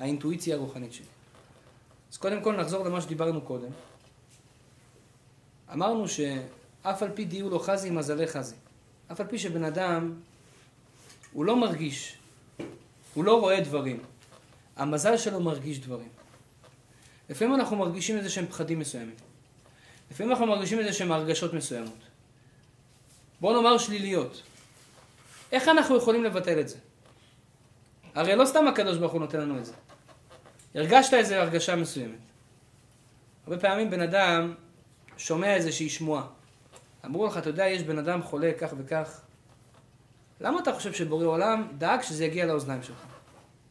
האינטואיציה 0.00 0.56
הרוחנית 0.56 0.92
שלי? 0.92 1.06
אז 2.12 2.16
קודם 2.16 2.42
כל 2.42 2.56
נחזור 2.56 2.84
למה 2.84 3.00
שדיברנו 3.00 3.40
קודם. 3.40 3.70
אמרנו 5.72 6.08
שאף 6.08 7.02
על 7.02 7.10
פי 7.14 7.24
דיור 7.24 7.50
לא 7.50 7.58
חזי, 7.58 7.90
מזלי 7.90 8.26
חזי. 8.26 8.54
אף 9.12 9.20
על 9.20 9.26
פי 9.26 9.38
שבן 9.38 9.64
אדם, 9.64 10.14
הוא 11.32 11.44
לא 11.44 11.56
מרגיש, 11.56 12.16
הוא 13.14 13.24
לא 13.24 13.40
רואה 13.40 13.60
דברים. 13.60 14.02
המזל 14.76 15.16
שלו 15.16 15.40
מרגיש 15.40 15.78
דברים. 15.78 16.08
לפעמים 17.30 17.54
אנחנו 17.54 17.76
מרגישים 17.76 18.18
איזה 18.18 18.30
שהם 18.30 18.46
פחדים 18.46 18.78
מסוימים. 18.78 19.14
לפעמים 20.10 20.32
אנחנו 20.32 20.46
מרגישים 20.46 20.78
איזה 20.78 20.92
שהם 20.92 21.12
הרגשות 21.12 21.54
מסוימות. 21.54 22.11
בואו 23.42 23.52
נאמר 23.52 23.78
שליליות. 23.78 24.42
איך 25.52 25.68
אנחנו 25.68 25.96
יכולים 25.96 26.24
לבטל 26.24 26.60
את 26.60 26.68
זה? 26.68 26.76
הרי 28.14 28.36
לא 28.36 28.44
סתם 28.44 28.66
הקדוש 28.66 28.98
ברוך 28.98 29.12
הוא 29.12 29.20
נותן 29.20 29.40
לנו 29.40 29.58
את 29.58 29.64
זה. 29.64 29.72
הרגשת 30.74 31.14
איזו 31.14 31.34
הרגשה 31.34 31.76
מסוימת. 31.76 32.18
הרבה 33.44 33.58
פעמים 33.58 33.90
בן 33.90 34.00
אדם 34.00 34.54
שומע 35.16 35.54
איזושהי 35.54 35.88
שמועה. 35.88 36.26
אמרו 37.04 37.26
לך, 37.26 37.38
אתה 37.38 37.48
יודע, 37.48 37.66
יש 37.66 37.82
בן 37.82 37.98
אדם 37.98 38.22
חולה 38.22 38.50
כך 38.58 38.74
וכך. 38.78 39.20
למה 40.40 40.60
אתה 40.60 40.72
חושב 40.72 40.92
שבורא 40.92 41.26
עולם 41.26 41.68
דאג 41.78 42.02
שזה 42.02 42.24
יגיע 42.24 42.46
לאוזניים 42.46 42.82
שלך? 42.82 43.04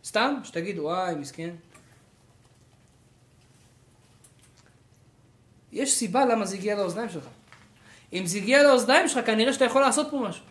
סתם? 0.03 0.35
שתגיד, 0.43 0.79
וואי, 0.79 1.15
מסכן. 1.15 1.55
יש 5.71 5.93
סיבה 5.93 6.25
למה 6.25 6.45
זה 6.45 6.55
הגיע 6.55 6.75
לאוזניים 6.75 7.09
שלך. 7.09 7.27
אם 8.13 8.25
זה 8.25 8.37
הגיע 8.37 8.63
לאוזניים 8.63 9.07
שלך, 9.07 9.25
כנראה 9.25 9.53
שאתה 9.53 9.65
יכול 9.65 9.81
לעשות 9.81 10.07
פה 10.11 10.17
משהו. 10.17 10.43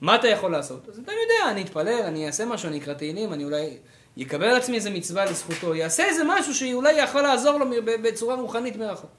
מה 0.00 0.14
אתה 0.14 0.28
יכול 0.28 0.52
לעשות? 0.52 0.88
אז 0.88 0.98
אתה 0.98 1.12
יודע, 1.12 1.50
אני 1.50 1.62
אתפלל, 1.62 2.02
אני 2.02 2.26
אעשה 2.26 2.44
משהו, 2.44 2.68
אני 2.68 2.78
אקרא 2.78 2.94
תהילים, 2.94 3.32
אני 3.32 3.44
אולי 3.44 3.78
יקבל 4.16 4.46
על 4.46 4.56
עצמי 4.56 4.76
איזה 4.76 4.90
מצווה 4.90 5.24
לזכותו, 5.24 5.74
יעשה 5.74 6.04
איזה 6.04 6.22
משהו 6.26 6.54
שאולי 6.54 6.92
יכול 6.92 7.22
לעזור 7.22 7.58
לו 7.58 7.66
בצורה 7.84 8.34
רוחנית 8.34 8.76
מרחוק. 8.76 9.10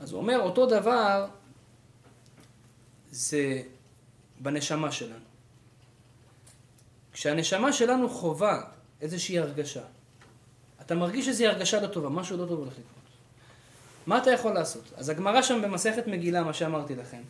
אז 0.00 0.12
הוא 0.12 0.20
אומר, 0.20 0.40
אותו 0.40 0.66
דבר 0.66 1.26
זה 3.10 3.62
בנשמה 4.40 4.92
שלנו. 4.92 5.24
כשהנשמה 7.12 7.72
שלנו 7.72 8.08
חווה 8.08 8.62
איזושהי 9.00 9.38
הרגשה, 9.38 9.82
אתה 10.80 10.94
מרגיש 10.94 11.28
איזושהי 11.28 11.46
הרגשה 11.46 11.80
לא 11.80 11.86
טובה, 11.86 12.08
משהו 12.08 12.36
לא 12.36 12.46
טוב 12.46 12.58
הולך 12.58 12.72
לקרות. 12.72 12.99
מה 14.06 14.18
אתה 14.18 14.30
יכול 14.30 14.52
לעשות? 14.52 14.84
אז 14.96 15.08
הגמרא 15.08 15.42
שם 15.42 15.62
במסכת 15.62 16.06
מגילה, 16.06 16.42
מה 16.42 16.52
שאמרתי 16.52 16.94
לכם, 16.94 17.20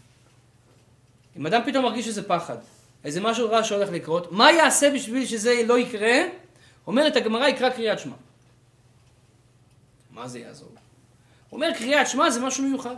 אם 1.37 1.47
אדם 1.47 1.61
פתאום 1.67 1.85
מרגיש 1.85 2.09
איזה 2.09 2.29
פחד, 2.29 2.57
איזה 3.05 3.21
משהו 3.21 3.51
רע 3.51 3.65
שהולך 3.65 3.91
לקרות, 3.93 4.33
מה 4.33 4.53
יעשה 4.53 4.91
בשביל 4.95 5.27
שזה 5.27 5.63
לא 5.67 5.79
יקרה? 5.79 6.17
אומרת 6.87 7.17
הגמרא, 7.17 7.49
יקרא 7.49 7.71
קריאת 7.71 7.99
שמע. 7.99 8.15
מה 10.11 10.29
זה 10.29 10.39
יעזור? 10.39 10.69
אומר 11.53 11.69
קריאת 11.79 12.09
שמע 12.09 12.31
זה 12.31 12.41
משהו 12.41 12.65
מיוחד. 12.65 12.95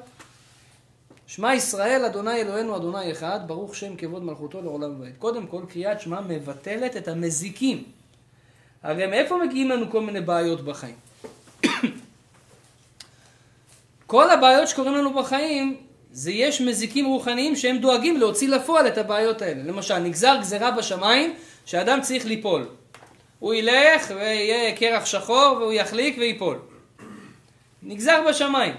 שמע 1.27 1.55
ישראל, 1.55 2.05
אדוני 2.05 2.41
אלוהינו, 2.41 2.77
אדוני 2.77 3.13
אחד, 3.13 3.41
ברוך 3.47 3.77
שם 3.77 3.97
כבוד 3.97 4.23
מלכותו 4.23 4.63
לעולם 4.63 5.01
ועד. 5.01 5.13
קודם 5.19 5.47
כל, 5.47 5.63
קריאת 5.69 6.01
שמע 6.01 6.21
מבטלת 6.21 6.97
את 6.97 7.09
המזיקים. 7.09 7.85
הרי 8.83 9.07
מאיפה 9.07 9.39
מגיעים 9.47 9.69
לנו 9.69 9.91
כל 9.91 10.01
מיני 10.01 10.21
בעיות 10.21 10.61
בחיים? 10.61 10.97
כל 14.13 14.31
הבעיות 14.31 14.69
שקורים 14.69 14.95
לנו 14.95 15.15
בחיים, 15.15 15.77
זה 16.11 16.31
יש 16.31 16.61
מזיקים 16.61 17.07
רוחניים 17.07 17.57
שהם 17.57 17.79
דואגים 17.79 18.17
להוציא 18.17 18.49
לפועל 18.49 18.87
את 18.87 18.99
הבעיות 18.99 19.43
האלה. 19.43 19.63
למשל, 19.63 19.99
נגזר 19.99 20.37
גזירה 20.41 20.71
בשמיים 20.71 21.35
שאדם 21.67 22.01
צריך 22.01 22.25
ליפול. 22.27 22.69
הוא 23.39 23.55
ילך 23.55 24.11
ויהיה 24.15 24.77
קרח 24.77 25.07
שחור 25.07 25.57
והוא 25.61 25.73
יחליק 25.73 26.17
וייפול. 26.19 26.59
נגזר 27.83 28.25
בשמיים. 28.29 28.75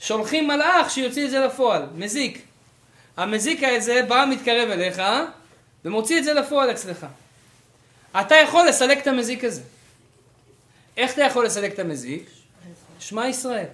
שולחים 0.00 0.48
מלאך 0.48 0.90
שיוציא 0.90 1.24
את 1.24 1.30
זה 1.30 1.40
לפועל, 1.40 1.82
מזיק. 1.94 2.42
המזיק 3.16 3.60
הזה 3.62 4.02
בא 4.08 4.24
מתקרב 4.30 4.70
אליך 4.70 5.02
ומוציא 5.84 6.18
את 6.18 6.24
זה 6.24 6.34
לפועל 6.34 6.70
אצלך. 6.70 7.06
אתה 8.20 8.34
יכול 8.34 8.68
לסלק 8.68 9.02
את 9.02 9.06
המזיק 9.06 9.44
הזה. 9.44 9.62
איך 10.96 11.12
אתה 11.12 11.22
יכול 11.22 11.44
לסלק 11.44 11.74
את 11.74 11.78
המזיק? 11.78 12.30
שמע 12.98 13.28
ישראל. 13.28 13.66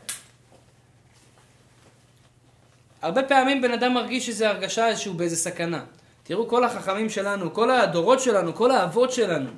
הרבה 3.02 3.22
פעמים 3.22 3.62
בן 3.62 3.72
אדם 3.72 3.94
מרגיש 3.94 4.28
איזו 4.28 4.44
הרגשה 4.46 4.96
שהוא 4.96 5.14
באיזה 5.14 5.36
סכנה. 5.36 5.84
תראו, 6.22 6.48
כל 6.48 6.64
החכמים 6.64 7.10
שלנו, 7.10 7.54
כל 7.54 7.70
הדורות 7.70 8.20
שלנו, 8.20 8.54
כל 8.54 8.70
האבות 8.70 9.12
שלנו, 9.12 9.50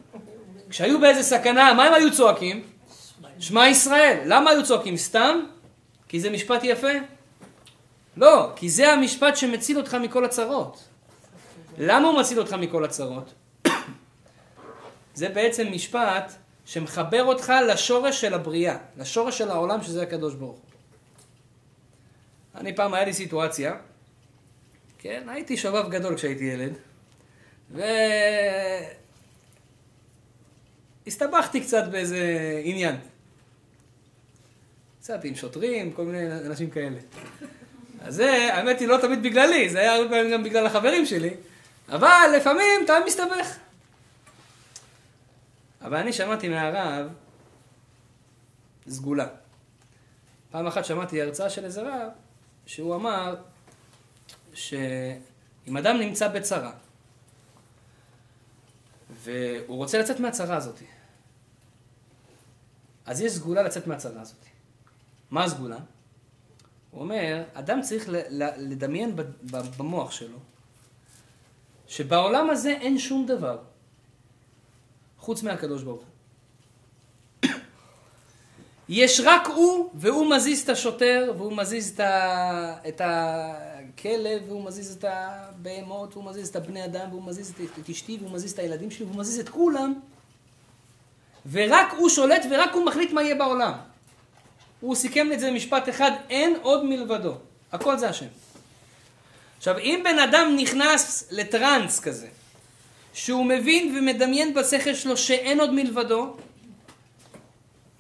כשהיו 0.71 1.01
באיזה 1.01 1.23
סכנה, 1.23 1.75
מה 1.75 1.85
הם 1.85 1.95
היו 1.95 2.13
צועקים? 2.13 2.63
שמע 3.39 3.69
ישראל. 3.69 4.21
למה 4.25 4.51
היו 4.51 4.65
צועקים? 4.65 4.97
סתם? 4.97 5.41
כי 6.09 6.21
זה 6.21 6.31
משפט 6.31 6.61
יפה? 6.65 6.89
לא, 8.17 8.51
כי 8.57 8.71
זה 8.71 8.93
המשפט 8.93 9.37
שמציל 9.37 9.79
אותך 9.79 9.95
מכל 9.95 10.25
הצרות. 10.25 10.85
למה 11.79 12.09
הוא 12.09 12.21
מציל 12.21 12.39
אותך 12.39 12.53
מכל 12.53 12.85
הצרות? 12.85 13.33
זה 15.15 15.29
בעצם 15.29 15.73
משפט 15.73 16.33
שמחבר 16.65 17.25
אותך 17.25 17.53
לשורש 17.69 18.21
של 18.21 18.35
הבריאה, 18.35 18.77
לשורש 18.99 19.39
של 19.39 19.51
העולם 19.51 19.83
שזה 19.83 20.03
הקדוש 20.03 20.35
ברוך 20.35 20.57
הוא. 20.57 20.70
אני 22.61 22.77
פעם, 22.77 22.95
היה 22.95 23.05
לי 23.05 23.13
סיטואציה, 23.13 23.75
כן, 24.99 25.29
הייתי 25.29 25.57
שובב 25.57 25.91
גדול 25.91 26.17
כשהייתי 26.17 26.45
ילד, 26.45 26.73
והסתבכתי 31.07 31.61
קצת 31.61 31.85
באיזה 31.91 32.21
עניין. 32.65 32.97
קצת 35.01 35.25
עם 35.25 35.35
שוטרים, 35.35 35.93
כל 35.93 36.05
מיני 36.05 36.33
אנשים 36.47 36.71
כאלה. 36.71 36.99
אז 38.01 38.15
זה, 38.15 38.55
האמת 38.55 38.81
היא, 38.81 38.89
לא 38.89 38.99
תמיד 39.01 39.23
בגללי, 39.23 39.69
זה 39.69 39.79
היה 39.79 39.95
הרבה 39.95 40.09
פעמים 40.09 40.33
גם 40.33 40.45
בגלל 40.45 40.67
החברים 40.67 41.07
שלי, 41.07 41.35
אבל 41.89 42.35
לפעמים 42.37 42.85
אתה 42.85 42.95
מסתבך. 43.07 43.57
אבל 45.83 45.97
אני 45.97 46.13
שמעתי 46.13 46.49
מהרב 46.49 47.07
סגולה. 48.89 49.27
פעם 50.51 50.67
אחת 50.67 50.85
שמעתי 50.85 51.23
הרצאה 51.23 51.51
של 51.51 51.65
איזה 51.65 51.83
רב, 51.83 52.11
שהוא 52.71 52.95
אמר 52.95 53.37
שאם 54.55 55.77
אדם 55.79 55.97
נמצא 55.97 56.29
בצרה, 56.29 56.73
והוא 59.11 59.77
רוצה 59.77 59.99
לצאת 59.99 60.21
מהצרה 60.21 60.57
הזאת, 60.57 60.79
אז 63.07 63.21
יש 63.21 63.33
סגולה 63.33 63.63
לצאת 63.63 63.87
מהצרה 63.87 64.21
הזאת. 64.21 64.45
מה 65.31 65.45
הסגולה? 65.45 65.79
הוא 66.91 67.01
אומר, 67.01 67.43
אדם 67.55 67.83
צריך 67.83 68.05
לדמיין 68.57 69.17
במוח 69.77 70.11
שלו, 70.11 70.39
שבעולם 71.87 72.51
הזה 72.51 72.71
אין 72.71 72.99
שום 72.99 73.27
דבר 73.27 73.59
חוץ 75.19 75.43
מהקדוש 75.43 75.83
ברוך 75.83 76.01
הוא. 76.01 76.10
יש 78.93 79.21
רק 79.25 79.47
הוא, 79.47 79.91
והוא 79.95 80.31
מזיז 80.31 80.63
את 80.63 80.69
השוטר, 80.69 81.33
והוא 81.37 81.53
מזיז 81.53 81.91
את, 81.91 82.01
ה... 82.01 82.75
את 82.89 83.01
הכלב, 83.05 84.43
והוא 84.47 84.65
מזיז 84.65 84.97
את 84.97 85.05
הבהמות, 85.09 86.17
והוא 86.17 86.25
מזיז 86.25 86.49
את 86.49 86.57
הבני 86.57 86.85
אדם, 86.85 87.09
והוא 87.11 87.23
מזיז 87.23 87.55
את 87.79 87.89
אשתי, 87.89 88.19
והוא 88.21 88.31
מזיז 88.31 88.53
את 88.53 88.59
הילדים 88.59 88.91
שלי, 88.91 89.07
והוא 89.07 89.17
מזיז 89.17 89.39
את 89.39 89.49
כולם, 89.49 89.95
ורק 91.51 91.93
הוא 91.97 92.09
שולט 92.09 92.47
ורק 92.51 92.71
הוא 92.73 92.87
מחליט 92.87 93.13
מה 93.13 93.23
יהיה 93.23 93.35
בעולם. 93.35 93.73
הוא 94.81 94.95
סיכם 94.95 95.33
את 95.33 95.41
זה 95.41 95.51
במשפט 95.51 95.89
אחד, 95.89 96.11
אין 96.31 96.57
עוד 96.63 96.85
מלבדו. 96.85 97.35
הכל 97.73 97.99
זה 97.99 98.09
השם. 98.09 98.27
עכשיו, 99.59 99.79
אם 99.79 100.01
בן 100.05 100.19
אדם 100.19 100.57
נכנס 100.57 101.29
לטראנס 101.31 102.01
כזה, 102.01 102.29
שהוא 103.15 103.45
מבין 103.45 103.97
ומדמיין 103.97 104.55
בשכל 104.55 104.95
שלו 104.95 105.17
שאין 105.17 105.61
עוד 105.61 105.75
מלבדו, 105.75 106.37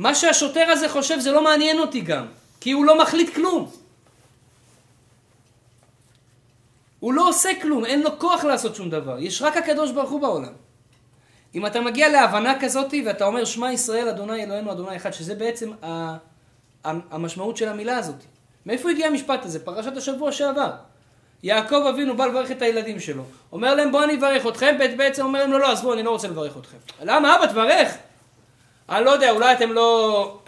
מה 0.00 0.14
שהשוטר 0.14 0.66
הזה 0.68 0.88
חושב 0.88 1.18
זה 1.18 1.32
לא 1.32 1.44
מעניין 1.44 1.78
אותי 1.78 2.00
גם, 2.00 2.26
כי 2.60 2.72
הוא 2.72 2.84
לא 2.84 3.02
מחליט 3.02 3.34
כלום. 3.34 3.70
הוא 7.00 7.12
לא 7.12 7.28
עושה 7.28 7.50
כלום, 7.62 7.84
אין 7.84 8.02
לו 8.02 8.18
כוח 8.18 8.44
לעשות 8.44 8.74
שום 8.74 8.90
דבר, 8.90 9.18
יש 9.18 9.42
רק 9.42 9.56
הקדוש 9.56 9.90
ברוך 9.90 10.10
הוא 10.10 10.20
בעולם. 10.20 10.52
אם 11.54 11.66
אתה 11.66 11.80
מגיע 11.80 12.08
להבנה 12.08 12.60
כזאת 12.60 12.94
ואתה 13.06 13.24
אומר 13.24 13.44
שמע 13.44 13.72
ישראל 13.72 14.08
אדוני 14.08 14.44
אלוהינו 14.44 14.72
אדוני 14.72 14.96
אחד, 14.96 15.10
שזה 15.10 15.34
בעצם 15.34 15.72
המשמעות 16.84 17.56
של 17.56 17.68
המילה 17.68 17.96
הזאת. 17.96 18.24
מאיפה 18.66 18.90
הגיע 18.90 19.06
המשפט 19.06 19.44
הזה? 19.44 19.64
פרשת 19.64 19.96
השבוע 19.96 20.32
שעבר. 20.32 20.70
יעקב 21.42 21.86
אבינו 21.90 22.16
בא 22.16 22.26
לברך 22.26 22.50
את 22.50 22.62
הילדים 22.62 23.00
שלו. 23.00 23.22
אומר 23.52 23.74
להם 23.74 23.92
בוא 23.92 24.04
אני 24.04 24.16
אברך 24.16 24.46
אתכם, 24.46 24.76
בעצם 24.96 25.24
אומר 25.24 25.40
להם 25.40 25.52
לא, 25.52 25.60
לא, 25.60 25.72
עזבו, 25.72 25.92
אני 25.92 26.02
לא 26.02 26.10
רוצה 26.10 26.28
לברך 26.28 26.56
אתכם. 26.56 26.76
למה? 27.02 27.36
אבא, 27.36 27.46
תברך. 27.46 27.96
אני 28.90 29.04
לא 29.04 29.10
יודע, 29.10 29.30
אולי 29.30 29.52
אתם 29.52 29.72
לא... 29.72 30.40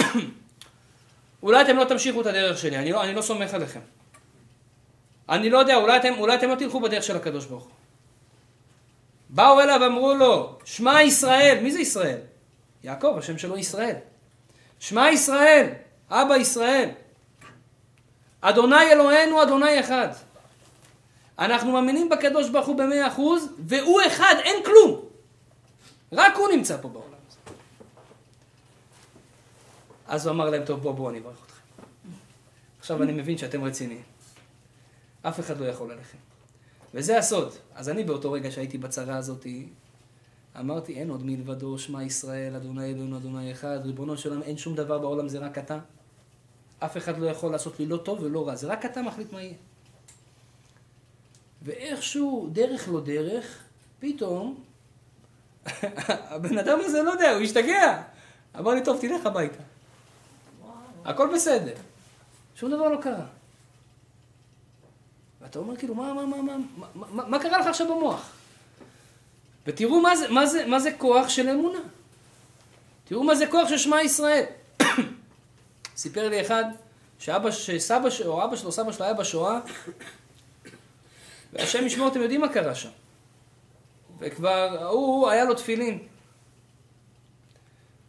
אולי 1.42 1.62
אתם 1.62 1.76
לא 1.76 1.84
תמשיכו 1.84 2.20
את 2.20 2.26
הדרך 2.26 2.58
שלי, 2.58 2.78
אני 2.78 2.92
לא, 2.92 3.04
אני 3.04 3.14
לא 3.14 3.22
סומך 3.22 3.54
עליכם. 3.54 3.80
אני 5.28 5.50
לא 5.50 5.58
יודע, 5.58 5.76
אולי 5.76 5.96
אתם, 5.96 6.14
אולי 6.18 6.34
אתם 6.34 6.48
לא 6.48 6.54
תלכו 6.54 6.80
בדרך 6.80 7.02
של 7.02 7.16
הקדוש 7.16 7.46
ברוך 7.46 7.64
הוא. 7.64 7.72
באו 9.28 9.60
אליו 9.60 9.78
ואמרו 9.82 10.14
לו, 10.14 10.58
שמע 10.64 11.02
ישראל, 11.02 11.58
מי 11.62 11.72
זה 11.72 11.80
ישראל? 11.80 12.18
יעקב, 12.84 13.14
השם 13.18 13.38
שלו 13.38 13.56
ישראל. 13.56 13.94
שמע 14.80 15.10
ישראל, 15.10 15.68
אבא 16.10 16.36
ישראל. 16.36 16.88
אדוני 18.40 18.92
אלוהינו, 18.92 19.42
אדוני 19.42 19.80
אחד. 19.80 20.08
אנחנו 21.38 21.72
מאמינים 21.72 22.08
בקדוש 22.08 22.48
ברוך 22.48 22.66
הוא 22.66 22.76
במאה 22.76 23.06
אחוז, 23.06 23.48
והוא 23.58 24.00
אחד, 24.06 24.34
אין 24.44 24.64
כלום. 24.64 25.00
רק 26.12 26.36
הוא 26.36 26.48
נמצא 26.48 26.76
פה 26.80 26.88
בעולם. 26.88 27.21
אז 30.12 30.26
הוא 30.26 30.34
אמר 30.34 30.50
להם, 30.50 30.64
טוב, 30.64 30.80
בואו, 30.80 30.94
בואו, 30.94 31.10
אני 31.10 31.18
אברך 31.18 31.44
אתכם. 31.46 31.60
עכשיו 32.78 33.02
אני 33.02 33.12
מבין 33.12 33.38
שאתם 33.38 33.64
רציניים. 33.64 34.02
אף 35.22 35.40
אחד 35.40 35.60
לא 35.60 35.64
יכול 35.64 35.90
עליכם. 35.90 36.18
וזה 36.94 37.18
הסוד. 37.18 37.52
אז 37.74 37.88
אני 37.88 38.04
באותו 38.04 38.32
רגע 38.32 38.50
שהייתי 38.50 38.78
בצרה 38.78 39.16
הזאת, 39.16 39.46
אמרתי, 40.60 40.94
אין 40.94 41.10
עוד 41.10 41.24
מלבדו, 41.24 41.78
שמע 41.78 42.02
ישראל, 42.02 42.56
אדוני 42.56 42.90
אלוהינו, 42.90 43.16
אדוני 43.16 43.52
אחד, 43.52 43.78
ריבונו 43.84 44.16
של 44.16 44.28
עולם, 44.28 44.42
אין 44.42 44.56
שום 44.56 44.74
דבר 44.74 44.98
בעולם, 44.98 45.28
זה 45.28 45.38
רק 45.38 45.58
אתה. 45.58 45.78
אף 46.78 46.96
אחד 46.96 47.18
לא 47.18 47.26
יכול 47.26 47.52
לעשות 47.52 47.80
לי 47.80 47.86
לא 47.86 47.96
טוב 47.96 48.22
ולא 48.22 48.48
רע, 48.48 48.54
זה 48.54 48.66
רק 48.66 48.84
אתה 48.84 49.02
מחליט 49.02 49.32
מה 49.32 49.42
יהיה. 49.42 49.54
ואיכשהו, 51.62 52.48
דרך 52.52 52.88
לא 52.88 53.00
דרך, 53.00 53.58
פתאום, 54.00 54.64
הבן 56.32 56.58
אדם 56.58 56.78
הזה, 56.80 57.02
לא 57.02 57.10
יודע, 57.10 57.30
הוא 57.30 57.42
השתגע. 57.42 58.02
אמר 58.58 58.70
לי, 58.70 58.84
טוב, 58.84 58.98
תלך 59.00 59.26
הביתה. 59.26 59.71
הכל 61.04 61.28
בסדר. 61.34 61.74
שום 62.54 62.70
דבר 62.70 62.88
לא 62.88 63.00
קרה. 63.00 63.26
ואתה 65.40 65.58
אומר, 65.58 65.76
כאילו, 65.76 65.94
מה, 65.94 66.14
מה, 66.14 66.26
מה, 66.26 66.42
מה, 66.42 66.56
מה, 66.94 67.28
מה 67.28 67.38
קרה 67.38 67.58
לך 67.58 67.66
עכשיו 67.66 67.86
במוח? 67.96 68.30
ותראו 69.66 70.00
מה 70.00 70.16
זה, 70.16 70.28
מה 70.28 70.46
זה, 70.46 70.66
מה 70.66 70.80
זה 70.80 70.90
כוח 70.98 71.28
של 71.28 71.48
אמונה. 71.48 71.78
תראו 73.04 73.24
מה 73.24 73.34
זה 73.34 73.46
כוח 73.46 73.68
של 73.68 73.78
שמע 73.78 74.02
ישראל. 74.02 74.44
סיפר 75.96 76.28
לי 76.28 76.40
אחד 76.40 76.64
שאבא, 77.18 77.50
שסבא, 77.50 78.08
או 78.26 78.44
אבא 78.44 78.56
שלו, 78.56 78.72
סבא 78.72 78.92
שלו 78.92 79.04
היה 79.04 79.14
בשואה, 79.14 79.60
והשם 81.52 81.86
ישמור, 81.86 82.08
אתם 82.08 82.20
יודעים 82.20 82.40
מה 82.40 82.48
קרה 82.48 82.74
שם. 82.74 82.90
וכבר, 84.18 84.88
הוא, 84.88 85.30
היה 85.30 85.44
לו 85.44 85.54
תפילין. 85.54 85.98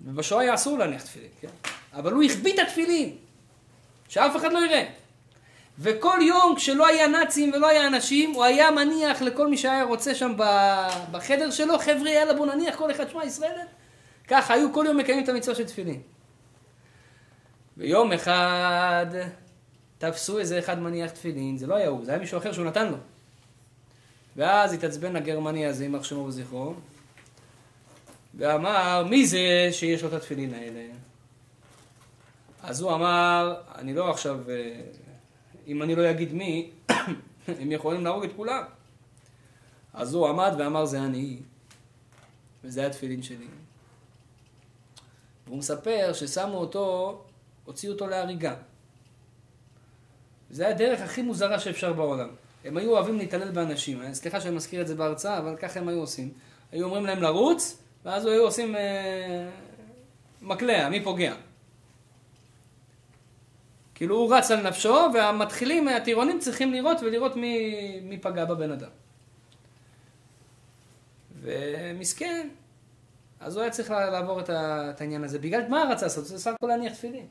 ובשואה 0.01 0.41
היה 0.41 0.53
אסור 0.53 0.77
להניח 0.77 1.03
תפילין, 1.03 1.31
כן? 1.41 1.47
אבל 1.93 2.13
הוא 2.13 2.23
החביא 2.23 2.53
את 2.53 2.59
התפילין, 2.59 3.15
שאף 4.09 4.35
אחד 4.35 4.53
לא 4.53 4.65
יראה. 4.65 4.85
וכל 5.79 6.19
יום 6.21 6.55
כשלא 6.55 6.87
היה 6.87 7.07
נאצים 7.07 7.51
ולא 7.53 7.67
היה 7.67 7.87
אנשים, 7.87 8.31
הוא 8.31 8.43
היה 8.43 8.71
מניח 8.71 9.21
לכל 9.21 9.47
מי 9.47 9.57
שהיה 9.57 9.83
רוצה 9.83 10.15
שם 10.15 10.33
בחדר 11.11 11.51
שלו, 11.51 11.79
חבר'ה, 11.79 12.09
יאללה 12.09 12.33
בוא 12.33 12.45
נניח 12.45 12.75
כל 12.75 12.91
אחד, 12.91 13.09
שמע 13.09 13.25
ישראל, 13.25 13.57
ככה 14.27 14.53
היו 14.53 14.73
כל 14.73 14.85
יום 14.87 14.97
מקיימים 14.97 15.23
את 15.23 15.29
המצווה 15.29 15.55
של 15.55 15.65
תפילין. 15.65 16.01
ויום 17.77 18.11
אחד 18.11 19.05
תפסו 19.97 20.39
איזה 20.39 20.59
אחד 20.59 20.79
מניח 20.79 21.11
תפילין, 21.11 21.57
זה 21.57 21.67
לא 21.67 21.75
היה 21.75 21.87
הוא, 21.87 22.05
זה 22.05 22.11
היה 22.11 22.19
מישהו 22.19 22.37
אחר 22.37 22.53
שהוא 22.53 22.65
נתן 22.65 22.87
לו. 22.87 22.97
ואז 24.35 24.73
התעצבן 24.73 25.15
הגרמני 25.15 25.65
הזה, 25.65 25.83
יימח 25.83 26.03
שמו 26.03 26.19
וזכרו, 26.19 26.73
ואמר, 28.35 29.05
מי 29.09 29.25
זה 29.25 29.69
שיש 29.71 30.03
לו 30.03 30.09
את 30.09 30.13
התפילין 30.13 30.53
האלה? 30.53 30.81
אז 32.63 32.81
הוא 32.81 32.93
אמר, 32.93 33.55
אני 33.75 33.93
לא 33.93 34.09
עכשיו, 34.09 34.39
אה, 34.49 34.81
אם 35.67 35.83
אני 35.83 35.95
לא 35.95 36.11
אגיד 36.11 36.33
מי, 36.33 36.71
הם 37.61 37.71
יכולים 37.71 38.03
להרוג 38.03 38.23
את 38.23 38.29
כולם. 38.35 38.63
אז 39.93 40.13
הוא 40.13 40.27
עמד 40.27 40.53
ואמר, 40.57 40.85
זה 40.85 41.01
אני, 41.01 41.37
וזה 42.63 42.85
התפילין 42.85 43.23
שלי. 43.23 43.47
והוא 45.47 45.57
מספר 45.57 46.13
ששמו 46.13 46.57
אותו, 46.57 47.21
הוציאו 47.65 47.93
אותו 47.93 48.07
להריגה. 48.07 48.55
זה 50.49 50.67
הדרך 50.67 51.01
הכי 51.01 51.21
מוזרה 51.21 51.59
שאפשר 51.59 51.93
בעולם. 51.93 52.29
הם 52.65 52.77
היו 52.77 52.91
אוהבים 52.91 53.17
להתעלל 53.17 53.51
באנשים. 53.51 54.13
סליחה 54.13 54.41
שאני 54.41 54.55
מזכיר 54.55 54.81
את 54.81 54.87
זה 54.87 54.95
בהרצאה, 54.95 55.37
אבל 55.37 55.55
ככה 55.55 55.79
הם 55.79 55.87
היו 55.87 55.99
עושים. 55.99 56.31
היו 56.71 56.85
אומרים 56.85 57.05
להם 57.05 57.21
לרוץ, 57.21 57.77
ואז 58.05 58.25
היו 58.25 58.43
עושים 58.43 58.75
אה, 58.75 59.49
מקלע, 60.41 60.89
מי 60.89 61.03
פוגע. 61.03 61.35
כאילו 63.95 64.15
הוא 64.15 64.35
רץ 64.35 64.51
על 64.51 64.67
נפשו, 64.67 64.97
והמתחילים, 65.13 65.87
הטירונים 65.87 66.39
צריכים 66.39 66.73
לראות 66.73 66.97
ולראות 67.01 67.35
מי, 67.35 67.99
מי 68.03 68.17
פגע 68.17 68.45
בבן 68.45 68.71
אדם. 68.71 68.89
ומסכן, 71.41 72.47
אז 73.39 73.55
הוא 73.55 73.61
היה 73.61 73.71
צריך 73.71 73.89
לעבור 73.89 74.39
את, 74.39 75.01
העניין 75.01 75.23
הזה. 75.23 75.39
בגלל 75.39 75.61
מה 75.69 75.83
רצה 75.91 76.05
לעשות? 76.05 76.25
זה 76.25 76.39
סך 76.39 76.51
הכל 76.53 76.67
להניח 76.67 76.93
תפילין. 76.93 77.25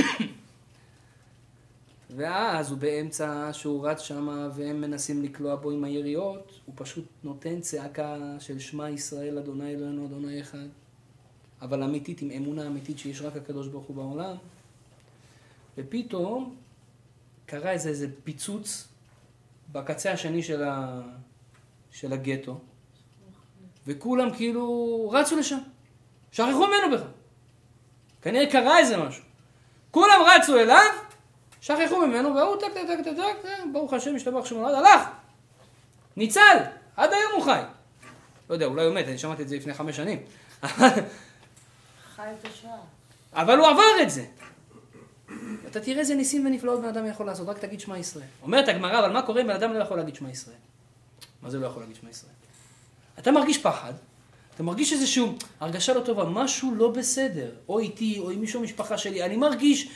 ואז 2.16 2.70
הוא 2.70 2.78
באמצע 2.78 3.48
שהוא 3.52 3.88
רץ 3.88 4.00
שם 4.00 4.48
והם 4.54 4.80
מנסים 4.80 5.22
לקלוע 5.22 5.54
בו 5.54 5.70
עם 5.70 5.84
היריות, 5.84 6.60
הוא 6.66 6.74
פשוט 6.78 7.04
נותן 7.24 7.60
צעקה 7.60 8.16
של 8.38 8.58
שמע 8.58 8.90
ישראל, 8.90 9.38
אדוני 9.38 9.74
אלוהינו, 9.74 10.06
אדוני 10.06 10.40
אחד. 10.40 10.66
אבל 11.62 11.82
אמיתית, 11.82 12.22
עם 12.22 12.30
אמונה 12.30 12.66
אמיתית 12.66 12.98
שיש 12.98 13.22
רק 13.22 13.36
הקדוש 13.36 13.68
ברוך 13.68 13.86
הוא 13.86 13.96
בעולם. 13.96 14.36
ופתאום 15.78 16.56
קרה 17.46 17.70
איזה, 17.70 17.88
איזה 17.88 18.06
פיצוץ 18.24 18.88
בקצה 19.72 20.12
השני 20.12 20.42
של, 20.42 20.64
ה, 20.64 21.00
של 21.90 22.12
הגטו, 22.12 22.60
וכולם 23.86 24.34
כאילו 24.34 25.10
רצו 25.12 25.36
לשם. 25.36 25.58
שכחו 26.32 26.66
ממנו 26.66 26.96
בכלל. 26.96 27.08
כנראה 28.22 28.50
קרה 28.50 28.78
איזה 28.78 28.96
משהו. 28.96 29.22
כולם 29.90 30.20
רצו 30.26 30.58
אליו, 30.58 30.90
שכחו 31.60 32.06
ממנו, 32.06 32.34
והוא 32.34 32.56
טק 32.56 32.66
טק 32.74 32.86
טק 32.86 33.04
טק 33.04 33.42
טק, 33.42 33.48
ברוך 33.72 33.92
השם, 33.92 34.16
השתבח 34.16 34.44
שמו 34.44 34.62
לעד, 34.62 34.74
הלך! 34.74 35.08
ניצל! 36.16 36.58
עד 36.96 37.12
היום 37.12 37.32
הוא 37.34 37.44
חי. 37.44 37.60
לא 38.50 38.54
יודע, 38.54 38.66
אולי 38.66 38.84
הוא 38.84 38.94
מת, 38.94 39.08
אני 39.08 39.18
שמעתי 39.18 39.42
את 39.42 39.48
זה 39.48 39.56
לפני 39.56 39.74
חמש 39.74 39.96
שנים. 39.96 40.18
חי 40.62 42.32
את 42.40 42.44
השעה. 42.44 42.78
אבל 43.32 43.58
הוא 43.58 43.66
עבר 43.66 44.02
את 44.02 44.10
זה. 44.10 44.24
אתה 45.70 45.80
תראה 45.80 46.00
איזה 46.00 46.14
ניסים 46.14 46.46
ונפלאות 46.46 46.80
בן 46.80 46.88
אדם 46.88 47.06
יכול 47.06 47.26
לעשות, 47.26 47.48
רק 47.48 47.58
תגיד 47.58 47.80
שמע 47.80 47.98
ישראל. 47.98 48.24
אומרת 48.42 48.68
הגמרא, 48.68 48.98
אבל 48.98 49.12
מה 49.12 49.22
קורה 49.22 49.40
אם 49.40 49.46
בן 49.46 49.54
אדם 49.54 49.72
לא 49.72 49.82
יכול 49.82 49.96
להגיד 49.96 50.14
שמע 50.14 50.30
ישראל? 50.30 50.56
מה 51.42 51.50
זה 51.50 51.58
לא 51.58 51.66
יכול 51.66 51.82
להגיד 51.82 51.96
שמע 51.96 52.10
ישראל? 52.10 52.32
אתה 53.18 53.30
מרגיש 53.30 53.58
פחד, 53.58 53.92
אתה 54.54 54.62
מרגיש 54.62 54.92
איזושהי 54.92 55.24
הרגשה 55.60 55.94
לא 55.94 56.00
טובה, 56.00 56.24
משהו 56.24 56.74
לא 56.74 56.90
בסדר, 56.90 57.50
או 57.68 57.78
איתי, 57.78 58.18
או 58.18 58.30
עם 58.30 58.40
מישהו 58.40 58.60
במשפחה 58.60 58.98
שלי, 58.98 59.24
אני 59.24 59.36
מרגיש, 59.36 59.88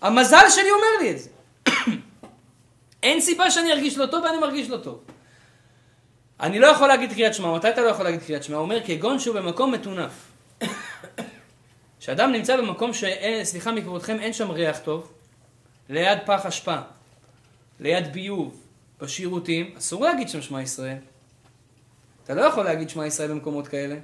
המזל 0.00 0.44
שלי 0.50 0.70
אומר 0.70 1.02
לי 1.02 1.10
את 1.10 1.18
זה. 1.18 1.30
אין 3.02 3.20
סיבה 3.20 3.50
שאני 3.50 3.72
ארגיש 3.72 3.98
לא 3.98 4.06
טוב 4.06 4.24
ואני 4.24 4.38
מרגיש 4.38 4.68
לא 4.68 4.76
טוב. 4.76 5.00
אני 6.40 6.58
לא 6.58 6.66
יכול 6.66 6.88
להגיד 6.88 7.12
קריאת 7.12 7.34
שמע, 7.34 7.56
מתי 7.56 7.70
אתה 7.70 7.80
לא 7.80 7.88
יכול 7.88 8.04
להגיד 8.04 8.20
קריאת 8.22 8.44
שמע? 8.44 8.56
הוא 8.56 8.62
אומר, 8.62 8.78
כגון 8.86 9.18
שהוא 9.18 9.36
במקום 9.36 9.72
מטונף. 9.72 10.27
כשאדם 12.00 12.32
נמצא 12.32 12.56
במקום 12.56 12.92
שאין, 12.92 13.44
סליחה 13.44 13.72
מכבודכם, 13.72 14.20
אין 14.20 14.32
שם 14.32 14.50
ריח 14.50 14.78
טוב, 14.78 15.12
ליד 15.88 16.18
פח 16.26 16.46
אשפה, 16.46 16.76
ליד 17.80 18.12
ביוב, 18.12 18.62
בשירותים, 19.00 19.74
אסור 19.78 20.04
להגיד 20.04 20.28
שם 20.28 20.42
שמע 20.42 20.62
ישראל. 20.62 20.96
אתה 22.24 22.34
לא 22.34 22.42
יכול 22.42 22.64
להגיד 22.64 22.90
שמע 22.90 23.06
ישראל 23.06 23.30
במקומות 23.30 23.68
כאלה. 23.68 23.96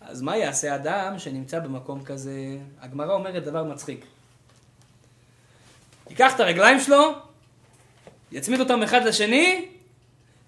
אז 0.00 0.22
מה 0.22 0.36
יעשה 0.36 0.74
אדם 0.74 1.18
שנמצא 1.18 1.58
במקום 1.58 2.04
כזה? 2.04 2.32
הגמרא 2.80 3.12
אומרת 3.14 3.44
דבר 3.44 3.64
מצחיק. 3.64 4.04
ייקח 6.10 6.34
את 6.34 6.40
הרגליים 6.40 6.80
שלו, 6.80 7.12
יצמיד 8.32 8.60
אותם 8.60 8.82
אחד 8.82 9.04
לשני, 9.04 9.68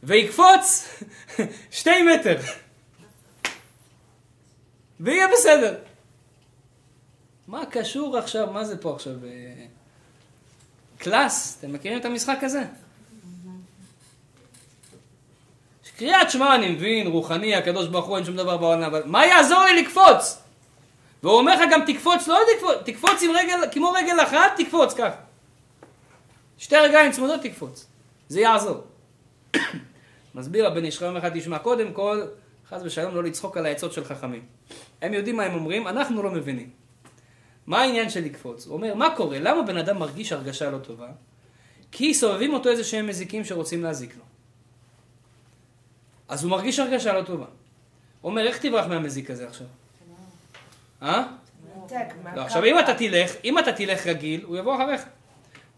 ויקפוץ 0.03 0.89
שתי 1.71 2.03
מטר. 2.03 2.37
ויהיה 5.01 5.27
בסדר. 5.33 5.75
מה 7.49 7.67
קשור 7.71 8.19
עכשיו, 8.19 8.53
מה 8.53 8.65
זה 8.65 8.79
פה 8.79 8.95
עכשיו? 8.95 9.13
אה, 9.25 9.67
קלאס, 10.99 11.57
אתם 11.59 11.73
מכירים 11.73 11.99
את 11.99 12.05
המשחק 12.05 12.39
הזה? 12.43 12.65
קריאת 15.99 16.31
שמע 16.31 16.55
אני 16.55 16.69
מבין, 16.69 17.07
רוחני, 17.07 17.55
הקדוש 17.55 17.89
ברוך 17.89 18.07
הוא, 18.07 18.17
אין 18.17 18.25
שום 18.25 18.37
דבר 18.37 18.57
בעולם, 18.57 18.83
אבל 18.83 19.03
מה 19.07 19.27
יעזור 19.27 19.65
לי 19.65 19.83
לקפוץ? 19.83 20.39
והוא 21.23 21.39
אומר 21.39 21.55
לך 21.55 21.71
גם 21.73 21.81
תקפוץ, 21.87 22.29
לא 22.29 22.39
תקפוץ, 22.55 22.75
תקפוץ 22.85 23.23
עם 23.23 23.31
רגל, 23.31 23.61
כמו 23.73 23.91
רגל 23.91 24.23
אחת, 24.23 24.53
תקפוץ 24.57 24.95
ככה. 24.95 25.17
שתי 26.59 26.77
רגליים 26.77 27.13
צמודות 27.13 27.41
תקפוץ, 27.43 27.87
זה 28.29 28.41
יעזור. 28.41 28.85
מסביר 30.35 30.67
הבן 30.67 30.85
איש 30.85 30.99
חיים 30.99 31.17
אחד 31.17 31.39
תשמע, 31.39 31.59
קודם 31.59 31.93
כל, 31.93 32.23
חס 32.69 32.81
ושלום 32.85 33.15
לא 33.15 33.23
לצחוק 33.23 33.57
על 33.57 33.67
העצות 33.67 33.93
של 33.93 34.05
חכמים. 34.05 34.45
הם 35.03 35.15
יודעים 35.15 35.37
מה 35.37 35.43
הם 35.43 35.55
אומרים, 35.55 35.89
אנחנו 35.89 36.23
לא 36.23 36.31
מבינים. 36.31 36.86
מה 37.67 37.81
העניין 37.81 38.11
של 38.11 38.25
לקפוץ? 38.25 38.67
הוא 38.67 38.75
אומר, 38.75 38.95
מה 38.95 39.17
קורה? 39.17 39.39
למה 39.39 39.63
בן 39.63 39.77
אדם 39.77 39.99
מרגיש 39.99 40.33
הרגשה 40.33 40.71
לא 40.71 40.79
טובה? 40.79 41.09
כי 41.93 42.15
סובבים 42.15 42.55
אותו 42.55 42.69
איזה 42.69 42.85
שהם 42.85 43.07
מזיקים 43.07 43.45
שרוצים 43.45 43.83
להזיק 43.83 44.17
לו. 44.17 44.23
אז 46.29 46.45
הוא 46.45 46.51
מרגיש 46.51 46.79
הרגשה 46.79 47.13
לא 47.13 47.23
טובה. 47.23 47.47
הוא 48.21 48.31
אומר, 48.31 48.47
איך 48.47 48.59
תברח 48.59 48.87
מהמזיק 48.87 49.31
הזה 49.31 49.49
עכשיו? 49.49 49.67
אה? 51.03 51.23
לא, 52.37 52.41
עכשיו 52.41 52.65
אם 52.65 52.79
אתה 52.79 52.95
תלך, 52.95 53.33
אם 53.45 53.59
אתה 53.59 53.73
תלך 53.73 54.07
רגיל, 54.07 54.45
הוא 54.45 54.57
יבוא 54.57 54.77
אחריך. 54.77 55.03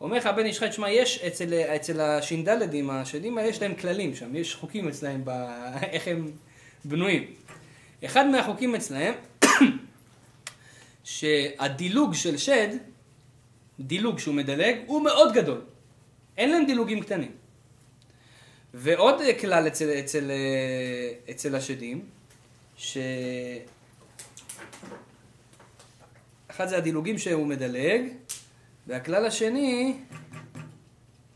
אומר 0.00 0.16
לך 0.16 0.26
הבן 0.26 0.46
איש 0.46 0.58
חי, 0.58 0.68
תשמע, 0.68 0.90
יש 0.90 1.24
אצל, 1.24 1.54
אצל 1.54 2.00
הש"דדים, 2.00 2.90
השדים 2.90 3.38
האלה 3.38 3.48
יש 3.48 3.62
להם 3.62 3.74
כללים 3.74 4.14
שם, 4.14 4.36
יש 4.36 4.54
חוקים 4.54 4.88
אצלהם, 4.88 5.20
ב... 5.24 5.30
איך 5.92 6.08
הם 6.08 6.30
בנויים. 6.84 7.24
אחד 8.04 8.26
מהחוקים 8.26 8.74
אצלהם, 8.74 9.14
שהדילוג 11.08 12.14
של 12.14 12.36
שד, 12.36 12.68
דילוג 13.80 14.18
שהוא 14.18 14.34
מדלג, 14.34 14.76
הוא 14.86 15.02
מאוד 15.02 15.32
גדול. 15.32 15.60
אין 16.36 16.50
להם 16.50 16.66
דילוגים 16.66 17.00
קטנים. 17.00 17.32
ועוד 18.74 19.20
כלל 19.40 19.66
אצל, 19.66 19.90
אצל, 20.00 20.30
אצל 21.30 21.54
השדים, 21.54 22.04
ש... 22.76 22.98
אחד 26.48 26.66
זה 26.66 26.76
הדילוגים 26.76 27.18
שהוא 27.18 27.46
מדלג, 27.46 28.02
והכלל 28.86 29.26
השני, 29.26 29.98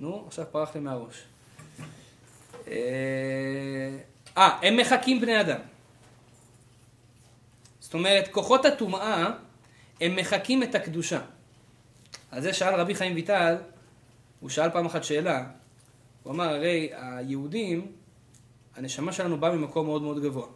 נו, 0.00 0.24
עכשיו 0.26 0.44
פרח 0.52 0.74
לי 0.74 0.80
מהראש. 0.80 1.22
אה, 2.68 2.72
אה, 4.36 4.58
הם 4.62 4.76
מחקים 4.76 5.20
בני 5.20 5.40
אדם. 5.40 5.60
זאת 7.80 7.94
אומרת, 7.94 8.28
כוחות 8.28 8.64
הטומאה, 8.64 9.30
הם 10.02 10.16
מחקים 10.16 10.62
את 10.62 10.74
הקדושה. 10.74 11.20
על 12.30 12.40
זה 12.40 12.52
שאל 12.52 12.74
רבי 12.74 12.94
חיים 12.94 13.14
ויטל, 13.14 13.56
הוא 14.40 14.50
שאל 14.50 14.70
פעם 14.70 14.86
אחת 14.86 15.04
שאלה, 15.04 15.44
הוא 16.22 16.32
אמר, 16.32 16.48
הרי 16.48 16.90
היהודים, 16.92 17.92
הנשמה 18.76 19.12
שלנו 19.12 19.40
באה 19.40 19.52
ממקום 19.52 19.86
מאוד 19.86 20.02
מאוד 20.02 20.22
גבוה. 20.22 20.46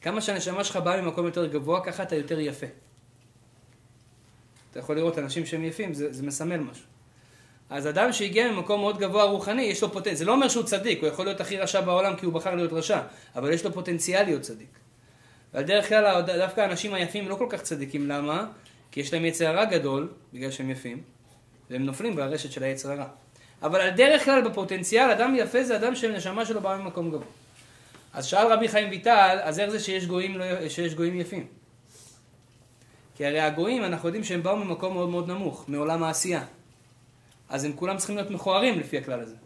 כמה 0.00 0.20
שהנשמה 0.20 0.64
שלך 0.64 0.76
באה 0.76 1.02
ממקום 1.02 1.26
יותר 1.26 1.46
גבוה, 1.46 1.84
ככה 1.84 2.02
אתה 2.02 2.16
יותר 2.16 2.40
יפה. 2.40 2.66
אתה 4.70 4.78
יכול 4.78 4.96
לראות 4.96 5.18
אנשים 5.18 5.46
שהם 5.46 5.64
יפים, 5.64 5.94
זה, 5.94 6.12
זה 6.12 6.22
מסמל 6.22 6.56
משהו. 6.56 6.84
אז 7.70 7.86
אדם 7.86 8.12
שהגיע 8.12 8.52
ממקום 8.52 8.80
מאוד 8.80 8.98
גבוה 8.98 9.24
רוחני, 9.24 9.62
יש 9.62 9.82
לו 9.82 9.92
פוטנציאל, 9.92 10.14
זה 10.14 10.24
לא 10.24 10.32
אומר 10.32 10.48
שהוא 10.48 10.64
צדיק, 10.64 11.00
הוא 11.00 11.08
יכול 11.08 11.24
להיות 11.24 11.40
הכי 11.40 11.58
רשע 11.58 11.80
בעולם 11.80 12.16
כי 12.16 12.26
הוא 12.26 12.34
בחר 12.34 12.54
להיות 12.54 12.72
רשע, 12.72 13.00
אבל 13.36 13.52
יש 13.52 13.64
לו 13.64 13.72
פוטנציאל 13.72 14.24
להיות 14.24 14.42
צדיק. 14.42 14.68
ועל 15.54 15.64
דרך 15.64 15.88
כלל 15.88 16.22
דווקא 16.22 16.60
האנשים 16.60 16.94
היפים 16.94 17.28
לא 17.28 17.34
כל 17.34 17.46
כך 17.50 17.62
צדיקים, 17.62 18.08
למה? 18.08 18.46
כי 18.96 19.00
יש 19.00 19.12
להם 19.12 19.24
יצר 19.24 19.46
הרע 19.46 19.64
גדול, 19.64 20.08
בגלל 20.32 20.50
שהם 20.50 20.70
יפים, 20.70 21.02
והם 21.70 21.82
נופלים 21.82 22.16
ברשת 22.16 22.52
של 22.52 22.62
היצר 22.62 22.92
הרע. 22.92 23.06
אבל 23.62 23.80
על 23.80 23.90
דרך 23.90 24.24
כלל 24.24 24.48
בפוטנציאל, 24.48 25.10
אדם 25.10 25.34
יפה 25.38 25.64
זה 25.64 25.76
אדם 25.76 25.94
שהנשמה 25.94 26.44
שלו 26.44 26.60
באה 26.60 26.76
ממקום 26.76 27.10
גבוה. 27.10 27.26
אז 28.12 28.26
שאל 28.26 28.52
רבי 28.52 28.68
חיים 28.68 28.90
ויטל, 28.90 29.38
אז 29.42 29.58
איך 29.60 29.70
זה 29.70 29.80
שיש 29.80 30.06
גויים, 30.06 30.38
לא, 30.38 30.68
שיש 30.68 30.94
גויים 30.94 31.20
יפים? 31.20 31.46
כי 33.16 33.26
הרי 33.26 33.40
הגויים, 33.40 33.84
אנחנו 33.84 34.08
יודעים 34.08 34.24
שהם 34.24 34.42
באו 34.42 34.56
ממקום 34.56 34.94
מאוד 34.94 35.08
מאוד 35.08 35.28
נמוך, 35.28 35.64
מעולם 35.68 36.02
העשייה. 36.02 36.44
אז 37.48 37.64
הם 37.64 37.72
כולם 37.72 37.96
צריכים 37.96 38.16
להיות 38.16 38.30
מכוערים 38.30 38.78
לפי 38.78 38.98
הכלל 38.98 39.20
הזה. 39.20 39.36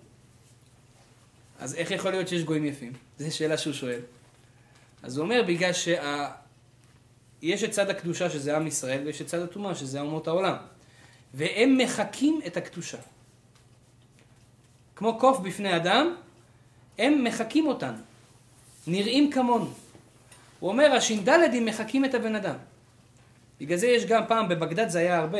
אז 1.58 1.74
איך 1.74 1.90
יכול 1.90 2.10
להיות 2.10 2.28
שיש 2.28 2.42
גויים 2.42 2.64
יפים? 2.64 2.92
זו 3.18 3.36
שאלה 3.36 3.58
שהוא 3.58 3.74
שואל. 3.74 4.00
אז 5.02 5.16
הוא 5.16 5.24
אומר, 5.24 5.42
בגלל 5.46 5.72
שיש 7.40 7.64
את 7.64 7.70
צד 7.70 7.90
הקדושה 7.90 8.30
שזה 8.30 8.56
עם 8.56 8.66
ישראל, 8.66 9.02
ויש 9.06 9.20
את 9.20 9.26
צד 9.26 9.38
הטומאה 9.38 9.74
שזה 9.74 10.00
אומות 10.00 10.28
העולם. 10.28 10.56
והם 11.34 11.78
מחקים 11.78 12.40
את 12.46 12.56
הקדושה. 12.56 12.98
כמו 14.96 15.18
קוף 15.18 15.38
בפני 15.38 15.76
אדם, 15.76 16.14
הם 16.98 17.24
מחקים 17.24 17.66
אותנו. 17.66 17.98
נראים 18.86 19.32
כמונו. 19.32 19.70
הוא 20.60 20.70
אומר, 20.70 20.92
הש"דדים 20.92 21.66
מחקים 21.66 22.04
את 22.04 22.14
הבן 22.14 22.34
אדם. 22.34 22.54
בגלל 23.60 23.78
זה 23.78 23.86
יש 23.86 24.04
גם 24.04 24.22
פעם, 24.28 24.48
בבגדד 24.48 24.88
זה 24.88 24.98
היה 24.98 25.18
הרבה, 25.18 25.38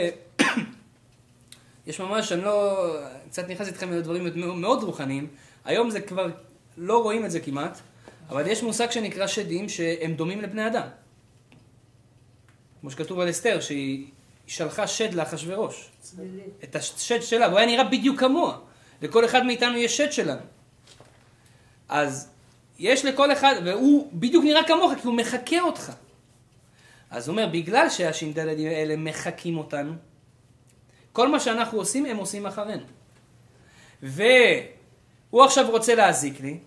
יש 1.86 2.00
ממש, 2.00 2.32
אני 2.32 2.42
לא, 2.42 2.86
קצת 3.28 3.48
נכנס 3.48 3.68
איתכם 3.68 3.92
לדברים 3.92 4.60
מאוד 4.60 4.82
רוחניים, 4.82 5.26
היום 5.64 5.90
זה 5.90 6.00
כבר, 6.00 6.26
לא 6.76 7.02
רואים 7.02 7.24
את 7.24 7.30
זה 7.30 7.40
כמעט, 7.40 7.80
אבל 8.28 8.46
יש 8.46 8.62
מושג 8.62 8.90
שנקרא 8.90 9.26
שדים 9.26 9.68
שהם 9.68 10.14
דומים 10.14 10.40
לבני 10.40 10.66
אדם. 10.66 10.86
כמו 12.80 12.90
שכתוב 12.90 13.20
על 13.20 13.30
אסתר, 13.30 13.60
שהיא 13.60 14.06
שלחה 14.46 14.86
שד 14.86 15.14
לאחשוורוש. 15.14 15.90
את 16.64 16.76
השד 16.76 17.22
שלה, 17.22 17.48
והוא 17.48 17.58
היה 17.58 17.66
נראה 17.66 17.84
בדיוק 17.84 18.20
כמוה. 18.20 18.58
לכל 19.02 19.24
אחד 19.24 19.46
מאיתנו 19.46 19.76
יש 19.76 19.96
שד 19.96 20.12
שלנו. 20.12 20.40
אז 21.88 22.28
יש 22.78 23.04
לכל 23.04 23.32
אחד, 23.32 23.54
והוא 23.64 24.10
בדיוק 24.12 24.44
נראה 24.44 24.64
כמוך, 24.64 24.92
כי 25.00 25.06
הוא 25.06 25.14
מחקה 25.14 25.60
אותך. 25.60 25.92
אז 27.10 27.28
הוא 27.28 27.32
אומר, 27.32 27.46
בגלל 27.52 27.90
שהש"דדים 27.90 28.66
האלה 28.66 28.96
מחקים 28.96 29.58
אותנו, 29.58 29.92
כל 31.12 31.28
מה 31.28 31.40
שאנחנו 31.40 31.78
עושים, 31.78 32.06
הם 32.06 32.16
עושים 32.16 32.46
אחרינו. 32.46 32.84
והוא 34.02 35.44
עכשיו 35.44 35.70
רוצה 35.70 35.94
להזיק 35.94 36.40
לי, 36.40 36.58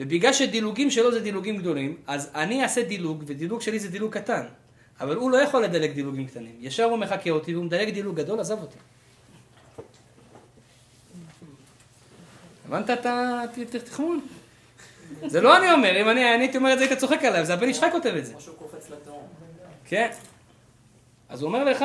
ובגלל 0.00 0.32
שדילוגים 0.32 0.90
שלו 0.90 1.12
זה 1.12 1.20
דילוגים 1.20 1.56
גדולים, 1.56 1.96
אז 2.06 2.30
אני 2.34 2.62
אעשה 2.62 2.82
דילוג, 2.82 3.24
ודילוג 3.26 3.60
שלי 3.60 3.78
זה 3.78 3.88
דילוג 3.88 4.12
קטן. 4.12 4.46
אבל 5.00 5.16
הוא 5.16 5.30
לא 5.30 5.36
יכול 5.36 5.64
לדלג 5.64 5.92
דילוגים 5.92 6.26
קטנים. 6.26 6.56
ישר 6.60 6.84
הוא 6.84 6.96
מחקה 6.98 7.30
אותי 7.30 7.54
והוא 7.54 7.64
מדלג 7.64 7.90
דילוג 7.90 8.16
גדול, 8.16 8.40
עזב 8.40 8.60
אותי. 8.60 8.78
הבנת 12.66 12.90
את 12.90 13.74
התחמון? 13.74 14.20
זה 15.26 15.40
לא 15.40 15.58
אני 15.58 15.72
אומר, 15.72 16.00
אם 16.02 16.08
אני 16.08 16.24
הייתי 16.24 16.56
אומר 16.56 16.72
את 16.72 16.78
זה, 16.78 16.84
היית 16.84 16.98
צוחק 16.98 17.24
עליו, 17.24 17.44
זה 17.44 17.54
הבן 17.54 17.68
איש 17.68 17.80
כותב 17.92 18.14
את 18.18 18.26
זה. 18.26 18.36
משהו 18.36 18.54
קופץ 18.54 18.90
לתהום. 18.90 19.22
כן. 19.84 20.10
אז 21.28 21.42
הוא 21.42 21.48
אומר 21.48 21.64
לך, 21.64 21.84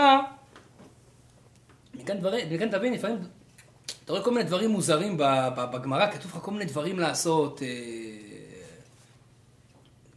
מכאן 1.94 2.70
תבין, 2.72 2.94
לפעמים, 2.94 3.18
אתה 4.06 4.14
רואה 4.14 4.24
כל 4.24 4.32
מיני 4.32 4.44
דברים 4.44 4.70
מוזרים 4.70 5.18
בגמרא, 5.74 6.12
כתוב 6.12 6.32
לך 6.32 6.38
כל 6.42 6.52
מיני 6.52 6.66
דברים 6.66 7.00
לעשות, 7.00 7.62
אה, 7.62 7.68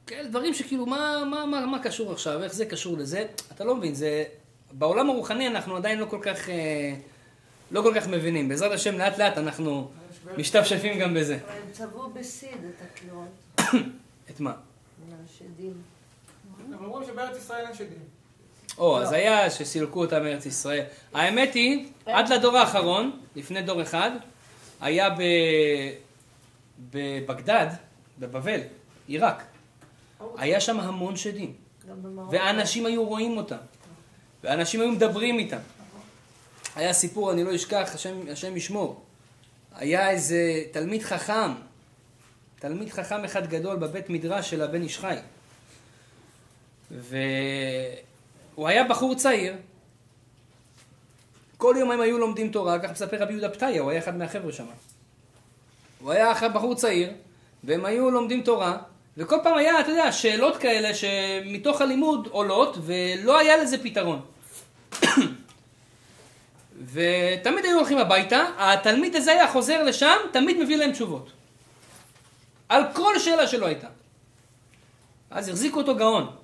כאלה 0.09 0.29
דברים 0.29 0.55
שכאילו, 0.55 0.87
מה, 0.87 1.25
מה, 1.31 1.47
מה, 1.47 1.67
מה 1.67 1.83
קשור 1.83 2.13
עכשיו, 2.13 2.43
איך 2.43 2.55
זה 2.55 2.67
קשור 2.67 2.99
לזה, 2.99 3.27
אתה 3.53 3.65
לא 3.65 3.75
מבין, 3.75 3.95
זה, 3.95 4.25
בעולם 4.73 5.11
הרוחני 5.11 5.49
אנחנו 5.49 5.77
עדיין 5.77 5.99
לא 5.99 6.07
כל 6.07 6.19
כך, 6.23 6.49
אה, 6.49 6.95
לא 7.71 7.83
כל 7.83 7.93
כך 7.95 8.09
מבינים, 8.09 8.49
בעזרת 8.49 8.73
השם 8.73 8.99
לאט 8.99 9.19
לאט 9.19 9.39
אנחנו 9.39 9.91
משתפשפים 10.37 10.99
גם 10.99 11.15
בזה. 11.15 11.39
אבל 11.47 11.53
הם 11.53 11.73
צבעו 11.73 12.11
בסיד 12.11 12.49
את 12.51 12.83
הקריאות, 12.83 13.29
את 14.31 14.41
מה? 14.41 14.53
מהשדים. 15.09 15.75
הם 16.73 16.85
אומרים 16.85 17.09
שבארץ 17.09 17.37
ישראל 17.37 17.67
אין 17.67 17.75
שדים. 17.75 18.19
או, 18.79 19.01
אז 19.01 19.13
היה 19.13 19.51
שסילקו 19.51 20.01
אותם 20.01 20.23
מארץ 20.23 20.47
ישראל. 20.47 20.85
האמת 21.15 21.55
היא, 21.55 21.89
עד 22.07 22.29
לדור 22.29 22.57
האחרון, 22.57 23.21
לפני 23.37 23.63
דור 23.63 23.83
אחד, 23.83 24.11
היה. 24.81 25.09
בבגדד, 26.91 27.67
בבבל, 28.19 28.61
עיראק. 29.07 29.43
היה 30.37 30.61
שם 30.61 30.81
המון 30.81 31.17
שדים. 31.17 31.53
ואנשים 32.31 32.87
היו 32.87 33.05
רואים 33.05 33.37
אותם. 33.37 33.57
ואנשים 34.45 34.81
היו 34.81 34.93
מדברים 34.93 35.39
איתם. 35.39 35.59
היה 36.77 36.93
סיפור, 36.93 37.33
אני 37.33 37.45
לא 37.45 37.55
אשכח, 37.55 37.91
השם, 37.95 38.17
השם 38.33 38.57
ישמור. 38.57 39.05
היה 39.75 40.11
איזה 40.11 40.63
תלמיד 40.71 41.03
חכם, 41.03 41.53
תלמיד 42.59 42.91
חכם 42.91 43.25
אחד 43.25 43.47
גדול 43.47 43.77
בבית 43.77 44.11
מדרש 44.11 44.51
של 44.51 44.63
הבן 44.63 44.83
איש 44.83 44.99
חי. 44.99 45.17
והוא 46.91 48.69
היה 48.69 48.85
בחור 48.85 49.15
צעיר. 49.15 49.55
כל 51.57 51.75
יום 51.79 51.91
הם 51.91 52.01
היו 52.01 52.19
לומדים 52.19 52.53
תורה, 52.53 52.79
כך 52.79 52.91
מספר 52.91 53.23
רבי 53.23 53.33
יהודה 53.33 53.49
פתיה, 53.49 53.81
הוא 53.81 53.91
היה 53.91 53.99
אחד 53.99 54.17
מהחבר'ה 54.17 54.53
שם. 54.53 54.67
הוא 56.01 56.13
היה 56.13 56.33
אחרי 56.33 56.49
בחור 56.49 56.75
צעיר, 56.75 57.13
והם 57.65 57.85
היו 57.85 58.11
לומדים 58.11 58.43
תורה, 58.43 58.79
וכל 59.19 59.37
פעם 59.43 59.59
היה, 59.59 59.81
אתה 59.81 59.91
יודע, 59.91 60.13
שאלות 60.13 60.57
כאלה 60.57 60.95
שמתוך 60.95 61.81
הלימוד 61.81 62.29
עולות, 62.31 62.79
ולא 62.83 63.39
היה 63.39 63.57
לזה 63.57 63.83
פתרון. 63.83 64.21
ותמיד 66.93 67.65
היו 67.65 67.79
הולכים 67.79 67.99
הביתה, 67.99 68.45
התלמיד 68.59 69.17
הזה 69.17 69.33
היה 69.33 69.49
חוזר 69.49 69.83
לשם, 69.83 70.17
תמיד 70.33 70.59
מביא 70.59 70.77
להם 70.77 70.93
תשובות. 70.93 71.31
על 72.69 72.83
כל 72.93 73.19
שאלה 73.19 73.47
שלו 73.47 73.67
הייתה. 73.67 73.89
אז 75.31 75.49
החזיקו 75.49 75.81
אותו 75.81 75.97
גאון. 75.97 76.37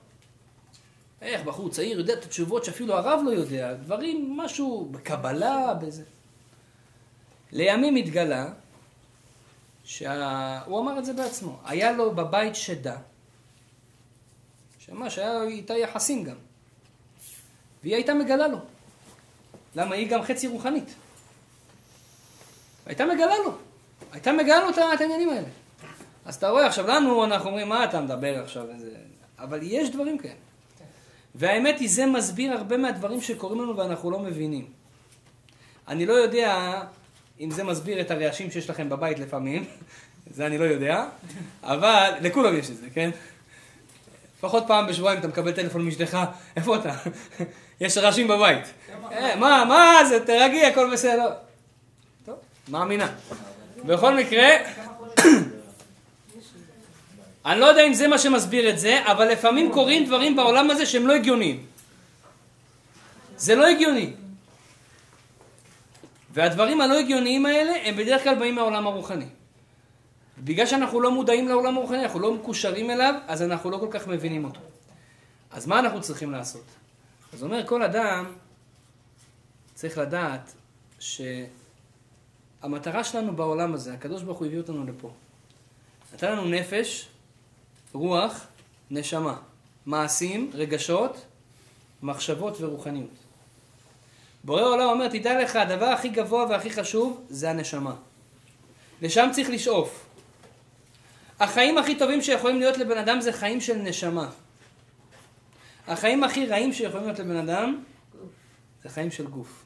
איך 1.22 1.43
בחור 1.43 1.70
צעיר 1.70 1.99
יודע 1.99 2.12
את 2.12 2.25
התשובות 2.25 2.64
שאפילו 2.64 2.95
הרב 2.95 3.20
לא 3.25 3.31
יודע, 3.31 3.75
דברים, 3.75 4.37
משהו 4.37 4.89
בקבלה, 4.91 5.75
בזה. 5.75 6.03
לימים 7.53 7.97
התגלה 7.97 8.47
שה... 9.85 10.61
הוא 10.66 10.80
אמר 10.80 10.99
את 10.99 11.05
זה 11.05 11.12
בעצמו, 11.12 11.59
היה 11.64 11.93
לו 11.93 12.14
בבית 12.14 12.55
שדה, 12.55 12.97
שממש 14.78 15.18
היה 15.18 15.43
איתה 15.43 15.74
יחסים 15.74 16.24
גם, 16.24 16.37
והיא 17.82 17.95
הייתה 17.95 18.14
מגלה 18.14 18.49
לו. 18.49 18.59
למה? 19.74 19.95
היא 19.95 20.11
גם 20.11 20.22
חצי 20.22 20.47
רוחנית. 20.47 20.95
הייתה 22.87 23.07
מגלה 23.07 23.35
לו. 23.45 23.57
הייתה 24.12 24.32
מגלה 24.32 24.61
לו 24.61 24.70
את 24.70 24.78
העניינים 24.78 25.28
האלה. 25.28 25.49
אז 26.24 26.35
אתה 26.35 26.49
רואה, 26.49 26.66
עכשיו 26.66 26.87
לנו, 26.87 27.24
אנחנו 27.24 27.49
אומרים, 27.49 27.68
מה 27.68 27.85
אתה 27.85 28.01
מדבר 28.01 28.43
עכשיו? 28.43 28.70
איזה... 28.70 28.97
אבל 29.39 29.59
יש 29.62 29.91
דברים 29.91 30.18
כאלה. 30.18 30.35
והאמת 31.35 31.78
היא, 31.78 31.89
זה 31.91 32.07
מסביר 32.07 32.53
הרבה 32.53 32.76
מהדברים 32.76 33.20
שקורים 33.20 33.61
לנו 33.61 33.76
ואנחנו 33.76 34.11
לא 34.11 34.18
מבינים. 34.18 34.70
אני 35.89 36.07
לא 36.07 36.12
יודע 36.12 36.80
אם 37.41 37.51
זה 37.51 37.64
מסביר 37.64 38.01
את 38.01 38.11
הרעשים 38.11 38.51
שיש 38.51 38.70
לכם 38.70 38.89
בבית 38.89 39.18
לפעמים, 39.18 39.64
זה 40.35 40.47
אני 40.47 40.59
לא 40.59 40.64
יודע, 40.64 41.05
אבל 41.62 42.12
לכולם 42.20 42.59
יש 42.59 42.70
את 42.70 42.76
זה, 42.76 42.87
כן? 42.95 43.11
לפחות 44.39 44.64
פעם 44.66 44.87
בשבועיים 44.87 45.20
אתה 45.20 45.28
מקבל 45.28 45.53
טלפון 45.53 45.85
מאשתך, 45.85 46.18
איפה 46.57 46.76
אתה? 46.76 46.95
יש 47.80 47.99
רעשים 47.99 48.28
בבית. 48.28 48.64
אה, 49.12 49.37
מה, 49.37 49.64
מה 49.68 50.05
זה, 50.09 50.26
תרגי, 50.26 50.64
הכל 50.64 50.91
בסדר. 50.93 51.32
טוב, 52.26 52.35
מאמינה. 52.68 53.09
בכל 53.85 54.16
מקרה, 54.16 54.49
אני 57.47 57.61
לא 57.61 57.66
יודע 57.66 57.87
אם 57.87 57.95
זה 57.95 58.09
מה 58.09 58.18
שמסביר 58.18 58.70
את 58.70 58.78
זה, 58.78 59.03
אבל 59.07 59.28
לפעמים 59.28 59.72
קורים 59.72 60.07
דברים 60.07 60.37
בעולם 60.37 60.70
הזה 60.70 60.87
שהם 60.87 61.07
לא 61.07 61.12
הגיוניים. 61.12 61.66
זה 63.37 63.55
לא 63.55 63.66
הגיוני. 63.66 64.12
והדברים 66.35 66.80
הלא 66.80 66.99
הגיוניים 66.99 67.47
האלה 67.47 67.72
הם 67.85 67.97
בדרך 67.97 68.22
כלל 68.22 68.35
באים 68.35 68.55
מהעולם 68.55 68.87
הרוחני. 68.87 69.26
בגלל 70.39 70.66
שאנחנו 70.66 71.01
לא 71.01 71.11
מודעים 71.11 71.49
לעולם 71.49 71.76
הרוחני, 71.76 72.03
אנחנו 72.03 72.20
לא 72.20 72.35
מקושרים 72.35 72.91
אליו, 72.91 73.14
אז 73.26 73.43
אנחנו 73.43 73.70
לא 73.70 73.78
כל 73.78 73.89
כך 73.91 74.09
מבינים 74.09 74.45
אותו. 74.45 74.61
אז 75.51 75.66
מה 75.66 75.78
אנחנו 75.78 76.01
צריכים 76.01 76.30
לעשות? 76.30 76.64
אז 77.32 77.43
אומר 77.43 77.66
כל 77.66 77.82
אדם 77.82 78.32
צריך 79.74 79.99
לדעת 79.99 80.55
שהמטרה 80.99 83.05
שלנו 83.05 83.37
בעולם 83.37 83.74
הזה, 83.74 83.95
הקדוש 83.95 84.22
ברוך 84.22 84.39
הוא 84.39 84.47
הביא 84.47 84.59
אותנו 84.59 84.87
לפה. 84.87 85.12
נתן 86.14 86.32
לנו 86.32 86.45
נפש, 86.45 87.09
רוח, 87.93 88.47
נשמה, 88.91 89.37
מעשים, 89.87 90.51
רגשות, 90.55 91.26
מחשבות 92.03 92.61
ורוחניות. 92.61 93.24
בורא 94.45 94.63
עולם 94.63 94.89
אומר, 94.89 95.09
תדע 95.09 95.43
לך, 95.43 95.57
הדבר 95.57 95.85
הכי 95.85 96.09
גבוה 96.09 96.47
והכי 96.51 96.71
חשוב 96.71 97.25
זה 97.29 97.51
הנשמה. 97.51 97.95
לשם 99.03 99.29
צריך 99.33 99.51
לשאוף. 99.51 100.07
החיים 101.41 101.79
הכי 101.79 101.99
טובים 101.99 102.23
שיכולים 102.23 102.59
להיות 102.59 102.79
לבן 102.79 102.99
אדם 102.99 103.21
זה 103.21 103.33
חיים 103.33 103.61
של 103.61 103.77
נשמה. 103.77 104.31
החיים 105.87 106.25
הכי 106.25 106.47
רעים 106.47 106.73
שיכולים 106.73 107.07
להיות 107.07 107.19
לבן 107.19 107.37
אדם 107.37 107.83
זה 108.83 108.89
חיים 108.89 109.11
של 109.11 109.27
גוף. 109.27 109.65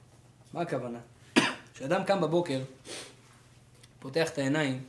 מה 0.54 0.60
הכוונה? 0.60 0.98
כשאדם 1.74 2.04
קם 2.04 2.20
בבוקר, 2.20 2.60
פותח 3.98 4.30
את 4.30 4.38
העיניים, 4.38 4.82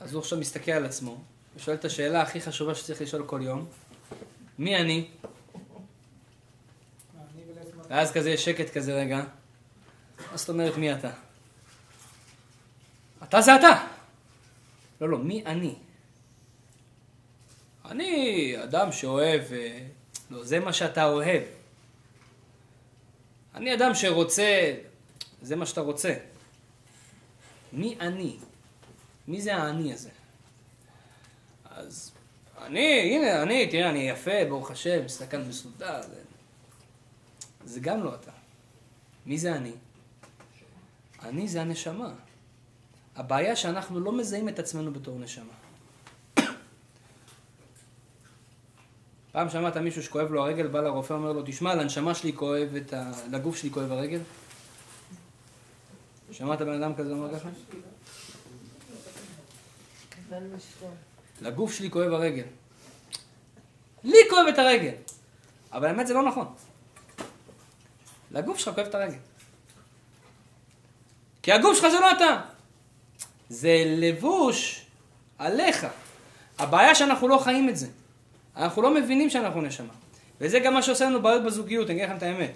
אז 0.00 0.12
הוא 0.12 0.20
עכשיו 0.20 0.38
מסתכל 0.38 0.72
על 0.72 0.84
עצמו, 0.84 1.18
ושואל 1.56 1.76
את 1.76 1.84
השאלה 1.84 2.22
הכי 2.22 2.40
חשובה 2.40 2.74
שצריך 2.74 3.02
לשאול 3.02 3.22
כל 3.26 3.40
יום, 3.42 3.66
מי 4.58 4.76
אני? 4.76 5.08
ואז 7.90 8.12
כזה 8.12 8.30
יש 8.30 8.44
שקט 8.44 8.70
כזה 8.76 8.94
רגע, 8.94 9.22
מה 10.30 10.36
זאת 10.36 10.48
אומרת 10.48 10.76
מי 10.76 10.94
אתה? 10.94 11.10
אתה 13.22 13.40
זה 13.40 13.56
אתה! 13.56 13.86
לא, 15.00 15.08
לא, 15.08 15.18
מי 15.18 15.42
אני? 15.46 15.74
אני 17.84 18.54
אדם 18.64 18.92
שאוהב, 18.92 19.52
אה, 19.52 19.78
לא, 20.30 20.44
זה 20.44 20.60
מה 20.60 20.72
שאתה 20.72 21.04
אוהב. 21.04 21.42
אני 23.54 23.74
אדם 23.74 23.94
שרוצה, 23.94 24.74
זה 25.42 25.56
מה 25.56 25.66
שאתה 25.66 25.80
רוצה. 25.80 26.14
מי 27.72 27.96
אני? 28.00 28.36
מי 29.28 29.40
זה 29.40 29.56
האני 29.56 29.92
הזה? 29.92 30.10
אז 31.70 32.12
אני, 32.58 33.00
הנה, 33.00 33.42
אני, 33.42 33.66
תראה, 33.66 33.90
אני 33.90 34.10
יפה, 34.10 34.44
ברוך 34.48 34.70
השם, 34.70 35.04
מסתכל 35.04 35.36
מסודר. 35.36 36.02
זה, 36.02 36.29
זה 37.70 37.80
גם 37.80 38.04
לא 38.04 38.14
אתה. 38.14 38.30
מי 39.26 39.38
זה 39.38 39.56
אני? 39.56 39.72
אני 41.22 41.48
זה 41.48 41.60
הנשמה. 41.60 42.12
הבעיה 43.16 43.56
שאנחנו 43.56 44.00
לא 44.00 44.12
מזהים 44.12 44.48
את 44.48 44.58
עצמנו 44.58 44.92
בתור 44.92 45.18
נשמה. 45.18 45.52
פעם 49.32 49.50
שמעת 49.50 49.76
מישהו 49.76 50.02
שכואב 50.02 50.32
לו 50.32 50.42
הרגל, 50.42 50.66
בא 50.66 50.80
לרופא, 50.80 51.14
אומר 51.14 51.32
לו, 51.32 51.42
תשמע, 51.46 51.74
לנשמה 51.74 52.14
שלי 52.14 52.32
כואב 52.32 52.74
את 52.76 52.92
ה... 52.92 53.10
לגוף 53.30 53.56
שלי 53.56 53.70
כואב 53.70 53.92
הרגל? 53.92 54.20
שמעת 56.32 56.62
בן 56.62 56.82
אדם 56.82 56.94
כזה 56.94 57.12
אומר 57.12 57.38
ככה? 57.38 57.48
לגוף 61.40 61.72
שלי 61.72 61.90
כואב 61.90 62.12
הרגל. 62.12 62.46
לי 64.04 64.18
כואב 64.30 64.46
את 64.48 64.58
הרגל. 64.58 64.94
אבל 65.72 65.86
האמת 65.86 66.06
זה 66.06 66.14
לא 66.14 66.22
נכון. 66.22 66.54
לגוף 68.30 68.58
שלך 68.58 68.74
כואב 68.74 68.86
את 68.86 68.94
הרגל. 68.94 69.18
כי 71.42 71.52
הגוף 71.52 71.76
שלך 71.76 71.88
זה 71.88 72.00
לא 72.00 72.12
אתה. 72.12 72.40
זה 73.48 73.82
לבוש 73.86 74.86
עליך. 75.38 75.86
הבעיה 76.58 76.94
שאנחנו 76.94 77.28
לא 77.28 77.38
חיים 77.38 77.68
את 77.68 77.76
זה. 77.76 77.86
אנחנו 78.56 78.82
לא 78.82 78.94
מבינים 78.94 79.30
שאנחנו 79.30 79.60
נשמה. 79.60 79.92
וזה 80.40 80.58
גם 80.58 80.74
מה 80.74 80.82
שעושה 80.82 81.04
לנו 81.04 81.22
בעיות 81.22 81.44
בזוגיות, 81.44 81.90
אני 81.90 81.96
אגיד 81.96 82.08
לכם 82.08 82.16
את 82.16 82.22
האמת. 82.22 82.52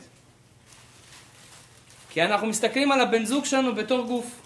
כי 2.11 2.22
אנחנו 2.22 2.47
מסתכלים 2.47 2.93
על 2.93 3.01
הבן 3.01 3.25
זוג 3.25 3.45
שלנו 3.45 3.75
בתור 3.75 4.07
גוף. 4.07 4.41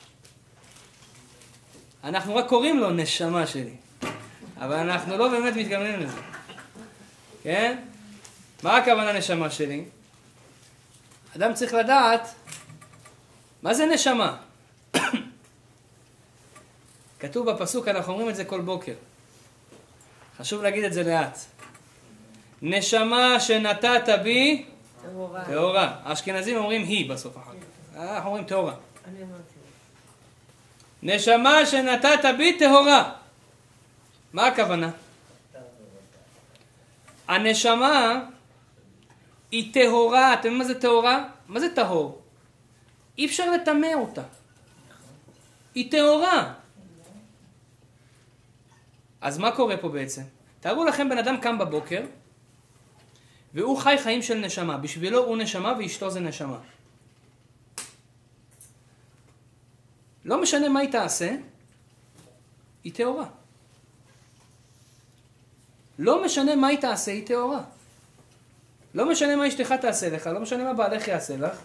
אנחנו 2.05 2.37
רק 2.37 2.49
קוראים 2.49 2.79
לו 2.79 2.91
נשמה 2.91 3.47
שלי. 3.47 3.75
אבל 4.57 4.77
אנחנו 4.77 5.17
לא 5.17 5.29
באמת 5.29 5.57
מתכוונים 5.57 6.01
לזה. 6.01 6.17
כן? 7.43 7.79
מה 8.63 8.77
הכוונה 8.77 9.13
נשמה 9.13 9.51
שלי? 9.51 9.85
אדם 11.37 11.55
צריך 11.55 11.75
לדעת 11.75 12.35
מה 13.63 13.75
זה 13.75 13.87
נשמה. 13.87 14.37
כתוב 17.21 17.51
בפסוק, 17.51 17.89
אנחנו 17.89 18.13
אומרים 18.13 18.29
את 18.29 18.37
זה 18.37 18.45
כל 18.45 18.61
בוקר. 18.61 18.95
חשוב 20.39 20.63
להגיד 20.63 20.85
את 20.85 20.93
זה 20.93 21.03
לאט. 21.03 21.39
נשמה 22.63 23.41
שנתת 23.41 24.09
בי 24.23 24.67
טהורה. 25.47 25.95
האשכנזים 26.05 26.57
אומרים 26.57 26.83
היא 26.83 27.11
בסוף 27.11 27.37
אחר 27.37 27.53
כך. 27.53 27.97
אנחנו 28.01 28.29
אומרים 28.29 28.45
טהורה. 28.45 28.75
נשמה 31.03 31.67
שנתת 31.67 32.25
בי 32.37 32.59
טהורה. 32.59 33.13
מה 34.33 34.47
הכוונה? 34.47 34.91
הנשמה 37.29 38.21
היא 39.51 39.75
טהורה, 39.75 40.33
אתם 40.33 40.39
יודעים 40.39 40.59
מה 40.59 40.65
זה 40.65 40.81
טהורה? 40.81 41.29
מה 41.49 41.61
זה 41.61 41.75
טהור? 41.75 42.23
אי 43.19 43.27
אפשר 43.27 43.51
לטמא 43.51 43.95
אותה. 43.95 44.23
היא 45.75 45.91
טהורה. 45.91 46.55
אז 49.21 49.39
מה 49.39 49.57
קורה 49.57 49.77
פה 49.77 49.89
בעצם? 49.89 50.23
תארו 50.61 50.85
לכם 50.85 51.09
בן 51.09 51.19
אדם 51.19 51.37
קם 51.37 51.59
בבוקר 51.59 52.05
והוא 53.55 53.79
חי 53.79 53.97
חיים 54.03 54.23
של 54.23 54.35
נשמה. 54.35 54.79
בשבילו 54.79 55.25
הוא 55.25 55.37
נשמה 55.37 55.75
ואשתו 55.79 56.11
זה 56.11 56.21
נשמה. 56.21 56.59
לא 60.25 60.43
משנה 60.43 60.69
מה 60.69 60.81
היא 60.81 60.93
תעשה, 60.93 61.37
היא 62.85 62.93
טהורה. 62.93 63.27
לא 65.99 66.25
משנה 66.25 66.57
מה 66.57 66.67
היא 66.67 66.79
תעשה, 66.79 67.13
היא 67.13 67.27
טהורה. 67.27 67.63
לא 68.95 69.11
משנה 69.11 69.37
מה 69.37 69.49
אשתך 69.49 69.73
תעשה 69.73 70.09
לך, 70.11 70.27
לא 70.27 70.41
משנה 70.41 70.65
מה 70.65 70.73
בעלך 70.73 71.09
יעשה 71.09 71.37
לך, 71.37 71.59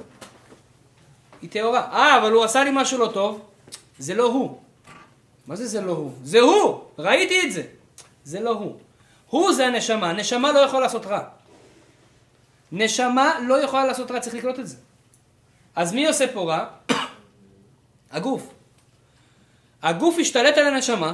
היא 1.41 1.49
טהורה. 1.49 1.89
אה, 1.91 2.17
אבל 2.17 2.31
הוא 2.31 2.43
עשה 2.43 2.63
לי 2.63 2.69
משהו 2.73 2.97
לא 2.97 3.11
טוב, 3.13 3.45
זה 3.99 4.13
לא 4.13 4.23
הוא. 4.23 4.59
מה 5.47 5.55
זה 5.55 5.67
זה 5.67 5.81
לא 5.81 5.91
הוא? 5.91 6.11
זה 6.23 6.39
הוא! 6.39 6.81
ראיתי 6.99 7.47
את 7.47 7.51
זה. 7.51 7.63
זה 8.23 8.39
לא 8.39 8.49
הוא. 8.49 8.77
הוא 9.29 9.53
זה 9.53 9.67
הנשמה, 9.67 10.09
הנשמה 10.09 10.51
לא 10.51 10.59
יכולה 10.59 10.81
לעשות 10.81 11.05
רע. 11.05 11.23
נשמה 12.71 13.39
לא 13.47 13.63
יכולה 13.63 13.85
לעשות 13.85 14.11
רע, 14.11 14.19
צריך 14.19 14.35
לקלוט 14.35 14.59
את 14.59 14.67
זה. 14.67 14.77
אז 15.75 15.93
מי 15.93 16.07
עושה 16.07 16.33
פה 16.33 16.41
רע? 16.41 16.65
הגוף. 18.11 18.53
הגוף 19.83 20.15
השתלט 20.19 20.57
על 20.57 20.65
הנשמה, 20.65 21.13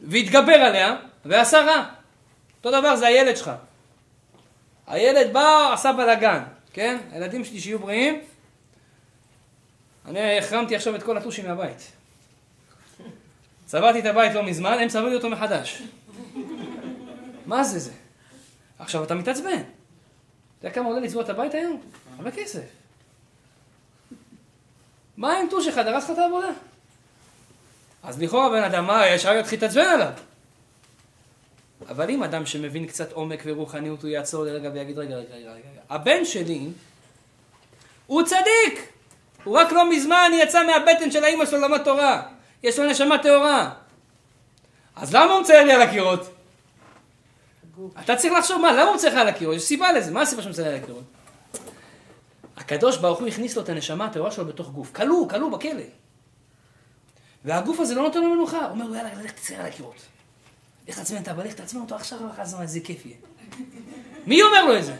והתגבר 0.00 0.54
עליה, 0.54 0.96
ועשה 1.24 1.60
רע. 1.60 1.84
אותו 2.64 2.80
דבר 2.80 2.96
זה 2.96 3.06
הילד 3.06 3.36
שלך. 3.36 3.50
הילד 4.86 5.32
בא, 5.32 5.72
עשה 5.72 5.92
בלאגן, 5.92 6.42
כן? 6.72 6.98
הילדים 7.12 7.44
שלי 7.44 7.60
שיהיו 7.60 7.78
בריאים. 7.78 8.20
אני 10.06 10.38
החרמתי 10.38 10.76
עכשיו 10.76 10.96
את 10.96 11.02
כל 11.02 11.16
הטושים 11.16 11.46
מהבית. 11.46 11.92
צבעתי 13.66 13.98
את 13.98 14.04
הבית 14.04 14.34
לא 14.34 14.42
מזמן, 14.42 14.78
הם 14.80 14.88
צבעו 14.88 15.08
לי 15.08 15.14
אותו 15.14 15.30
מחדש. 15.30 15.82
מה 17.46 17.64
זה 17.64 17.78
זה? 17.78 17.92
עכשיו 18.78 19.04
אתה 19.04 19.14
מתעצבן. 19.14 19.50
אתה 19.50 20.66
יודע 20.66 20.74
כמה 20.74 20.88
עולה 20.88 21.00
לצבוע 21.00 21.22
את 21.22 21.28
הבית 21.28 21.54
היום? 21.54 21.80
הרבה 22.16 22.30
כסף. 22.30 22.62
מה 25.16 25.38
עם 25.38 25.46
טוש 25.50 25.68
אחד, 25.68 25.86
הרס 25.86 26.04
לך 26.04 26.10
את 26.10 26.18
העבודה? 26.18 26.48
אז 28.02 28.22
לכאורה 28.22 28.50
בן 28.50 28.62
אדם, 28.62 28.86
מה, 28.86 29.06
ישר 29.06 29.36
יתחיל 29.36 29.58
להתעצבן 29.58 29.86
עליו. 29.86 30.12
אבל 31.88 32.10
אם 32.10 32.22
אדם 32.22 32.46
שמבין 32.46 32.86
קצת 32.86 33.12
עומק 33.12 33.42
ורוחניות, 33.44 34.02
הוא 34.02 34.10
יעצור 34.10 34.44
לרגע 34.44 34.70
ויגיד, 34.74 34.98
רגע, 34.98 35.16
רגע, 35.16 35.34
רגע, 35.34 35.50
רגע, 35.50 35.80
הבן 35.90 36.24
שלי, 36.24 36.68
הוא 38.06 38.22
צדיק! 38.22 38.92
הוא 39.44 39.58
רק 39.58 39.72
לא 39.72 39.90
מזמן 39.90 40.30
יצא 40.42 40.66
מהבטן 40.66 41.10
של 41.10 41.24
האימא 41.24 41.46
שלו 41.46 41.60
למד 41.60 41.84
תורה. 41.84 42.22
יש 42.62 42.78
לו 42.78 42.90
נשמה 42.90 43.18
טהורה. 43.18 43.70
אז 44.96 45.14
למה 45.14 45.32
הוא 45.32 45.40
מצייר 45.40 45.64
לי 45.64 45.72
על 45.72 45.82
הקירות? 45.82 46.20
אתה 48.00 48.16
צריך 48.16 48.34
לחשוב, 48.34 48.62
מה, 48.62 48.72
למה 48.72 48.82
הוא 48.90 48.96
צריך 48.96 49.14
על 49.14 49.28
הקירות? 49.28 49.56
יש 49.56 49.62
סיבה 49.62 49.92
לזה, 49.92 50.10
מה 50.10 50.22
הסיבה 50.22 50.42
שהוא 50.42 50.50
מצייר 50.50 50.68
על 50.68 50.74
הקירות? 50.74 51.04
הקדוש 52.56 52.96
ברוך 52.96 53.18
הוא 53.20 53.28
הכניס 53.28 53.56
לו 53.56 53.62
את 53.62 53.68
הנשמה 53.68 54.06
הטהורה 54.06 54.30
שלו 54.30 54.46
בתוך 54.46 54.70
גוף. 54.70 54.92
כלוא, 54.92 55.28
כלוא 55.28 55.50
בכלא. 55.50 55.82
והגוף 57.44 57.80
הזה 57.80 57.94
לא 57.94 58.02
נותן 58.02 58.20
לו 58.20 58.34
מנוחה. 58.34 58.58
הוא 58.58 58.70
אומר 58.70 58.96
יאללה, 58.96 59.22
לך 59.22 59.30
תצייר 59.30 59.60
על 59.60 59.66
הקירות. 59.66 60.13
לך 60.88 60.98
תעצבן 60.98 61.22
את 61.22 61.28
אבא, 61.28 61.44
לך 61.44 61.54
תעצבן 61.54 61.80
אותו 61.80 61.94
עכשיו, 61.94 62.18
אחר 62.18 62.44
כך 62.44 62.60
איזה 62.60 62.80
כיף 62.80 63.06
יהיה. 63.06 63.16
מי 64.26 64.42
אומר 64.42 64.64
לו 64.64 64.78
את 64.78 64.84
זה? 64.84 64.94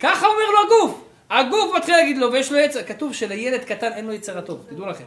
ככה 0.00 0.26
אומר 0.26 0.50
לו 0.52 0.58
הגוף. 0.66 1.04
הגוף 1.30 1.76
מתחיל 1.76 1.96
להגיד 1.96 2.18
לו, 2.18 2.32
ויש 2.32 2.52
לו 2.52 2.58
יצר, 2.58 2.82
כתוב 2.82 3.14
שלילד 3.14 3.64
קטן 3.64 3.92
אין 3.92 4.06
לו 4.06 4.12
יצר 4.12 4.38
הטוב, 4.38 4.66
תדעו 4.68 4.86
לכם. 4.86 5.04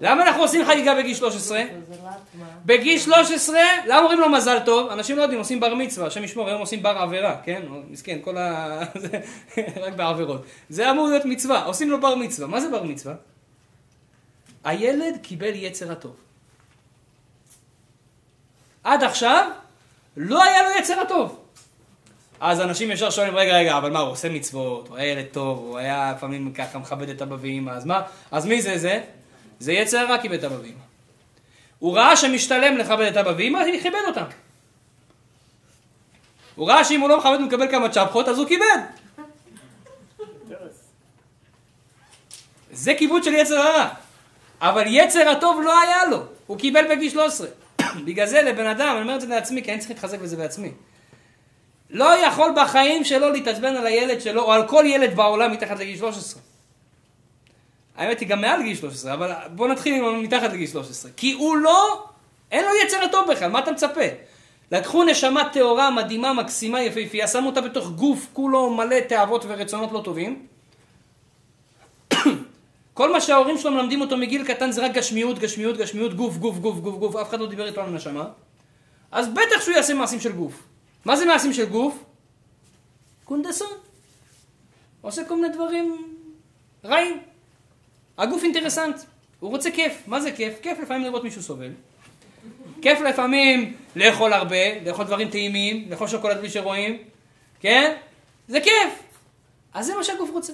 למה 0.00 0.22
אנחנו 0.22 0.42
עושים 0.42 0.64
חגיגה 0.64 0.94
בגיל 0.94 1.14
13? 1.14 1.58
זה 1.88 1.94
לטמה. 1.94 2.46
בגיל 2.64 2.98
13, 2.98 3.60
למה 3.86 3.98
אומרים 3.98 4.20
לו 4.20 4.28
מזל 4.28 4.58
טוב? 4.64 4.90
אנשים 4.90 5.16
לא 5.16 5.22
יודעים, 5.22 5.40
עושים 5.40 5.60
בר 5.60 5.74
מצווה, 5.74 6.06
השם 6.06 6.24
ישמור, 6.24 6.48
היום 6.48 6.60
עושים 6.60 6.82
בר 6.82 6.98
עבירה, 6.98 7.36
כן? 7.44 7.62
מסכן, 7.90 8.18
כל 8.22 8.36
ה... 8.36 8.80
רק 9.84 9.92
בעבירות. 9.96 10.42
זה 10.68 10.90
אמור 10.90 11.08
להיות 11.08 11.24
מצווה, 11.24 11.64
עושים 11.64 11.90
לו 11.90 12.00
בר 12.00 12.14
מצווה. 12.14 12.48
מה 12.48 12.60
זה 12.60 12.70
בר 12.70 12.82
מצווה? 12.82 13.14
הילד 14.64 15.18
קיבל 15.22 15.54
יצר 15.54 15.92
הטוב. 15.92 16.16
עד 18.88 19.04
עכשיו, 19.04 19.50
לא 20.16 20.42
היה 20.42 20.62
לו 20.62 20.68
יצר 20.78 21.00
הטוב. 21.00 21.38
אז 22.40 22.60
אנשים 22.60 22.90
ישר 22.90 23.10
שואלים, 23.10 23.36
רגע, 23.36 23.56
רגע, 23.56 23.76
אבל 23.76 23.90
מה, 23.90 23.98
הוא 23.98 24.10
עושה 24.10 24.28
מצוות, 24.28 24.88
הוא 24.88 24.96
היה 24.96 25.12
ילד 25.12 25.24
טוב, 25.32 25.58
הוא 25.58 25.78
היה 25.78 26.12
לפעמים 26.16 26.52
ככה 26.52 26.78
מכבד 26.78 27.08
את 27.08 27.22
אבא 27.22 27.36
ואמא, 27.40 27.70
אז 27.70 27.86
מה? 27.86 28.02
אז 28.30 28.46
מי 28.46 28.62
זה 28.62 28.78
זה? 28.78 29.00
זה 29.58 29.72
יצר 29.72 29.98
הרע 29.98 30.18
כיבד 30.18 30.38
את 30.38 30.44
אבא 30.44 30.54
ואמא. 30.54 30.88
הוא 31.78 31.96
ראה 31.96 32.16
שמשתלם 32.16 32.76
לכבד 32.76 33.06
את 33.06 33.16
אבא 33.16 33.32
ואמא, 33.38 33.58
אז 33.58 33.66
כיבד 33.82 33.98
אותם. 34.06 34.24
הוא 36.54 36.68
ראה 36.68 36.84
שאם 36.84 37.00
הוא 37.00 37.08
לא 37.08 37.18
מכבד 37.18 37.38
ומקבל 37.40 37.70
כמה 37.70 37.88
צ'פחות, 37.88 38.28
אז 38.28 38.38
הוא 38.38 38.48
כיבד. 38.48 38.78
זה 42.72 42.94
כיבוד 42.98 43.24
של 43.24 43.34
יצר 43.34 43.58
הרע. 43.58 43.88
אבל 44.60 44.84
יצר 44.86 45.28
הטוב 45.28 45.60
לא 45.64 45.80
היה 45.80 46.06
לו, 46.10 46.22
הוא 46.46 46.58
קיבל 46.58 46.84
בגיל 46.90 47.10
13. 47.10 47.48
בגלל 48.06 48.26
זה 48.26 48.42
לבן 48.42 48.66
אדם, 48.66 48.88
אני 48.92 49.02
אומר 49.02 49.14
את 49.14 49.20
זה 49.20 49.26
לעצמי, 49.26 49.62
כי 49.62 49.72
אני 49.72 49.78
צריך 49.78 49.90
להתחזק 49.90 50.18
בזה 50.18 50.36
בעצמי. 50.36 50.72
לא 51.90 52.26
יכול 52.26 52.52
בחיים 52.56 53.04
שלו 53.04 53.30
להתעצבן 53.30 53.76
על 53.76 53.86
הילד 53.86 54.20
שלו, 54.20 54.42
או 54.42 54.52
על 54.52 54.68
כל 54.68 54.84
ילד 54.86 55.16
בעולם 55.16 55.52
מתחת 55.52 55.78
לגיל 55.78 55.96
13. 55.96 56.42
האמת 57.96 58.20
היא 58.20 58.28
גם 58.28 58.40
מעל 58.40 58.62
גיל 58.62 58.76
13, 58.76 59.14
אבל 59.14 59.32
בוא 59.50 59.68
נתחיל 59.68 59.94
עם 59.94 60.22
מתחת 60.22 60.52
לגיל 60.52 60.66
13. 60.66 61.10
כי 61.16 61.32
הוא 61.32 61.56
לא, 61.56 62.06
אין 62.50 62.64
לו 62.64 62.70
יצר 62.84 63.04
הטוב 63.04 63.30
בכלל, 63.30 63.50
מה 63.50 63.58
אתה 63.58 63.72
מצפה? 63.72 64.00
לקחו 64.72 65.04
נשמה 65.04 65.48
טהורה, 65.52 65.90
מדהימה, 65.90 66.32
מקסימה, 66.32 66.82
יפהפייה, 66.82 67.28
שמו 67.28 67.48
אותה 67.48 67.60
בתוך 67.60 67.90
גוף 67.90 68.26
כולו 68.32 68.70
מלא 68.70 69.00
תאוות 69.00 69.44
ורצונות 69.48 69.92
לא 69.92 70.00
טובים. 70.04 70.46
כל 72.98 73.12
מה 73.12 73.20
שההורים 73.20 73.58
שלו 73.58 73.70
מלמדים 73.70 74.00
אותו 74.00 74.16
מגיל 74.16 74.44
קטן 74.44 74.70
זה 74.70 74.84
רק 74.84 74.92
גשמיות, 74.92 75.38
גשמיות, 75.38 75.76
גשמיות, 75.76 76.14
גוף, 76.14 76.36
גוף, 76.36 76.58
גוף, 76.58 76.78
גוף, 76.78 76.94
גוף, 76.94 77.16
אף 77.16 77.28
אחד 77.28 77.40
לא 77.40 77.46
דיבר 77.46 77.66
איתו 77.66 77.80
על 77.80 77.90
נשמה. 77.90 78.28
אז 79.10 79.28
בטח 79.28 79.60
שהוא 79.60 79.74
יעשה 79.74 79.94
מעשים 79.94 80.20
של 80.20 80.32
גוף. 80.32 80.62
מה 81.04 81.16
זה 81.16 81.26
מעשים 81.26 81.52
של 81.52 81.64
גוף? 81.64 82.04
קונדסון. 83.24 83.68
עושה 85.00 85.24
כל 85.24 85.36
מיני 85.36 85.48
דברים 85.48 86.14
רעים. 86.84 87.20
הגוף 88.18 88.42
אינטרסנט, 88.42 88.96
הוא 89.40 89.50
רוצה 89.50 89.70
כיף. 89.70 90.02
מה 90.06 90.20
זה 90.20 90.32
כיף? 90.32 90.54
כיף 90.62 90.78
לפעמים 90.78 91.02
לראות 91.02 91.24
מישהו 91.24 91.42
סובל. 91.42 91.70
כיף 92.82 93.00
לפעמים 93.00 93.76
לאכול 93.96 94.32
הרבה, 94.32 94.80
לאכול 94.86 95.04
דברים 95.04 95.30
טעימים, 95.30 95.90
לאכול 95.90 96.08
שוקולד 96.08 96.38
בלי 96.38 96.50
שרואים, 96.50 96.98
כן? 97.60 97.96
זה 98.48 98.60
כיף. 98.60 99.02
אז 99.74 99.86
זה 99.86 99.94
מה 99.94 100.04
שהגוף 100.04 100.30
רוצה. 100.30 100.52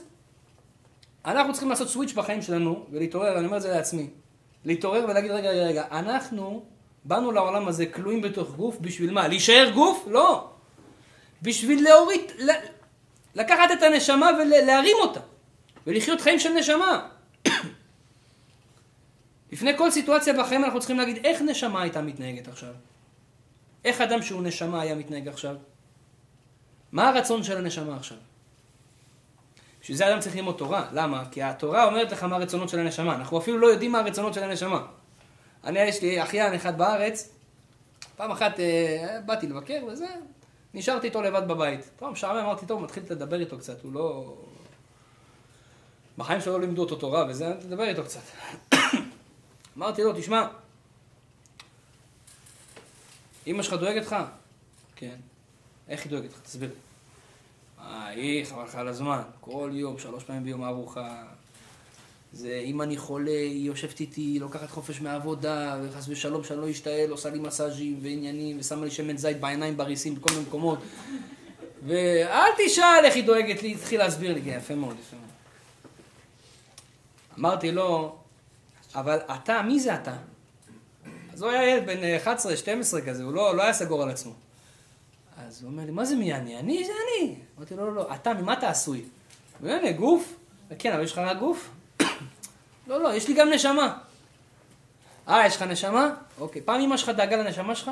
אנחנו 1.27 1.53
צריכים 1.53 1.71
לעשות 1.71 1.89
סוויץ' 1.89 2.13
בחיים 2.13 2.43
שלנו 2.43 2.87
ולהתעורר, 2.93 3.39
אני 3.39 3.47
אומר 3.47 3.57
את 3.57 3.63
זה 3.63 3.71
לעצמי. 3.71 4.11
להתעורר 4.65 5.05
ולהגיד, 5.09 5.31
רגע, 5.31 5.51
רגע, 5.51 5.67
רגע, 5.67 5.85
אנחנו 5.91 6.65
באנו 7.05 7.33
לעולם 7.33 7.69
הזה 7.69 7.87
כלואים 7.87 8.23
בתוך 8.23 8.57
גוף, 8.57 8.77
בשביל 8.81 9.11
מה? 9.13 9.29
להישאר 9.29 9.71
גוף? 9.75 10.05
לא. 10.11 10.51
בשביל 11.43 11.85
להוריד, 11.85 12.21
לקחת 13.35 13.71
את 13.73 13.83
הנשמה 13.83 14.31
ולהרים 14.41 14.97
אותה. 15.01 15.21
ולחיות 15.87 16.21
חיים 16.21 16.39
של 16.39 16.53
נשמה. 16.53 17.09
לפני 19.53 19.79
כל 19.79 19.91
סיטואציה 19.91 20.33
בחיים 20.33 20.65
אנחנו 20.65 20.79
צריכים 20.79 20.99
להגיד 20.99 21.25
איך 21.25 21.43
נשמה 21.43 21.83
הייתה 21.83 22.03
מתנהגת 22.03 22.49
עכשיו. 22.49 22.73
איך 23.85 24.01
אדם 24.01 24.23
שהוא 24.23 24.43
נשמה 24.43 24.81
היה 24.81 24.95
מתנהג 24.95 25.29
עכשיו? 25.29 25.57
מה 26.93 27.09
הרצון 27.09 27.43
של 27.43 27.57
הנשמה 27.57 27.97
עכשיו? 27.97 28.19
בשביל 29.85 29.97
זה 29.97 30.09
אדם 30.09 30.21
צריך 30.21 30.37
ללמוד 30.37 30.55
תורה. 30.59 30.89
למה? 30.93 31.25
כי 31.31 31.43
התורה 31.43 31.85
אומרת 31.85 32.13
לך 32.13 32.23
מה 32.23 32.37
הרצונות 32.37 32.69
של 32.69 32.79
הנשמה. 32.79 33.15
אנחנו 33.15 33.39
אפילו 33.39 33.59
לא 33.59 33.67
יודעים 33.67 33.93
מה 33.93 33.99
הרצונות 33.99 34.35
של 34.35 34.43
הנשמה. 34.43 34.87
אני, 35.65 35.81
יש 35.81 36.03
לי 36.03 36.23
אחיין 36.23 36.55
אחד 36.55 36.79
בארץ, 36.79 37.33
פעם 38.17 38.31
אחת 38.31 38.61
אה, 38.61 39.21
באתי 39.27 39.47
לבקר 39.47 39.85
וזה, 39.89 40.07
נשארתי 40.75 41.07
איתו 41.07 41.23
לבד 41.23 41.49
בבית. 41.49 41.91
טוב, 41.99 42.11
משעמם, 42.11 42.39
אמרתי, 42.39 42.67
טוב, 42.67 42.83
מתחיל 42.83 43.03
לדבר 43.11 43.41
איתו 43.41 43.59
קצת, 43.59 43.83
הוא 43.83 43.93
לא... 43.93 44.35
בחיים 46.19 46.41
שלו 46.41 46.53
לא 46.53 46.61
לימדו 46.61 46.83
אותו 46.83 46.97
תורה 46.97 47.25
וזה, 47.29 47.53
תדבר 47.61 47.85
איתו 47.85 48.05
קצת. 48.05 48.23
אמרתי 49.77 50.03
לו, 50.03 50.13
תשמע, 50.13 50.47
אמא 53.47 53.63
שלך 53.63 53.75
דואגת 53.75 54.07
לך? 54.07 54.17
כן. 54.97 55.17
איך 55.89 56.05
היא 56.05 56.11
דואגת 56.11 56.33
לך? 56.33 56.41
תסביר 56.41 56.69
לי. 56.69 56.84
אה, 57.87 58.07
היא, 58.07 58.45
חבל 58.45 58.65
לך 58.65 58.75
על 58.75 58.89
הזמן. 58.89 59.23
כל 59.41 59.71
יום, 59.73 59.99
שלוש 59.99 60.25
פעמים 60.25 60.45
ביום 60.45 60.65
ארוחה. 60.65 61.23
זה, 62.33 62.61
אם 62.65 62.83
אני 62.83 62.97
חולה, 62.97 63.31
היא 63.31 63.67
יושבת 63.67 64.01
איתי, 64.01 64.21
היא 64.21 64.41
לוקחת 64.41 64.71
חופש 64.71 65.01
מהעבודה, 65.01 65.77
וחס 65.83 66.09
ושלום 66.09 66.45
שאני 66.45 66.61
לא 66.61 66.71
אשתעל, 66.71 67.11
עושה 67.11 67.31
לי 67.31 67.39
מסאז'ים 67.39 67.99
ועניינים, 68.03 68.57
ושמה 68.61 68.85
לי 68.85 68.91
שמן 68.91 69.17
זית 69.17 69.41
בעיניים 69.41 69.77
בריסים 69.77 70.15
בכל 70.15 70.31
מיני 70.33 70.45
מקומות. 70.49 70.79
ואל 71.87 72.51
תשאל 72.59 73.01
איך 73.05 73.15
היא 73.15 73.25
דואגת 73.25 73.63
לי, 73.63 73.73
התחיל 73.73 74.01
להסביר 74.01 74.35
לי, 74.35 74.43
כן, 74.43 74.57
יפה 74.59 74.75
מאוד, 74.75 74.97
יפה 75.01 75.17
מאוד. 75.17 75.31
אמרתי 77.39 77.73
לו, 77.73 78.17
אבל 78.95 79.19
אתה, 79.35 79.63
מי 79.63 79.81
זה 79.81 79.95
אתה? 79.95 80.17
אז 81.33 81.43
הוא 81.43 81.51
היה 81.51 81.71
ילד 81.71 81.87
בן 81.87 81.99
11-12 82.25 83.01
כזה, 83.07 83.23
הוא 83.23 83.33
לא, 83.33 83.57
לא 83.57 83.63
היה 83.63 83.73
סגור 83.73 84.03
על 84.03 84.11
עצמו. 84.11 84.33
אז 85.37 85.63
הוא 85.63 85.71
אומר 85.71 85.85
לי, 85.85 85.91
מה 85.91 86.05
זה 86.05 86.17
מי 86.17 86.35
אני? 86.35 86.59
אני 86.59 86.85
זה 86.85 86.93
אני. 86.93 87.35
אמרתי 87.59 87.77
לו, 87.77 87.87
לא, 87.87 87.95
לא, 87.95 88.15
אתה, 88.15 88.35
ממה 88.35 88.53
אתה 88.53 88.69
עשוי? 88.69 89.05
הוא 89.61 89.71
אומר 89.71 89.91
גוף? 89.91 90.35
כן, 90.79 90.93
אבל 90.93 91.05
יש 91.05 91.13
לך 91.13 91.19
רק 91.19 91.39
גוף? 91.39 91.71
לא, 92.89 93.03
לא, 93.03 93.15
יש 93.15 93.29
לי 93.29 93.35
גם 93.35 93.51
נשמה. 93.51 93.99
אה, 95.29 95.47
יש 95.47 95.57
לך 95.57 95.63
נשמה? 95.63 96.15
אוקיי. 96.39 96.63
פעם 96.63 96.81
אמא 96.81 96.97
שלך 96.97 97.09
דאגה 97.09 97.37
לנשמה 97.37 97.75
שלך? 97.75 97.91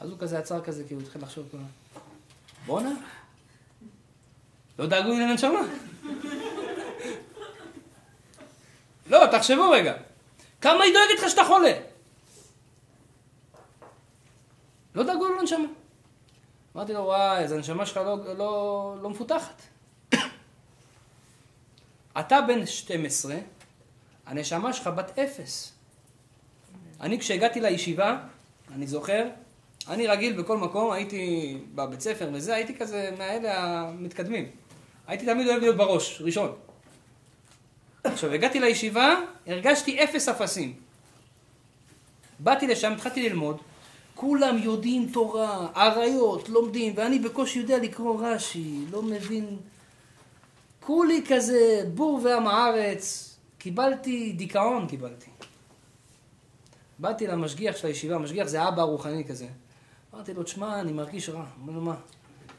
אז 0.00 0.10
הוא 0.10 0.18
כזה 0.18 0.38
עצר 0.38 0.60
כזה, 0.60 0.82
הוא 0.90 1.02
התחיל 1.02 1.22
לחשוב 1.22 1.48
כזה. 1.48 1.62
בואנה. 2.66 2.90
לא 4.78 4.86
דאגו 4.86 5.08
לי 5.08 5.20
לנשמה. 5.20 5.60
לא, 9.10 9.26
תחשבו 9.26 9.70
רגע. 9.70 9.94
כמה 10.60 10.84
היא 10.84 10.92
דואגת 10.92 11.22
לך 11.22 11.30
שאתה 11.30 11.44
חולה? 11.44 11.72
לא 14.94 15.02
דאגו 15.02 15.28
לו 15.28 15.40
לנשמה. 15.40 15.66
אמרתי 16.76 16.92
לו, 16.92 17.00
וואי, 17.00 17.44
אז 17.44 17.52
הנשמה 17.52 17.86
שלך 17.86 17.96
לא, 17.96 18.34
לא, 18.38 18.94
לא 19.02 19.10
מפותחת. 19.10 19.62
אתה 22.20 22.40
בן 22.40 22.66
12, 22.66 23.36
הנשמה 24.26 24.72
שלך 24.72 24.86
בת 24.86 25.18
אפס. 25.18 25.72
אני 27.00 27.18
כשהגעתי 27.18 27.60
לישיבה, 27.60 28.18
אני 28.74 28.86
זוכר, 28.86 29.28
אני 29.88 30.06
רגיל 30.06 30.42
בכל 30.42 30.56
מקום, 30.56 30.92
הייתי 30.92 31.58
בבית 31.74 32.00
ספר 32.00 32.30
וזה, 32.32 32.54
הייתי 32.54 32.74
כזה 32.74 33.10
מהאלה 33.18 33.60
המתקדמים. 33.60 34.50
הייתי 35.06 35.26
תמיד 35.26 35.46
אוהב 35.46 35.60
להיות 35.60 35.76
בראש, 35.76 36.22
ראשון. 36.24 36.54
עכשיו, 38.04 38.32
הגעתי 38.32 38.60
לישיבה, 38.60 39.14
הרגשתי 39.46 40.04
אפס 40.04 40.28
אפסים. 40.28 40.74
באתי 42.38 42.66
לשם, 42.66 42.92
התחלתי 42.92 43.28
ללמוד, 43.28 43.60
כולם 44.20 44.58
יודעים 44.58 45.10
תורה, 45.12 45.68
אריות, 45.76 46.48
לומדים, 46.48 46.92
ואני 46.96 47.18
בקושי 47.18 47.58
יודע 47.58 47.78
לקרוא 47.78 48.26
רש"י, 48.26 48.84
לא 48.90 49.02
מבין. 49.02 49.56
כולי 50.80 51.22
כזה 51.28 51.84
בור 51.94 52.20
ועם 52.24 52.46
הארץ, 52.46 53.36
קיבלתי 53.58 54.32
דיכאון, 54.32 54.86
קיבלתי. 54.88 55.30
באתי 56.98 57.26
למשגיח 57.26 57.76
של 57.76 57.86
הישיבה, 57.86 58.14
המשגיח 58.14 58.48
זה 58.48 58.68
אבא 58.68 58.82
רוחני 58.82 59.24
כזה. 59.24 59.46
אמרתי 60.14 60.34
לו, 60.34 60.42
תשמע, 60.42 60.80
אני 60.80 60.92
מרגיש 60.92 61.28
רע. 61.28 61.44
אמר 61.62 61.72
לו, 61.72 61.80
מה? 61.80 61.96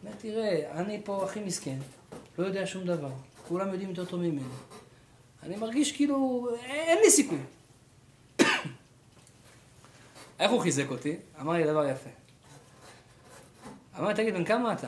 אומר, 0.04 0.16
תראה, 0.18 0.72
אני 0.72 1.02
פה 1.04 1.24
הכי 1.24 1.40
מסכן, 1.40 1.78
לא 2.38 2.46
יודע 2.46 2.66
שום 2.66 2.84
דבר, 2.84 3.12
כולם 3.48 3.72
יודעים 3.72 3.90
יותר 3.90 4.06
טוב 4.06 4.20
ממני. 4.20 4.42
אני 5.44 5.56
מרגיש 5.56 5.92
כאילו, 5.92 6.48
אין 6.64 6.98
לי 7.04 7.12
סיכוי. 7.12 7.40
איך 10.42 10.52
הוא 10.52 10.62
חיזק 10.62 10.90
אותי? 10.90 11.16
אמר 11.42 11.54
לי 11.54 11.64
דבר 11.64 11.86
יפה. 11.86 12.10
אמר 14.00 14.08
לי, 14.08 14.14
תגיד, 14.14 14.34
בן 14.34 14.46
כמה 14.46 14.74
אתה? 14.74 14.88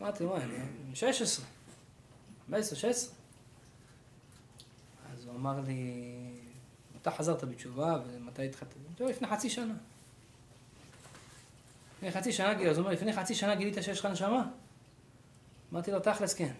אמרתי 0.00 0.24
לו, 0.24 0.36
אני 0.36 0.94
16. 0.94 1.44
15, 2.46 2.78
16. 2.78 3.14
אז 5.12 5.24
הוא 5.24 5.34
אמר 5.34 5.60
לי, 5.60 6.02
מתי 6.96 7.10
חזרת 7.10 7.44
בתשובה 7.44 7.98
ומתי 8.06 8.46
התחלת? 8.46 8.74
לו, 9.00 9.08
לפני 9.08 9.28
חצי 9.28 9.50
שנה. 9.50 9.74
לפני 11.96 12.10
חצי 12.12 12.32
שנה, 12.32 12.52
אז 12.52 12.78
הוא 12.78 12.84
אומר, 12.84 12.94
לפני 12.94 13.12
חצי 13.12 13.34
שנה 13.34 13.54
גילית 13.54 13.74
שיש 13.82 14.00
לך 14.00 14.06
נשמה? 14.06 14.42
אמרתי 15.72 15.90
לו, 15.90 16.00
תכלס 16.00 16.34
כן. 16.34 16.52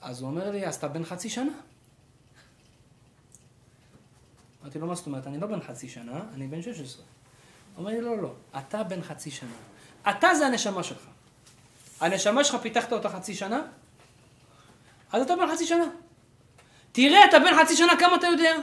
אז 0.00 0.20
הוא 0.20 0.30
אומר 0.30 0.50
לי, 0.50 0.66
אז 0.66 0.74
אתה 0.74 0.88
בן 0.88 1.04
חצי 1.04 1.30
שנה? 1.30 1.52
אמרתי 4.62 4.78
לו, 4.78 4.86
מה 4.86 4.94
זאת 4.94 5.06
אומרת? 5.06 5.26
אני 5.26 5.38
לא 5.40 5.46
בן 5.46 5.60
חצי 5.60 5.88
שנה, 5.88 6.20
אני 6.34 6.46
בן 6.46 6.62
16. 6.62 7.04
הוא 7.04 7.80
אומר 7.84 7.90
לי, 7.90 8.00
לא, 8.00 8.22
לא, 8.22 8.32
אתה 8.58 8.82
בן 8.82 9.02
חצי 9.02 9.30
שנה. 9.30 9.50
אתה 10.10 10.34
זה 10.34 10.46
הנשמה 10.46 10.82
שלך. 10.82 11.06
הנשמה 12.00 12.44
שלך 12.44 12.56
פיתחת 12.62 12.92
אותה 12.92 13.08
חצי 13.08 13.34
שנה? 13.34 13.62
אז 15.12 15.22
אתה 15.22 15.36
בן 15.36 15.52
חצי 15.52 15.66
שנה. 15.66 15.84
תראה, 16.92 17.24
אתה 17.24 17.38
בן 17.38 17.62
חצי 17.62 17.76
שנה, 17.76 17.92
כמה 17.98 18.16
אתה 18.16 18.26
יודע? 18.26 18.54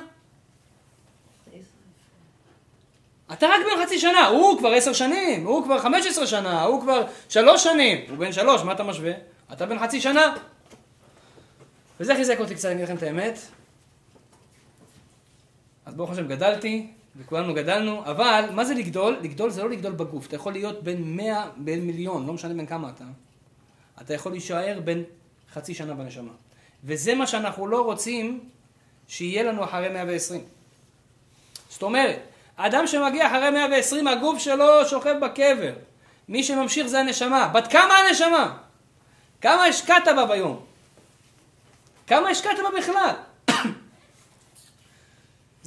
אתה 3.34 3.47
רק 3.47 3.62
בן 3.66 3.86
חצי 3.86 4.00
שנה, 4.00 4.28
הוא 4.28 4.60
כבר 4.60 4.70
עשר 4.74 4.93
שנים, 4.93 5.45
הוא 5.45 5.64
כבר 5.64 5.80
חמש 5.80 6.06
עשרה 6.06 6.28
שנה, 6.28 6.64
הוא 6.64 6.82
כבר 6.82 7.08
שלוש 7.30 7.64
שנים, 7.64 8.06
הוא 8.10 8.18
בן 8.18 8.32
שלוש, 8.32 8.62
מה 8.62 8.72
אתה 8.72 8.84
משווה? 8.84 9.12
אתה 9.54 9.66
בן 9.66 9.80
חצי 9.80 10.02
שנה. 10.02 10.36
וזה 12.00 12.16
חיזק 12.16 12.39
אותי 12.39 12.56
קצת, 12.56 12.66
אני 12.66 12.76
אגיד 12.76 12.84
לכם 12.84 12.97
את 12.97 13.04
האמת. 13.04 13.39
אז 15.90 15.96
ברוך 15.96 16.12
השם 16.12 16.28
גדלתי, 16.28 16.88
וכולנו 17.18 17.54
גדלנו, 17.54 18.06
אבל 18.06 18.46
מה 18.52 18.66
זה 18.66 18.74
לגדול? 18.74 19.18
לגדול 19.22 19.50
זה 19.50 19.64
לא 19.64 19.70
לגדול 19.70 19.92
בגוף. 19.92 20.28
אתה 20.28 20.36
יכול 20.36 20.54
להיות 20.54 20.84
בין 20.84 21.16
מאה, 21.16 21.50
בין 21.58 21.88
מיליון, 21.88 22.28
לא 22.28 22.34
משנה 22.34 22.54
בין 22.54 22.66
כמה 22.66 22.90
אתה. 22.90 23.04
אתה 24.02 24.14
יכול 24.14 24.32
להישאר 24.32 24.80
בין 24.84 25.04
חצי 25.54 25.74
שנה 25.74 25.94
בנשמה. 25.94 26.32
וזה 26.84 27.16
מה 27.16 27.28
שאנחנו 27.28 27.68
לא 27.68 27.82
רוצים 27.82 28.40
שיהיה 29.08 29.44
לנו 29.44 29.64
אחרי 29.64 29.90
120. 29.90 30.42
זאת 31.70 31.84
אומרת, 31.84 32.20
האדם 32.58 32.88
שמגיע 32.88 33.28
אחרי 33.28 33.50
120, 33.52 34.08
הגוף 34.08 34.40
שלו 34.40 34.86
שוכב 34.90 35.16
בקבר. 35.22 35.74
מי 36.30 36.44
שממשיך 36.44 36.88
זה 36.88 37.00
הנשמה. 37.00 37.48
בת 37.48 37.68
כמה 37.68 37.94
הנשמה? 37.94 38.58
כמה 39.42 39.64
השקעת 39.64 40.08
בה 40.16 40.26
ביום? 40.26 40.66
כמה 42.08 42.30
השקעת 42.30 42.58
בה 42.64 42.80
בכלל? 42.80 43.14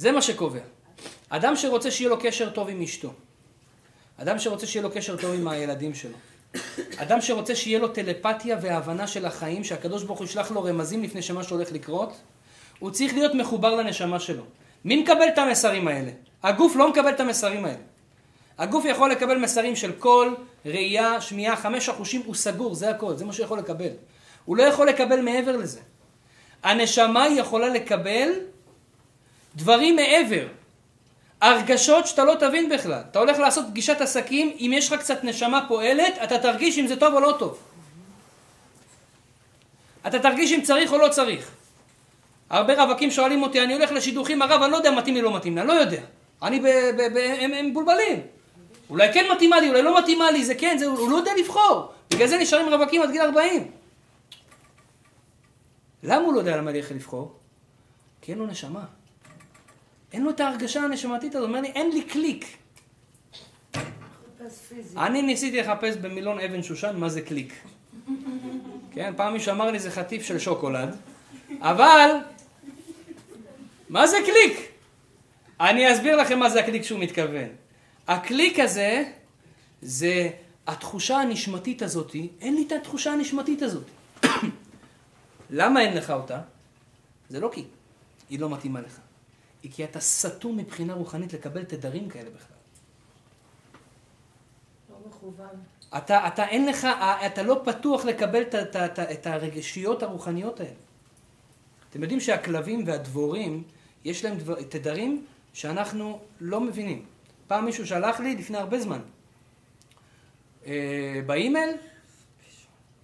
זה 0.03 0.11
מה 0.11 0.21
שקובע. 0.21 0.59
אדם 1.29 1.55
שרוצה 1.55 1.91
שיהיה 1.91 2.09
לו 2.09 2.17
קשר 2.19 2.49
טוב 2.49 2.69
עם 2.69 2.81
אשתו, 2.81 3.13
אדם 4.17 4.39
שרוצה 4.39 4.67
שיהיה 4.67 4.83
לו 4.83 4.91
קשר 4.91 5.17
טוב 5.17 5.33
עם 5.33 5.47
הילדים 5.47 5.95
שלו, 5.95 6.17
אדם 6.97 7.21
שרוצה 7.21 7.55
שיהיה 7.55 7.79
לו 7.79 7.87
טלפתיה 7.87 8.57
והבנה 8.61 9.07
של 9.07 9.25
החיים, 9.25 9.63
שהקדוש 9.63 10.03
ברוך 10.03 10.19
הוא 10.19 10.25
ישלח 10.25 10.51
לו 10.51 10.63
רמזים 10.63 11.03
לפני 11.03 11.21
שמשהו 11.21 11.55
הולך 11.55 11.71
לקרות, 11.71 12.13
הוא 12.79 12.91
צריך 12.91 13.13
להיות 13.13 13.35
מחובר 13.35 13.75
לנשמה 13.75 14.19
שלו. 14.19 14.43
מי 14.85 15.03
מקבל 15.03 15.27
את 15.33 15.37
המסרים 15.37 15.87
האלה? 15.87 16.11
הגוף 16.43 16.75
לא 16.75 16.89
מקבל 16.89 17.09
את 17.09 17.19
המסרים 17.19 17.65
האלה. 17.65 17.81
הגוף 18.57 18.85
יכול 18.85 19.11
לקבל 19.11 19.37
מסרים 19.37 19.75
של 19.75 19.91
קול, 19.91 20.35
ראייה, 20.65 21.21
שמיעה, 21.21 21.55
חמש 21.55 21.89
החושים, 21.89 22.21
הוא 22.25 22.35
סגור, 22.35 22.75
זה 22.75 22.89
הכל, 22.89 23.15
זה 23.15 23.25
מה 23.25 23.33
שהוא 23.33 23.45
יכול 23.45 23.59
לקבל. 23.59 23.91
הוא 24.45 24.57
לא 24.57 24.63
יכול 24.63 24.87
לקבל 24.87 25.21
מעבר 25.21 25.57
לזה. 25.57 25.79
הנשמה 26.63 27.27
יכולה 27.27 27.69
לקבל 27.69 28.29
דברים 29.55 29.95
מעבר. 29.95 30.47
הרגשות 31.41 32.07
שאתה 32.07 32.23
לא 32.23 32.35
תבין 32.39 32.69
בכלל. 32.69 33.01
אתה 33.11 33.19
הולך 33.19 33.39
לעשות 33.39 33.65
פגישת 33.69 34.01
עסקים, 34.01 34.55
אם 34.59 34.71
יש 34.73 34.91
לך 34.91 34.99
קצת 34.99 35.23
נשמה 35.23 35.65
פועלת, 35.67 36.17
אתה 36.23 36.39
תרגיש 36.39 36.77
אם 36.77 36.87
זה 36.87 36.95
טוב 36.95 37.13
או 37.13 37.19
לא 37.19 37.35
טוב. 37.39 37.59
אתה 40.07 40.19
תרגיש 40.19 40.51
אם 40.51 40.61
צריך 40.61 40.91
או 40.91 40.97
לא 40.97 41.09
צריך. 41.09 41.51
הרבה 42.49 42.83
רווקים 42.83 43.11
שואלים 43.11 43.43
אותי, 43.43 43.61
אני 43.61 43.73
הולך 43.73 43.91
לשידוכים, 43.91 44.41
הרב, 44.41 44.61
אני 44.61 44.71
לא 44.71 44.77
יודע 44.77 44.91
מתאים 44.91 45.15
לי 45.15 45.21
או 45.21 45.25
לא 45.25 45.35
מתאים 45.35 45.55
לי, 45.55 45.61
אני 45.61 45.67
לא 45.67 45.73
יודע. 45.73 46.01
אני 46.41 46.59
ב... 46.59 46.63
ב, 46.97 47.13
ב 47.13 47.17
הם, 47.17 47.53
הם 47.53 47.69
מבולבלים. 47.69 48.21
אולי 48.89 49.13
כן 49.13 49.25
מתאימה 49.35 49.59
לי, 49.59 49.69
אולי 49.69 49.81
לא 49.81 49.99
מתאימה 49.99 50.31
לי, 50.31 50.45
זה 50.45 50.55
כן, 50.55 50.77
זה, 50.77 50.85
הוא 50.85 51.11
לא 51.11 51.15
יודע 51.15 51.31
לבחור. 51.39 51.93
בגלל 52.11 52.27
זה 52.27 52.37
נשארים 52.37 52.69
רווקים 52.69 53.01
עד 53.01 53.11
גיל 53.11 53.21
40. 53.21 53.71
למה 56.03 56.25
הוא 56.25 56.33
לא 56.33 56.39
יודע 56.39 56.57
למה 56.57 56.71
ללכת 56.71 56.95
לבחור? 56.95 57.33
כי 58.21 58.31
אין 58.31 58.39
לו 58.39 58.47
נשמה. 58.47 58.83
אין 60.13 60.23
לו 60.23 60.29
את 60.29 60.39
ההרגשה 60.39 60.81
הנשמתית 60.81 61.35
הזאת, 61.35 61.47
אומר 61.47 61.61
לי, 61.61 61.67
אין 61.67 61.91
לי 61.91 62.01
קליק. 62.03 62.57
אני 64.97 65.21
ניסיתי 65.21 65.61
לחפש 65.61 65.95
במילון 65.97 66.39
אבן 66.39 66.63
שושן 66.63 66.95
מה 66.97 67.09
זה 67.09 67.21
קליק. 67.21 67.53
כן, 68.91 69.13
פעם 69.17 69.33
מישהו 69.33 69.51
אמר 69.51 69.71
לי 69.71 69.79
זה 69.79 69.91
חטיף 69.91 70.23
של 70.23 70.39
שוקולד, 70.39 70.95
אבל 71.59 72.09
מה 73.89 74.07
זה 74.07 74.17
קליק? 74.25 74.71
אני 75.59 75.93
אסביר 75.93 76.15
לכם 76.15 76.39
מה 76.39 76.49
זה 76.49 76.59
הקליק 76.59 76.83
שהוא 76.83 76.99
מתכוון. 76.99 77.49
הקליק 78.07 78.59
הזה 78.59 79.03
זה 79.81 80.29
התחושה 80.67 81.17
הנשמתית 81.17 81.81
הזאתי, 81.81 82.29
אין 82.41 82.55
לי 82.55 82.63
את 82.67 82.71
התחושה 82.71 83.13
הנשמתית 83.13 83.61
הזאת. 83.61 83.83
למה 85.49 85.81
אין 85.81 85.97
לך 85.97 86.09
אותה? 86.09 86.41
זה 87.29 87.39
לא 87.39 87.49
כי 87.53 87.65
היא 88.29 88.39
לא 88.39 88.49
מתאימה 88.49 88.81
לך, 88.81 88.99
היא 89.63 89.71
כי 89.71 89.83
אתה 89.83 89.99
סתום 89.99 90.57
מבחינה 90.57 90.93
רוחנית 90.93 91.33
לקבל 91.33 91.63
תדרים 91.63 92.09
כאלה 92.09 92.29
בכלל. 92.29 92.57
לא 94.89 94.95
מכוון. 95.07 95.55
אתה, 95.97 96.27
אתה 96.27 96.47
אין 96.47 96.65
לך, 96.65 96.87
אתה 97.25 97.43
לא 97.43 97.61
פתוח 97.65 98.05
לקבל 98.05 98.41
את, 98.41 98.55
את, 98.55 98.75
את, 98.75 98.99
את 98.99 99.27
הרגשיות 99.27 100.03
הרוחניות 100.03 100.59
האלה. 100.59 100.71
אתם 101.89 102.01
יודעים 102.01 102.19
שהכלבים 102.19 102.83
והדבורים, 102.87 103.63
יש 104.05 104.25
להם 104.25 104.37
דבר, 104.37 104.61
תדרים 104.61 105.25
שאנחנו 105.53 106.19
לא 106.41 106.61
מבינים. 106.61 107.05
פעם 107.47 107.65
מישהו 107.65 107.87
שלח 107.87 108.19
לי 108.19 108.35
לפני 108.35 108.57
הרבה 108.57 108.79
זמן, 108.79 108.99
אה, 110.65 111.21
באימייל, 111.25 111.69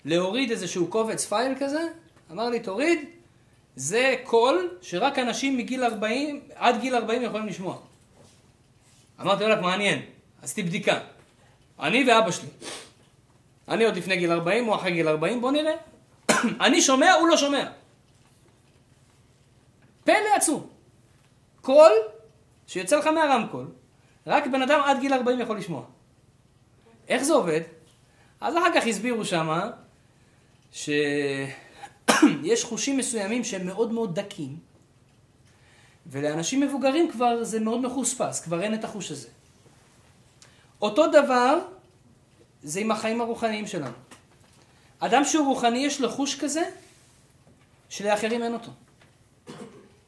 להוריד 0.06 0.52
איזשהו 0.52 0.88
קובץ 0.88 1.26
file 1.26 1.54
כזה, 1.60 1.88
אמר 2.32 2.50
לי 2.50 2.60
תוריד, 2.60 3.00
זה 3.76 4.16
קול 4.24 4.78
שרק 4.82 5.20
אנשים 5.20 5.58
מגיל 5.58 5.84
40, 5.84 6.42
עד 6.56 6.82
גיל 6.82 6.96
40 6.96 7.24
יכולים 7.24 7.48
לשמוע. 7.48 7.78
אמרתי 9.22 9.44
לו, 9.44 9.62
מעניין, 9.62 10.02
עשיתי 10.42 10.64
בדיקה. 10.64 11.00
אני 11.80 12.06
ואבא 12.08 12.32
שלי. 12.32 12.48
אני 13.68 13.86
עוד 13.86 13.96
לפני 13.96 14.18
גיל 14.18 14.32
40, 14.32 14.66
הוא 14.66 14.76
אחרי 14.76 14.92
גיל 14.92 15.08
40, 15.08 15.42
בוא 15.42 15.52
נראה. 15.52 15.74
אני 16.66 16.82
שומע, 16.82 17.14
הוא 17.14 17.28
לא 17.28 17.38
שומע. 17.38 17.70
פלא 20.04 20.36
עצום. 20.36 20.68
קול 21.62 21.92
שיוצא 22.68 22.98
לך 22.98 23.08
מהרמקול, 23.08 23.68
רק 24.28 24.48
בן 24.48 24.62
אדם 24.62 24.82
עד 24.86 25.00
גיל 25.00 25.14
40 25.14 25.40
יכול 25.40 25.58
לשמוע. 25.58 25.84
איך 27.08 27.24
זה 27.24 27.34
עובד? 27.34 27.62
אז 28.42 28.58
אחר 28.58 28.74
כך 28.76 28.88
הסבירו 28.88 29.26
שמה 29.26 29.70
שיש 32.44 32.64
חושים 32.64 32.98
מסוימים 32.98 33.44
שהם 33.44 33.66
מאוד 33.66 33.92
מאוד 33.92 34.20
דקים, 34.20 34.58
ולאנשים 36.08 36.60
מבוגרים 36.62 37.12
כבר 37.12 37.44
זה 37.44 37.60
מאוד 37.60 37.82
מחוספס, 37.82 38.42
כבר 38.42 38.62
אין 38.62 38.74
את 38.74 38.84
החוש 38.84 39.12
הזה. 39.12 39.28
אותו 40.82 41.08
דבר 41.08 41.60
זה 42.64 42.80
עם 42.80 42.92
החיים 42.92 43.22
הרוחניים 43.22 43.68
שלנו. 43.68 43.96
אדם 45.00 45.24
שהוא 45.24 45.48
רוחני 45.48 45.78
יש 45.78 46.02
לו 46.02 46.10
חוש 46.10 46.40
כזה, 46.40 46.64
שלאחרים 47.90 48.44
אין 48.44 48.54
אותו. 48.54 48.72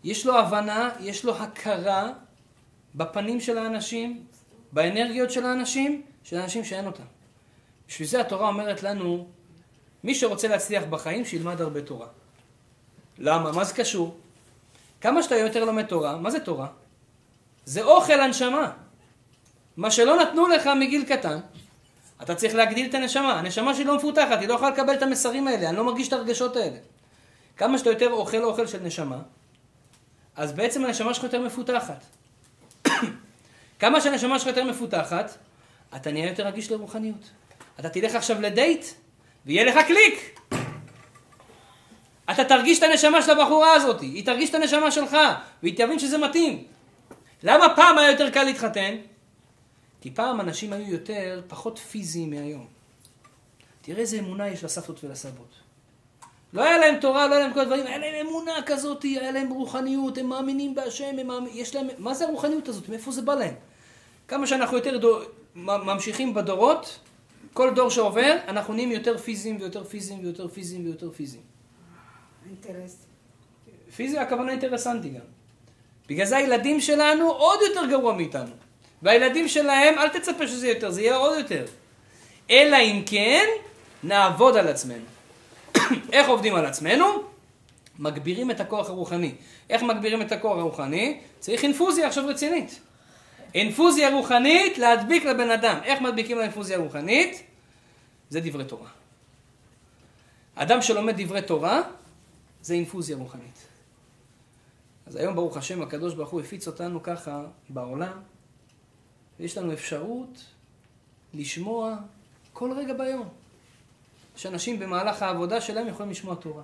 יש 0.04 0.26
לו 0.26 0.40
הבנה, 0.40 0.90
יש 1.00 1.26
לו 1.26 1.36
הכרה 1.36 2.10
בפנים 2.96 3.40
של 3.40 3.58
האנשים, 3.58 4.26
באנרגיות 4.72 5.32
של 5.32 5.46
האנשים, 5.46 6.02
של 6.24 6.38
האנשים 6.38 6.64
שאין 6.66 6.86
אותם. 6.86 7.04
בשביל 7.88 8.08
זה 8.08 8.22
התורה 8.22 8.48
אומרת 8.48 8.84
לנו, 8.84 9.28
מי 10.04 10.16
שרוצה 10.16 10.48
להצליח 10.48 10.84
בחיים, 10.90 11.26
שילמד 11.26 11.62
הרבה 11.62 11.82
תורה. 11.82 12.08
למה? 13.18 13.52
מה 13.52 13.64
זה 13.64 13.74
קשור? 13.74 14.18
כמה 15.02 15.24
שאתה 15.24 15.36
יותר 15.36 15.66
לומד 15.66 15.86
תורה, 15.86 16.18
מה 16.18 16.32
זה 16.32 16.40
תורה? 16.40 16.68
זה 17.66 17.84
אוכל 17.84 18.22
הנשמה. 18.22 18.72
מה 19.78 19.92
שלא 19.92 20.22
נתנו 20.22 20.48
לך 20.48 20.70
מגיל 20.80 21.06
קטן, 21.06 21.40
אתה 22.22 22.36
צריך 22.36 22.56
להגדיל 22.56 22.90
את 22.90 22.94
הנשמה. 22.94 23.40
הנשמה 23.40 23.76
שלי 23.76 23.84
לא 23.84 23.98
מפותחת, 23.98 24.40
היא 24.40 24.48
לא 24.48 24.54
יכולה 24.54 24.70
לקבל 24.70 24.94
את 24.94 25.02
המסרים 25.02 25.48
האלה, 25.48 25.70
אני 25.70 25.78
לא 25.78 25.84
מרגיש 25.84 26.08
את 26.08 26.14
הרגשות 26.14 26.56
האלה. 26.56 26.78
כמה 27.58 27.78
שאתה 27.78 27.90
יותר 27.90 28.12
אוכל 28.12 28.44
אוכל 28.44 28.68
של 28.68 28.80
נשמה, 28.84 29.20
אז 30.36 30.52
בעצם 30.52 30.86
הנשמה 30.86 31.14
שלך 31.14 31.24
יותר 31.24 31.42
מפותחת. 31.42 32.04
כמה 33.80 34.02
שהנשמה 34.02 34.40
שלך 34.40 34.48
יותר 34.48 34.64
מפותחת, 34.64 35.32
אתה 35.96 36.12
נהיה 36.12 36.30
יותר 36.30 36.48
רגיש 36.48 36.72
לרוחניות. 36.72 37.30
אתה 37.80 37.90
תלך 37.90 38.16
עכשיו 38.16 38.42
לדייט, 38.42 38.86
ויהיה 39.46 39.64
לך 39.64 39.88
קליק. 39.88 40.40
אתה 42.32 42.44
תרגיש 42.44 42.80
את 42.80 42.84
הנשמה 42.84 43.22
של 43.22 43.32
הבחורה 43.32 43.74
הזאת, 43.74 44.02
היא 44.02 44.26
תרגיש 44.26 44.50
את 44.50 44.56
הנשמה 44.56 44.92
שלך, 44.92 45.18
והיא 45.64 45.78
תבין 45.78 46.00
שזה 46.00 46.18
מתאים. 46.18 46.64
למה 47.44 47.76
פעם 47.76 47.98
היה 47.98 48.12
יותר 48.12 48.30
קל 48.30 48.44
להתחתן? 48.44 48.96
כי 50.02 50.12
פעם 50.12 50.42
אנשים 50.42 50.74
היו 50.74 50.94
יותר, 50.94 51.42
פחות 51.48 51.80
פיזיים 51.80 52.30
מהיום. 52.30 52.68
תראה 53.82 54.00
איזה 54.00 54.20
אמונה 54.20 54.48
יש 54.48 54.64
לסבתות 54.64 55.04
ולסבות. 55.04 55.56
לא 56.54 56.64
היה 56.64 56.78
להם 56.78 57.00
תורה, 57.00 57.28
לא 57.28 57.36
היה 57.36 57.44
להם 57.44 57.54
כל 57.54 57.60
הדברים, 57.60 57.88
היה 57.88 57.98
להם 57.98 58.28
אמונה 58.28 58.62
כזאת, 58.66 59.04
היה 59.04 59.32
להם 59.32 59.50
רוחניות, 59.50 60.18
הם 60.18 60.26
מאמינים 60.26 60.76
בהשם, 60.76 61.20
הם 61.20 61.28
מאמין, 61.28 61.52
יש 61.54 61.76
להם, 61.76 61.88
מה 61.98 62.14
זה 62.14 62.26
הרוחניות 62.26 62.68
הזאת, 62.68 62.90
מאיפה 62.90 63.12
זה 63.12 63.22
בא 63.22 63.36
להם? 63.36 63.54
כמה 64.28 64.48
שאנחנו 64.48 64.78
יותר 64.78 64.98
דור, 64.98 65.22
ממשיכים 65.56 66.34
בדורות, 66.34 67.00
כל 67.54 67.74
דור 67.76 67.90
שעובר, 67.90 68.38
אנחנו 68.48 68.74
נהיים 68.74 68.92
יותר 68.92 69.18
פיזיים 69.18 69.58
ויותר 69.60 69.84
פיזיים 69.84 70.20
ויותר 70.24 70.48
פיזיים 70.48 70.86
ויותר 70.86 71.12
פיזיים. 71.12 71.44
אינטרס. 72.46 73.06
פיזי 73.96 74.18
הכוונה 74.18 74.52
אינטרסנטי 74.52 75.10
גם. 75.10 75.26
בגלל 76.10 76.26
זה 76.26 76.38
הילדים 76.38 76.82
שלנו 76.82 77.32
עוד 77.32 77.60
יותר 77.68 77.86
גרוע 77.90 78.14
מאיתנו. 78.14 78.52
והילדים 79.02 79.48
שלהם, 79.48 79.98
אל 79.98 80.10
תצפה 80.10 80.48
שזה 80.48 80.68
יהיה 80.68 80.76
יותר, 80.76 80.92
זה 80.92 81.02
יהיה 81.02 81.16
עוד 81.16 81.38
יותר. 81.40 81.66
אלא 82.50 82.78
אם 82.78 83.04
כן, 83.06 83.46
נעבוד 84.04 84.58
על 84.58 84.68
עצמנו. 84.68 85.06
איך 86.14 86.30
עובדים 86.30 86.56
על 86.56 86.66
עצמנו? 86.66 87.06
מגבירים 88.00 88.52
את 88.52 88.60
הכוח 88.60 88.90
הרוחני. 88.90 89.32
איך 89.70 89.84
מגבירים 89.84 90.22
את 90.22 90.32
הכוח 90.32 90.58
הרוחני? 90.58 91.20
צריך 91.40 91.64
אינפוזיה 91.64 92.08
עכשיו 92.08 92.28
רצינית. 92.28 92.80
אינפוזיה 93.54 94.10
רוחנית 94.10 94.78
להדביק 94.78 95.26
לבן 95.26 95.50
אדם. 95.50 95.80
איך 95.84 96.02
מדביקים 96.02 96.38
לאינפוזיה 96.38 96.78
רוחנית? 96.78 97.44
זה 98.30 98.40
דברי 98.44 98.66
תורה. 98.66 98.90
אדם 100.56 100.82
שלומד 100.82 101.22
דברי 101.22 101.42
תורה, 101.42 101.82
זה 102.62 102.74
אינפוזיה 102.74 103.18
רוחנית. 103.18 103.68
אז 105.06 105.16
היום 105.16 105.36
ברוך 105.36 105.58
השם 105.58 105.82
הקדוש 105.82 106.14
ברוך 106.14 106.30
הוא 106.30 106.42
הפיץ 106.42 106.68
אותנו 106.68 107.04
ככה 107.04 107.46
בעולם, 107.70 108.20
ויש 109.40 109.58
לנו 109.58 109.74
אפשרות 109.74 110.46
לשמוע 111.34 111.96
כל 112.54 112.72
רגע 112.72 112.94
ביום. 112.94 113.30
יש 114.36 114.46
אנשים 114.46 114.80
במהלך 114.80 115.22
העבודה 115.22 115.62
שלהם 115.62 115.88
יכולים 115.88 116.12
לשמוע 116.12 116.36
תורה. 116.36 116.64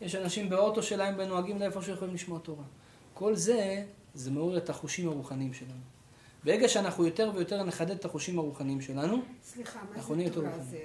יש 0.00 0.14
אנשים 0.14 0.48
באוטו 0.48 0.82
שלהם 0.82 1.14
ונוהגים 1.18 1.58
לאיפה 1.58 1.82
שיכולים 1.82 2.14
לשמוע 2.14 2.38
תורה. 2.38 2.64
כל 3.14 3.34
זה, 3.34 3.84
זה 4.14 4.30
מעורר 4.30 4.56
את 4.56 4.70
החושים 4.70 5.08
הרוחניים 5.08 5.54
שלנו. 5.54 5.95
ברגע 6.46 6.68
שאנחנו 6.68 7.04
יותר 7.04 7.30
ויותר 7.34 7.62
נחדד 7.62 7.90
את 7.90 8.04
החושים 8.04 8.38
הרוחניים 8.38 8.80
שלנו, 8.80 9.22
סליחה, 9.42 9.78
מה 9.90 9.96
אנחנו 9.96 10.14
נהיה 10.14 10.28
זה 10.28 10.34
יותר 10.34 10.48
תורה? 10.48 10.56
רוחניים. 10.56 10.80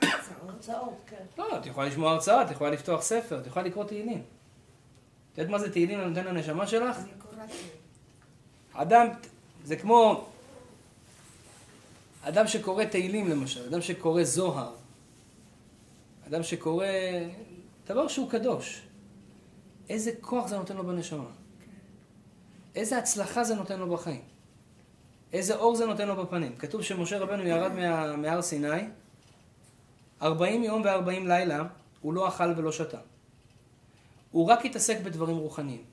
זה 0.00 0.06
הרצאות? 0.06 0.50
הרצאות, 0.50 0.94
כן. 1.06 1.24
לא, 1.38 1.58
את 1.58 1.66
יכולה 1.66 1.86
לשמוע 1.86 2.12
הרצאה, 2.12 2.42
את 2.42 2.50
יכולה 2.50 2.70
לפתוח 2.70 3.02
ספר, 3.02 3.40
את 3.40 3.46
יכולה 3.46 3.66
לקרוא 3.66 3.84
תהילים. 3.84 4.22
את 5.32 5.38
יודעת 5.38 5.50
מה 5.52 5.58
זה 5.58 5.72
תהילים 5.72 6.00
נותן 6.00 6.24
לנשמה 6.24 6.66
שלך? 6.66 6.98
אני 6.98 7.10
קוראת... 7.18 7.50
אדם, 8.72 9.06
זה 9.64 9.76
כמו 9.76 10.26
אדם 12.22 12.46
שקורא 12.46 12.84
תהילים 12.84 13.28
למשל, 13.28 13.66
אדם 13.66 13.80
שקורא 13.80 14.24
זוהר, 14.24 14.74
אדם 16.26 16.42
שקורא 16.42 16.86
דבר 17.86 18.08
שהוא 18.08 18.30
קדוש. 18.30 18.82
איזה 19.88 20.10
כוח 20.20 20.46
זה 20.46 20.56
נותן 20.56 20.76
לו 20.76 20.86
בנשמה. 20.86 21.30
איזה 22.74 22.98
הצלחה 22.98 23.44
זה 23.44 23.54
נותן 23.54 23.78
לו 23.78 23.90
בחיים. 23.90 24.35
איזה 25.32 25.56
אור 25.56 25.76
זה 25.76 25.86
נותן 25.86 26.08
לו 26.08 26.24
בפנים. 26.24 26.56
כתוב 26.56 26.82
שמשה 26.82 27.18
רבנו 27.18 27.46
ירד 27.46 27.72
מה, 27.72 28.16
מהר 28.16 28.42
סיני, 28.42 28.88
40 30.22 30.64
יום 30.64 30.82
ו-40 30.82 31.28
לילה 31.28 31.62
הוא 32.00 32.14
לא 32.14 32.28
אכל 32.28 32.52
ולא 32.56 32.72
שתה. 32.72 32.98
הוא 34.30 34.46
רק 34.46 34.64
התעסק 34.64 35.00
בדברים 35.00 35.36
רוחניים. 35.36 35.84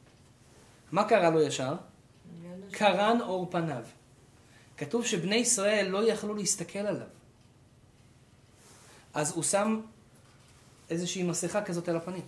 מה 0.91 1.03
קרה 1.03 1.29
לו 1.29 1.41
ישר? 1.41 1.75
קרן 2.71 3.21
אור 3.21 3.47
פניו. 3.51 3.83
כתוב 4.77 5.05
שבני 5.05 5.35
ישראל 5.35 5.87
לא 5.87 6.07
יכלו 6.11 6.35
להסתכל 6.35 6.79
עליו. 6.79 7.07
אז 9.13 9.31
הוא 9.31 9.43
שם 9.43 9.81
איזושהי 10.89 11.23
מסכה 11.23 11.61
כזאת 11.61 11.89
על 11.89 11.95
הפנים. 11.95 12.25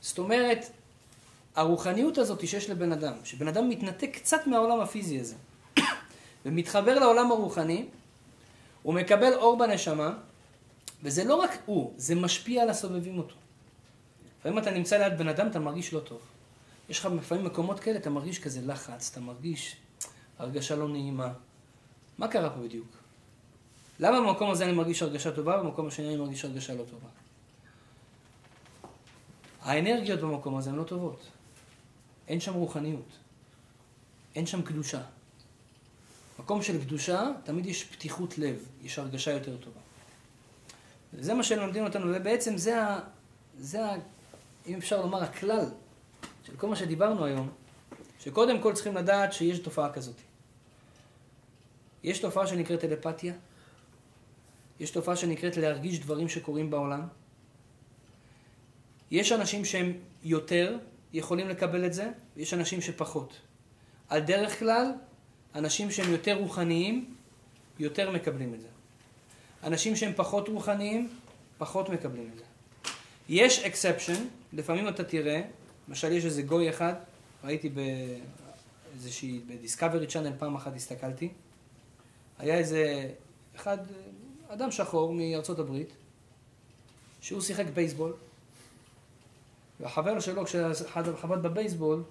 זאת 0.00 0.18
אומרת, 0.18 0.66
הרוחניות 1.56 2.18
הזאת 2.18 2.46
שיש 2.46 2.70
לבן 2.70 2.92
אדם, 2.92 3.12
שבן 3.24 3.48
אדם 3.48 3.68
מתנתק 3.68 4.10
קצת 4.12 4.46
מהעולם 4.46 4.80
הפיזי 4.80 5.20
הזה, 5.20 5.34
ומתחבר 6.46 6.98
לעולם 6.98 7.32
הרוחני, 7.32 7.86
הוא 8.82 8.94
מקבל 8.94 9.34
אור 9.34 9.58
בנשמה, 9.58 10.12
וזה 11.02 11.24
לא 11.24 11.34
רק 11.34 11.50
הוא, 11.66 11.92
זה 11.96 12.14
משפיע 12.14 12.62
על 12.62 12.70
הסובבים 12.70 13.18
אותו. 13.18 13.34
לפעמים 14.40 14.58
אתה 14.58 14.70
נמצא 14.70 14.96
ליד 14.96 15.18
בן 15.18 15.28
אדם, 15.28 15.46
אתה 15.46 15.58
מרגיש 15.58 15.92
לא 15.92 16.00
טוב. 16.00 16.20
יש 16.88 16.98
לך 16.98 17.08
לפעמים 17.18 17.44
מקומות 17.44 17.80
כאלה, 17.80 17.98
אתה 17.98 18.10
מרגיש 18.10 18.38
כזה 18.38 18.60
לחץ, 18.66 19.10
אתה 19.10 19.20
מרגיש 19.20 19.76
הרגשה 20.38 20.76
לא 20.76 20.88
נעימה. 20.88 21.32
מה 22.18 22.28
קרה 22.28 22.50
פה 22.50 22.60
בדיוק? 22.60 22.88
למה 24.00 24.20
במקום 24.20 24.50
הזה 24.50 24.64
אני 24.64 24.72
מרגיש 24.72 25.02
הרגשה 25.02 25.32
טובה, 25.32 25.60
ובמקום 25.60 25.86
השני 25.86 26.08
אני 26.08 26.16
מרגיש 26.16 26.44
הרגשה 26.44 26.74
לא 26.74 26.84
טובה? 26.90 27.08
האנרגיות 29.62 30.20
במקום 30.20 30.56
הזה 30.56 30.70
הן 30.70 30.76
לא 30.76 30.84
טובות. 30.84 31.20
אין 32.28 32.40
שם 32.40 32.54
רוחניות. 32.54 33.18
אין 34.34 34.46
שם 34.46 34.62
קדושה. 34.62 35.00
מקום 36.38 36.62
של 36.62 36.80
קדושה, 36.80 37.30
תמיד 37.44 37.66
יש 37.66 37.84
פתיחות 37.84 38.38
לב, 38.38 38.68
יש 38.82 38.98
הרגשה 38.98 39.30
יותר 39.30 39.56
טובה. 39.56 39.80
וזה 41.14 41.34
מה 41.34 41.42
שלומדים 41.42 41.84
אותנו, 41.84 42.12
ובעצם 42.14 42.56
זה, 42.56 42.82
ה, 42.82 43.00
זה 43.58 43.86
ה, 43.86 43.94
אם 44.66 44.78
אפשר 44.78 45.00
לומר, 45.00 45.22
הכלל 45.22 45.64
של 46.44 46.56
כל 46.56 46.68
מה 46.68 46.76
שדיברנו 46.76 47.24
היום, 47.24 47.50
שקודם 48.18 48.60
כל 48.60 48.74
צריכים 48.74 48.94
לדעת 48.94 49.32
שיש 49.32 49.58
תופעה 49.58 49.92
כזאת. 49.92 50.16
יש 52.02 52.18
תופעה 52.18 52.46
שנקראת 52.46 52.80
טלפתיה, 52.80 53.34
יש 54.80 54.90
תופעה 54.90 55.16
שנקראת 55.16 55.56
להרגיש 55.56 56.00
דברים 56.00 56.28
שקורים 56.28 56.70
בעולם. 56.70 57.08
יש 59.10 59.32
אנשים 59.32 59.64
שהם 59.64 59.92
יותר 60.22 60.76
יכולים 61.12 61.48
לקבל 61.48 61.86
את 61.86 61.92
זה, 61.92 62.10
ויש 62.36 62.54
אנשים 62.54 62.80
שפחות. 62.80 63.40
על 64.08 64.20
דרך 64.20 64.58
כלל, 64.58 64.92
אנשים 65.56 65.90
שהם 65.90 66.10
יותר 66.10 66.34
רוחניים, 66.34 67.14
יותר 67.78 68.10
מקבלים 68.10 68.54
את 68.54 68.60
זה. 68.60 68.68
אנשים 69.62 69.96
שהם 69.96 70.12
פחות 70.16 70.48
רוחניים, 70.48 71.10
פחות 71.58 71.88
מקבלים 71.88 72.30
את 72.32 72.38
זה. 72.38 72.44
יש 73.28 73.64
אקספשן, 73.64 74.24
לפעמים 74.52 74.88
אתה 74.88 75.04
תראה, 75.04 75.42
למשל 75.88 76.12
יש 76.12 76.24
איזה 76.24 76.42
גוי 76.42 76.70
אחד, 76.70 76.94
ראיתי 77.44 77.68
באיזושהי, 77.68 79.40
בדיסקאברי 79.46 80.06
צ'אנל 80.06 80.32
פעם 80.38 80.54
אחת 80.54 80.76
הסתכלתי, 80.76 81.28
היה 82.38 82.58
איזה 82.58 83.10
אחד, 83.56 83.78
אדם 84.48 84.70
שחור 84.70 85.12
מארצות 85.12 85.58
הברית, 85.58 85.92
שהוא 87.20 87.40
שיחק 87.40 87.66
בייסבול, 87.74 88.14
והחבר 89.80 90.20
שלו, 90.20 90.44
כשחבט 90.44 91.38
בבייסבול, 91.38 92.02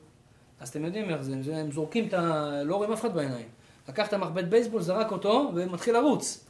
אז 0.59 0.69
אתם 0.69 0.85
יודעים 0.85 1.09
איך 1.09 1.21
זה, 1.21 1.55
הם 1.55 1.71
זורקים 1.71 2.07
את 2.07 2.13
ה... 2.13 2.49
לא 2.63 2.75
רואים 2.75 2.91
אף 2.91 3.01
אחד 3.01 3.13
בעיניים. 3.13 3.47
לקח 3.89 4.07
את 4.07 4.13
המחבט 4.13 4.43
בייסבול, 4.45 4.81
זרק 4.81 5.11
אותו, 5.11 5.51
ומתחיל 5.55 5.93
לרוץ. 5.93 6.45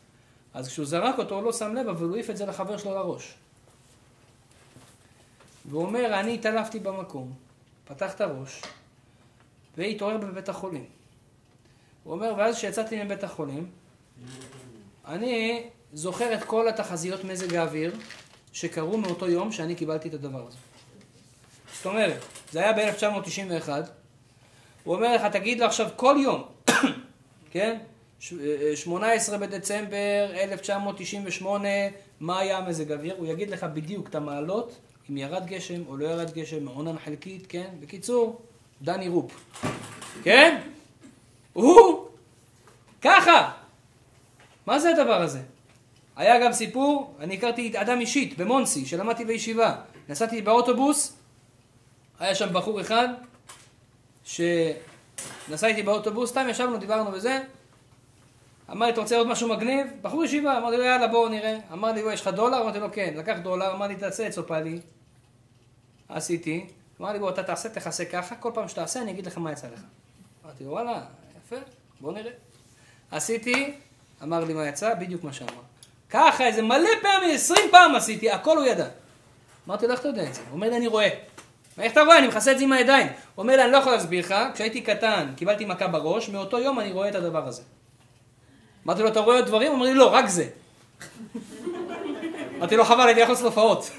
אז 0.54 0.68
כשהוא 0.68 0.86
זרק 0.86 1.18
אותו, 1.18 1.36
הוא 1.36 1.44
לא 1.44 1.54
שם 1.54 1.74
לב, 1.76 1.88
אבל 1.88 2.06
הוא 2.06 2.16
העיף 2.16 2.30
את 2.30 2.38
זה 2.38 2.46
לחבר 2.46 2.78
שלו 2.78 2.92
לראש. 2.92 3.36
והוא 5.70 5.86
אומר, 5.86 6.20
אני 6.20 6.34
התעלפתי 6.34 6.80
במקום, 6.80 7.34
פתח 7.86 8.16
את 8.16 8.22
הראש, 8.22 8.62
והתעורר 9.78 10.18
בבית 10.18 10.50
החולים. 10.50 10.86
הוא 12.04 12.14
אומר, 12.14 12.34
ואז 12.38 12.56
כשיצאתי 12.56 13.04
מבית 13.04 13.24
החולים, 13.24 13.70
אני 15.08 15.70
זוכר 15.94 16.34
את 16.34 16.44
כל 16.44 16.68
התחזיות 16.68 17.24
מזג 17.24 17.56
האוויר 17.56 17.96
שקרו 18.54 18.98
מאותו 18.98 19.30
יום 19.30 19.52
שאני 19.52 19.76
קיבלתי 19.76 20.10
את 20.10 20.14
הדבר 20.14 20.48
הזה. 20.48 20.58
זאת 21.78 21.86
אומרת, 21.86 22.20
זה 22.52 22.60
היה 22.60 22.74
ב-1991, 22.74 23.70
הוא 24.84 24.96
אומר 24.96 25.16
לך, 25.16 25.22
תגיד 25.32 25.60
לו 25.60 25.66
עכשיו 25.66 25.90
כל 25.96 26.16
יום, 26.20 26.44
כן? 27.52 27.78
18 28.20 29.38
בדצמבר 29.38 30.32
1998, 30.34 31.68
מה 32.20 32.40
היה 32.40 32.62
מזג 32.62 32.92
אוויר? 32.92 33.16
הוא 33.18 33.28
יגיד 33.28 33.50
לך 33.50 33.66
בדיוק 33.74 34.08
את 34.08 34.16
המעלות, 34.16 34.76
אם 35.10 35.18
ירד 35.18 35.46
גשם 35.46 35.82
או 35.88 35.98
לא 35.98 36.06
ירד 36.06 36.32
גשם, 36.34 36.66
מעונן 36.66 37.00
חלקית, 37.06 37.46
כן? 37.50 37.68
בקיצור, 37.80 38.42
דני 38.82 39.08
רופ. 39.08 39.32
כן? 40.24 40.62
הוא 41.54 42.08
ככה. 43.02 43.52
מה 44.66 44.80
זה 44.80 44.90
הדבר 44.90 45.22
הזה? 45.22 45.40
היה 46.16 46.46
גם 46.46 46.54
סיפור, 46.54 47.16
אני 47.20 47.34
הכרתי 47.34 47.74
אדם 47.76 48.00
אישית 48.00 48.38
במונסי, 48.38 48.86
שלמדתי 48.86 49.26
בישיבה. 49.26 49.76
נסעתי 50.10 50.42
באוטובוס, 50.42 51.14
היה 52.20 52.36
שם 52.36 52.54
בחור 52.54 52.82
אחד, 52.82 53.08
שנסע 54.24 55.68
איתי 55.68 55.84
באוטובוס, 55.84 56.30
סתם 56.30 56.46
ישבנו, 56.50 56.78
דיברנו 56.78 57.14
וזה, 57.14 57.42
אמר 58.72 58.86
לי, 58.86 58.92
אתה 58.92 59.02
רוצה 59.02 59.18
עוד 59.18 59.28
משהו 59.28 59.50
מגניב? 59.50 59.88
בחור 60.02 60.24
ישיבה, 60.24 60.58
אמרתי 60.58 60.78
לו, 60.78 60.84
יאללה, 60.84 61.08
בואו 61.08 61.30
נראה. 61.30 61.58
אמר 61.74 61.92
לי, 61.92 62.14
יש 62.14 62.22
לך 62.22 62.28
דולר? 62.28 62.62
אמרתי 62.62 62.80
לו, 62.80 62.88
כן. 62.92 63.14
לקח 63.18 63.38
דולר, 63.44 63.72
אמר 63.72 63.88
לי, 63.88 63.96
תעשה 63.96 64.28
את 64.28 64.32
סופלי. 64.32 64.80
עשיתי. 66.10 66.68
אמר 67.02 67.12
לי, 67.14 67.20
בוא, 67.20 67.30
אתה 67.30 67.44
תעשה, 67.44 67.70
תכסה 67.70 68.06
ככה, 68.06 68.36
כל 68.36 68.52
פעם 68.54 68.68
שתעשה, 68.68 69.02
אני 69.02 69.12
אגיד 69.12 69.26
לך 69.26 69.38
מה 69.38 69.52
יצא 69.52 69.68
לך. 69.68 69.80
אמרתי 70.46 70.64
לו, 70.64 70.72
וואלה, 70.72 71.02
יפה, 71.38 71.56
בוא 72.02 72.14
נראה. 72.14 72.32
עשיתי, 73.12 73.74
אמר 74.24 74.44
לי 74.44 74.54
מה 74.54 74.68
יצא, 74.68 74.94
בדיוק 74.94 75.24
מה 75.24 75.34
שאמר. 75.34 75.62
ככה, 76.10 76.48
איזה 76.48 76.62
מלא 76.62 76.90
פעמים, 77.02 77.36
עשרים 77.36 77.72
פעם 77.72 77.96
עשיתי, 77.96 78.32
הכל 78.32 78.58
הוא 78.58 78.66
ידע. 78.66 78.88
אמרתי 79.68 79.88
לו, 79.88 79.92
איך 79.92 80.00
אתה 80.00 80.08
יודע 80.08 80.24
את 80.24 80.34
זה? 80.34 80.42
הוא 80.42 80.52
אומר 80.52 80.70
לי, 80.70 80.78
אני 80.78 80.88
רואה. 80.88 81.10
איך 81.80 81.92
אתה 81.92 82.02
רואה? 82.02 82.18
אני 82.18 82.28
מכסה 82.28 82.52
את 82.52 82.58
זה 82.58 82.64
עם 82.64 82.72
הידיים. 82.72 83.08
הוא 83.08 83.44
אומר 83.44 83.56
לי, 83.56 83.64
אני 83.64 83.72
לא 83.72 83.78
יכול 83.78 83.92
להסביר 83.92 84.26
לך, 84.26 84.36
כשהייתי 84.54 84.82
קטן, 84.82 85.28
קיבלתי 85.36 85.66
מכה 85.66 85.88
בראש, 85.88 86.30
מאותו 86.30 86.60
יום 86.60 86.80
אני 86.80 86.92
רואה 86.92 87.10
את 87.10 87.16
הדבר 87.16 87.48
הזה. 87.48 87.62
אמרתי 88.86 89.02
לו, 89.02 89.08
אתה 89.08 89.20
רואה 89.20 89.36
עוד 89.36 89.46
דברים? 89.46 89.68
הוא 89.68 89.76
אומר 89.76 89.86
לי, 89.86 89.94
לא, 89.94 90.14
רק 90.14 90.28
זה. 90.28 90.48
אמרתי 92.58 92.76
לו, 92.76 92.86
חבל, 92.86 93.08
הייתי 93.08 93.22
יכול 93.22 93.34
לעשות. 93.34 93.92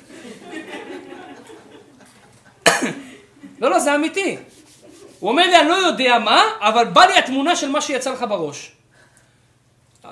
לא, 3.60 3.70
לא, 3.70 3.78
זה 3.78 3.94
אמיתי. 3.94 4.38
הוא 5.20 5.30
אומר 5.30 5.46
לי, 5.46 5.60
אני 5.60 5.68
לא 5.68 5.74
יודע 5.74 6.18
מה, 6.18 6.42
אבל 6.60 6.84
בא 6.84 7.04
לי 7.04 7.18
התמונה 7.18 7.56
של 7.56 7.70
מה 7.70 7.80
שיצא 7.80 8.12
לך 8.12 8.24
בראש. 8.28 8.75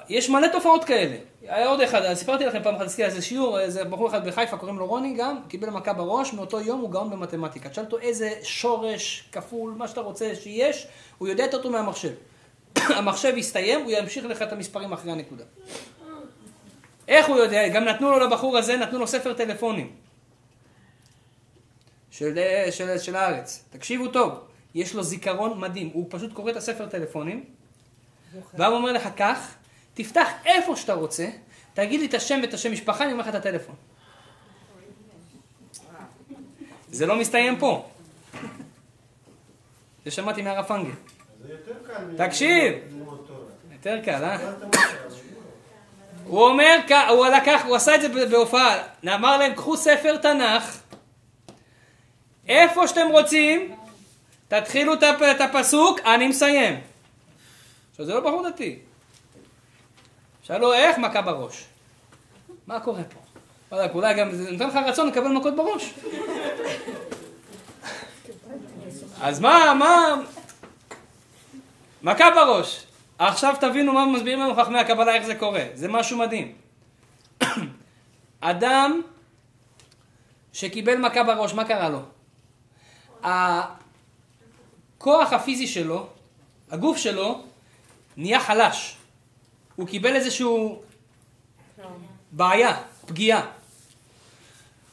יש 0.08 0.30
מלא 0.30 0.46
תופעות 0.52 0.84
כאלה. 0.84 1.16
היה 1.42 1.68
עוד 1.68 1.80
אחד, 1.80 2.14
סיפרתי 2.14 2.46
לכם 2.46 2.62
פעם 2.62 2.74
אחת, 2.74 2.84
עשיתי 2.84 3.04
איזה 3.04 3.22
שיעור, 3.22 3.60
איזה 3.60 3.84
בחור 3.84 4.08
אחד 4.08 4.28
בחיפה, 4.28 4.56
קוראים 4.56 4.78
לו 4.78 4.86
רוני 4.86 5.14
גם, 5.18 5.38
קיבל 5.48 5.70
מכה 5.70 5.92
בראש, 5.92 6.32
מאותו 6.32 6.60
יום 6.60 6.80
הוא 6.80 6.90
גאון 6.90 7.10
במתמטיקה. 7.10 7.68
תשאל 7.68 7.84
אותו 7.84 7.98
איזה 7.98 8.30
שורש 8.42 9.28
כפול, 9.32 9.74
מה 9.76 9.88
שאתה 9.88 10.00
רוצה 10.00 10.34
שיש, 10.34 10.86
הוא 11.18 11.28
יודע 11.28 11.44
את 11.44 11.54
אותו 11.54 11.70
מהמחשב. 11.70 12.12
המחשב 12.98 13.36
יסתיים, 13.36 13.80
הוא 13.80 13.90
ימשיך 13.90 14.24
לך 14.24 14.42
את 14.42 14.52
המספרים 14.52 14.92
אחרי 14.92 15.12
הנקודה. 15.12 15.44
איך 17.08 17.28
הוא 17.28 17.36
יודע? 17.36 17.68
גם 17.68 17.84
נתנו 17.84 18.10
לו 18.10 18.18
לבחור 18.18 18.58
הזה, 18.58 18.76
נתנו 18.76 18.98
לו 18.98 19.06
ספר 19.06 19.32
טלפונים. 19.32 19.90
של, 22.10 22.38
של, 22.70 22.98
של 22.98 23.16
הארץ. 23.16 23.64
תקשיבו 23.70 24.08
טוב, 24.08 24.32
יש 24.74 24.94
לו 24.94 25.02
זיכרון 25.02 25.60
מדהים. 25.60 25.90
הוא 25.92 26.06
פשוט 26.10 26.32
קורא 26.32 26.50
את 26.50 26.56
הספר 26.56 26.86
טלפונים, 26.86 27.44
והוא 28.54 28.76
אומר 28.76 28.92
לך 28.92 29.08
כך, 29.16 29.54
תפתח 29.94 30.28
איפה 30.46 30.76
שאתה 30.76 30.94
רוצה, 30.94 31.28
תגיד 31.74 32.00
לי 32.00 32.06
את 32.06 32.14
השם 32.14 32.38
ואת 32.42 32.54
השם 32.54 32.72
משפחה, 32.72 33.04
אני 33.04 33.12
אומר 33.12 33.22
לך 33.22 33.28
את 33.28 33.34
הטלפון. 33.34 33.74
זה 36.90 37.06
לא 37.06 37.16
מסתיים 37.16 37.58
פה. 37.58 37.88
זה 40.04 40.10
שמעתי 40.10 40.42
מהרב 40.42 40.64
פנגל. 40.64 40.90
תקשיב. 42.16 42.74
יותר 43.72 44.00
קל, 44.04 44.24
אה? 44.24 44.38
הוא 46.24 46.48
אומר, 46.48 46.80
הוא 47.08 47.26
לקח, 47.26 47.62
הוא 47.66 47.76
עשה 47.76 47.94
את 47.94 48.00
זה 48.00 48.26
בהופעה, 48.26 48.82
אמר 49.04 49.36
להם, 49.36 49.54
קחו 49.54 49.76
ספר 49.76 50.16
תנ"ך, 50.16 50.78
איפה 52.48 52.88
שאתם 52.88 53.06
רוצים, 53.10 53.74
תתחילו 54.48 54.94
את 55.30 55.40
הפסוק, 55.40 56.00
אני 56.00 56.28
מסיים. 56.28 56.80
עכשיו 57.90 58.06
זה 58.06 58.14
לא 58.14 58.20
בחור 58.20 58.48
דתי. 58.48 58.78
שאלו 60.46 60.72
איך 60.72 60.98
מכה 60.98 61.22
בראש. 61.22 61.64
מה 62.66 62.80
קורה 62.80 63.02
פה? 63.04 63.20
לא 63.72 63.76
יודע, 63.76 63.94
אולי 63.94 64.14
גם 64.14 64.32
זה 64.32 64.50
נותן 64.50 64.68
לך 64.68 64.76
רצון 64.86 65.08
לקבל 65.08 65.28
מכות 65.28 65.56
בראש. 65.56 65.94
אז 69.20 69.40
מה, 69.40 69.74
מה... 69.78 70.14
מכה 72.02 72.30
בראש. 72.30 72.86
עכשיו 73.18 73.54
תבינו 73.60 73.92
מה 73.92 74.06
מסבירים 74.06 74.40
לנו 74.40 74.54
חכמי 74.54 74.78
הקבלה, 74.78 75.14
איך 75.14 75.26
זה 75.26 75.34
קורה. 75.34 75.64
זה 75.74 75.88
משהו 75.88 76.18
מדהים. 76.18 76.54
אדם 78.40 79.02
שקיבל 80.52 80.96
מכה 80.96 81.22
בראש, 81.22 81.54
מה 81.54 81.64
קרה 81.64 81.88
לו? 81.88 82.00
הכוח 83.22 83.72
הפיזי 85.32 85.66
שלו, 85.66 86.06
הגוף 86.70 86.96
שלו, 86.96 87.42
נהיה 88.16 88.40
חלש. 88.40 88.96
הוא 89.76 89.88
קיבל 89.88 90.16
איזשהו 90.16 90.82
בעיה, 92.32 92.76
פגיעה. 93.06 93.46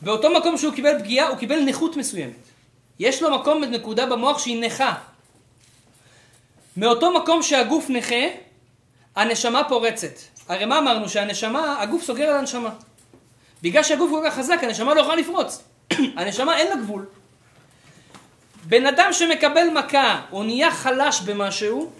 באותו 0.02 0.30
מקום 0.40 0.58
שהוא 0.58 0.74
קיבל 0.74 1.00
פגיעה, 1.00 1.28
הוא 1.28 1.38
קיבל 1.38 1.60
נכות 1.60 1.98
מסוימת. 1.98 2.48
יש 3.00 3.22
לו 3.22 3.40
מקום, 3.40 3.64
נקודה 3.64 4.06
במוח 4.06 4.40
שהיא 4.40 4.62
נכה. 4.62 4.94
מאותו 6.78 7.22
מקום 7.22 7.44
שהגוף 7.44 7.90
נכה, 7.90 8.26
הנשמה 9.16 9.64
פורצת. 9.64 10.14
הרי 10.48 10.66
מה 10.66 10.80
אמרנו? 10.80 11.10
שהנשמה, 11.10 11.82
הגוף 11.82 12.04
סוגר 12.04 12.30
על 12.30 12.38
הנשמה. 12.38 12.70
בגלל 13.62 13.84
שהגוף 13.84 14.10
כל 14.10 14.22
כך 14.26 14.36
חזק, 14.36 14.60
הנשמה 14.64 14.94
לא 14.94 15.02
יכולה 15.02 15.16
לפרוץ. 15.16 15.64
הנשמה 16.18 16.58
אין 16.58 16.68
לה 16.68 16.76
גבול. 16.76 17.06
בן 18.64 18.86
אדם 18.86 19.14
שמקבל 19.14 19.70
מכה 19.70 20.22
או 20.32 20.44
נהיה 20.44 20.72
חלש 20.72 21.22
במשהו, 21.22 21.92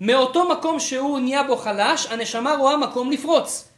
מאותו 0.00 0.48
מקום 0.48 0.80
שהוא 0.80 1.18
נהיה 1.20 1.42
בו 1.42 1.56
חלש, 1.56 2.06
הנשמה 2.06 2.54
רואה 2.54 2.76
מקום 2.76 3.10
לפרוץ. 3.10 3.68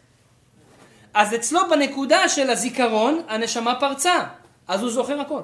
אז 1.15 1.35
אצלו 1.35 1.61
בנקודה 1.71 2.29
של 2.29 2.51
הזיכרון, 2.51 3.23
הנשמה 3.29 3.81
פרצה, 3.81 4.25
אז 4.69 4.83
הוא 4.83 4.91
זוכר 4.91 5.21
הכל. 5.21 5.41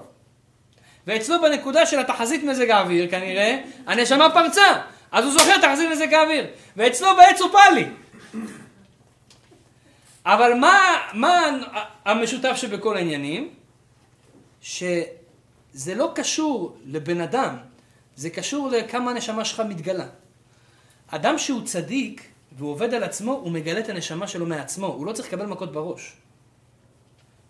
ואצלו 1.07 1.41
בנקודה 1.43 1.87
של 1.87 1.99
התחזית 1.99 2.45
מזג 2.45 2.71
האוויר, 2.71 3.11
כנראה, 3.11 3.59
הנשמה 3.87 4.31
פרצה, 4.31 4.81
אז 5.13 5.25
הוא 5.25 5.33
זוכר 5.33 5.61
תחזית 5.61 5.91
מזג 5.91 6.15
האוויר. 6.15 6.47
ואצלו 6.77 7.09
בעץ 7.17 7.41
הוא 7.41 7.51
פאלי. 7.53 7.87
אבל 10.27 10.55
מה, 10.55 10.79
מה 11.13 11.51
המשותף 12.05 12.53
שבכל 12.57 12.97
העניינים? 12.97 13.51
שזה 14.63 15.95
לא 15.97 16.13
קשור 16.15 16.77
לבן 16.87 17.21
אדם, 17.21 17.57
זה 18.17 18.31
קשור 18.31 18.69
לכמה 18.69 19.11
הנשמה 19.11 19.45
שלך 19.45 19.63
מתגלה. 19.69 20.07
אדם 21.15 21.39
שהוא 21.39 21.63
צדיק 21.65 22.29
והוא 22.53 22.71
עובד 22.71 22.95
על 22.95 23.03
עצמו, 23.03 23.33
הוא 23.33 23.53
מגלה 23.53 23.81
את 23.81 23.89
הנשמה 23.89 24.27
שלו 24.27 24.47
מעצמו, 24.47 24.87
הוא 24.87 25.07
לא 25.07 25.13
צריך 25.13 25.29
לקבל 25.29 25.47
מכות 25.47 25.73
בראש. 25.73 26.17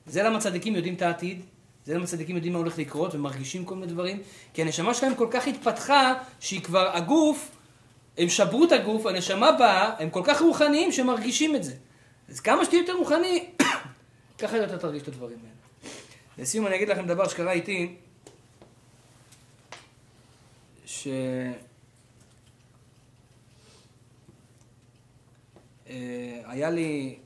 זה 0.06 0.22
למה 0.22 0.40
צדיקים 0.40 0.76
יודעים 0.76 0.94
את 0.94 1.02
העתיד, 1.02 1.42
זה 1.84 1.94
למה 1.94 2.06
צדיקים 2.06 2.36
יודעים 2.36 2.52
מה 2.52 2.58
הולך 2.58 2.78
לקרות 2.78 3.14
ומרגישים 3.14 3.64
כל 3.64 3.74
מיני 3.74 3.86
דברים, 3.86 4.22
כי 4.54 4.62
הנשמה 4.62 4.94
שלהם 4.94 5.14
כל 5.14 5.28
כך 5.30 5.46
התפתחה, 5.46 6.14
שהיא 6.40 6.60
כבר, 6.60 6.96
הגוף, 6.96 7.50
הם 8.18 8.28
שברו 8.28 8.64
את 8.64 8.72
הגוף, 8.72 9.06
הנשמה 9.06 9.52
באה, 9.52 9.94
הם 9.98 10.10
כל 10.10 10.22
כך 10.24 10.42
רוחניים 10.42 10.92
שמרגישים 10.92 11.56
את 11.56 11.64
זה. 11.64 11.74
אז 12.28 12.40
כמה 12.40 12.64
שתהיה 12.64 12.80
יותר 12.80 12.92
רוחני, 12.92 13.46
ככה 14.38 14.56
יותר 14.56 14.76
תרגיש 14.76 15.02
את 15.02 15.08
הדברים 15.08 15.38
האלה. 15.42 15.92
לסיום 16.38 16.66
אני 16.66 16.76
אגיד 16.76 16.88
לכם 16.88 17.06
דבר 17.06 17.28
שקרה 17.28 17.52
איתי, 17.52 17.94
ש... 20.86 21.08
היה 26.44 26.70
לי 26.70 27.19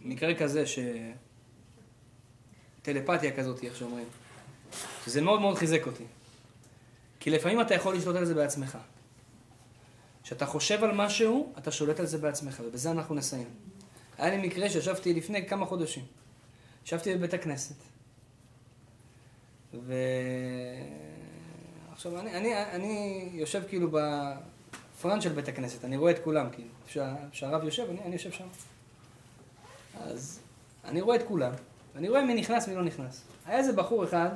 מקרה 0.00 0.34
כזה 0.34 0.66
ש... 0.66 0.78
טלפתיה 2.82 3.36
כזאת, 3.36 3.64
איך 3.64 3.76
שאומרים. 3.76 4.06
שזה 5.04 5.20
מאוד 5.20 5.40
מאוד 5.40 5.58
חיזק 5.58 5.86
אותי. 5.86 6.04
כי 7.20 7.30
לפעמים 7.30 7.60
אתה 7.60 7.74
יכול 7.74 7.96
לשלוט 7.96 8.16
על 8.16 8.24
זה 8.24 8.34
בעצמך. 8.34 8.78
כשאתה 10.22 10.46
חושב 10.46 10.84
על 10.84 10.92
משהו, 10.94 11.52
אתה 11.58 11.70
שולט 11.70 12.00
על 12.00 12.06
זה 12.06 12.18
בעצמך, 12.18 12.62
ובזה 12.66 12.90
אנחנו 12.90 13.14
נסיים. 13.14 13.48
היה 14.18 14.36
לי 14.36 14.46
מקרה 14.46 14.70
שישבתי 14.70 15.14
לפני 15.14 15.48
כמה 15.48 15.66
חודשים. 15.66 16.04
ישבתי 16.84 17.14
בבית 17.14 17.34
הכנסת. 17.34 17.74
ו... 19.74 19.94
עכשיו, 21.92 22.20
אני, 22.20 22.34
אני, 22.34 22.64
אני 22.64 23.28
יושב 23.32 23.62
כאילו 23.68 23.90
בפרנט 24.98 25.22
של 25.22 25.32
בית 25.32 25.48
הכנסת, 25.48 25.84
אני 25.84 25.96
רואה 25.96 26.12
את 26.12 26.18
כולם, 26.24 26.46
כאילו. 26.52 26.68
כשהרב 27.32 27.64
יושב, 27.64 27.86
אני, 27.90 27.98
אני 28.04 28.12
יושב 28.12 28.32
שם. 28.32 28.44
אז 30.00 30.40
אני 30.84 31.00
רואה 31.00 31.16
את 31.16 31.22
כולם, 31.28 31.52
ואני 31.94 32.08
רואה 32.08 32.24
מי 32.24 32.34
נכנס, 32.34 32.68
מי 32.68 32.74
לא 32.74 32.82
נכנס. 32.82 33.22
היה 33.46 33.58
איזה 33.58 33.72
בחור 33.72 34.04
אחד, 34.04 34.28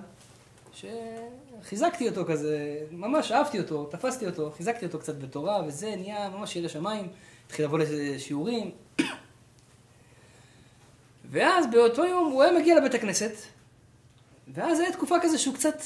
שחיזקתי 0.72 2.08
אותו 2.08 2.24
כזה, 2.24 2.78
ממש 2.90 3.32
אהבתי 3.32 3.58
אותו, 3.58 3.86
תפסתי 3.86 4.26
אותו, 4.26 4.50
חיזקתי 4.56 4.86
אותו 4.86 4.98
קצת 4.98 5.16
בתורה, 5.16 5.62
וזה 5.66 5.96
נהיה 5.96 6.28
ממש 6.28 6.56
ירא 6.56 6.68
שמיים, 6.68 7.08
התחיל 7.46 7.64
לבוא 7.64 7.78
לשיעורים. 7.78 8.70
ואז 11.24 11.66
באותו 11.72 12.04
יום 12.04 12.32
הוא 12.32 12.42
היה 12.42 12.58
מגיע 12.58 12.76
לבית 12.76 12.94
הכנסת, 12.94 13.32
ואז 14.52 14.80
הייתה 14.80 14.96
תקופה 14.96 15.16
כזה 15.22 15.38
שהוא 15.38 15.54
קצת 15.54 15.76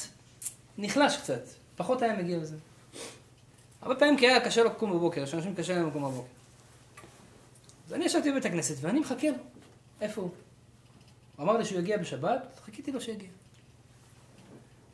נחלש 0.78 1.16
קצת, 1.16 1.42
פחות 1.76 2.02
היה 2.02 2.16
מגיע 2.16 2.38
לזה. 2.38 2.56
הרבה 3.86 3.98
פעמים 3.98 4.16
כי 4.16 4.26
היה 4.26 4.44
קשה 4.44 4.62
לו 4.62 4.70
לקום 4.70 4.92
בבוקר, 4.92 5.22
יש 5.22 5.34
אנשים 5.34 5.54
קשה 5.54 5.74
להם 5.74 5.88
לקום 5.88 6.02
בבוקר. 6.02 6.28
אז 7.86 7.92
אני 7.92 8.04
ישבתי 8.04 8.30
בבית 8.30 8.44
הכנסת 8.44 8.74
ואני 8.80 9.00
מחכה 9.00 9.28
לו. 9.28 9.36
איפה 10.00 10.20
הוא? 10.20 10.30
הוא 11.36 11.44
אמר 11.44 11.56
לי 11.56 11.64
שהוא 11.64 11.78
יגיע 11.78 11.98
בשבת, 11.98 12.60
חיכיתי 12.64 12.92
לו 12.92 13.00
שיגיע. 13.00 13.28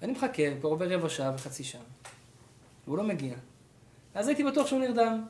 ואני 0.01 0.13
מחכה, 0.13 0.43
כבר 0.61 0.69
עובר 0.69 0.93
רבע 0.93 1.09
שעה 1.09 1.33
וחצי 1.35 1.65
שעה, 1.65 1.81
והוא 2.87 2.99
לא 2.99 3.05
מגיע. 3.05 3.35
אז 4.15 4.29
הייתי 4.29 4.45
בטוח 4.45 4.67
שהוא 4.67 4.81
נרדם, 4.81 5.25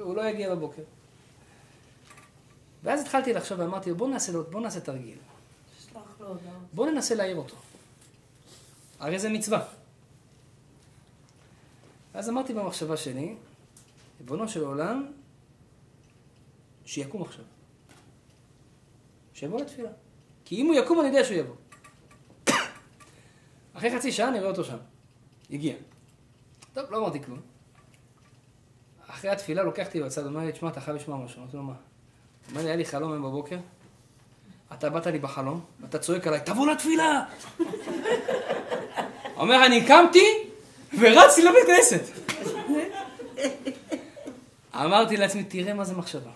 הוא 0.00 0.16
לא 0.16 0.22
יגיע 0.22 0.54
בבוקר. 0.54 0.82
ואז 2.82 3.00
התחלתי 3.00 3.32
לחשוב 3.32 3.60
ואמרתי 3.60 3.90
לו, 3.90 3.96
בוא 3.96 4.08
נעשה, 4.08 4.32
בוא 4.50 4.60
נעשה 4.60 4.80
תרגיל. 4.80 5.18
בוא 6.72 6.86
ננסה 6.86 7.14
להעיר 7.14 7.36
אותו. 7.36 7.56
הרי 9.00 9.18
זה 9.18 9.28
מצווה. 9.28 9.64
ואז 12.14 12.28
אמרתי 12.28 12.54
במחשבה 12.54 12.96
שלי, 12.96 13.36
ריבונו 14.20 14.48
של 14.48 14.64
עולם, 14.64 15.12
שיקום 16.84 17.22
עכשיו. 17.22 17.44
שיבוא 19.34 19.60
לתפילה. 19.60 19.90
כי 20.44 20.56
אם 20.56 20.66
הוא 20.66 20.74
יקום 20.74 21.00
אני 21.00 21.08
יודע 21.08 21.24
שהוא 21.24 21.36
יבוא. 21.36 21.54
אחרי 23.74 23.96
חצי 23.96 24.12
שעה 24.12 24.28
אני 24.28 24.38
רואה 24.38 24.50
אותו 24.50 24.64
שם. 24.64 24.76
הגיע. 25.50 25.74
טוב, 26.72 26.90
לא 26.90 26.98
אמרתי 26.98 27.22
כלום. 27.22 27.40
אחרי 29.06 29.30
התפילה 29.30 29.62
לוקחתי 29.62 30.00
לו 30.00 30.06
בצד, 30.06 30.26
אומר 30.26 30.40
לי, 30.40 30.52
תשמע, 30.52 30.68
אתה 30.68 30.80
חייב 30.80 30.96
לשמוע 30.96 31.24
משהו. 31.24 31.42
אמרתי 31.42 31.56
לו, 31.56 31.62
מה? 31.62 31.74
אומר 32.50 32.60
לי, 32.62 32.66
היה 32.66 32.76
לי 32.76 32.84
חלום 32.84 33.12
היום 33.12 33.22
בבוקר, 33.22 33.58
אתה 34.72 34.90
באת 34.90 35.06
לי 35.06 35.18
בחלום, 35.18 35.60
ואתה 35.80 35.98
צועק 35.98 36.26
עליי, 36.26 36.40
תבוא 36.44 36.66
לתפילה! 36.66 37.24
אומר, 39.40 39.66
אני 39.66 39.86
קמתי 39.86 40.41
ורצתי 41.00 41.42
לבית 41.42 41.66
כנסת. 41.66 42.02
אמרתי 44.74 45.16
לעצמי, 45.16 45.44
תראה 45.44 45.74
מה 45.74 45.84
זה 45.84 45.94
מחשבה. 45.94 46.30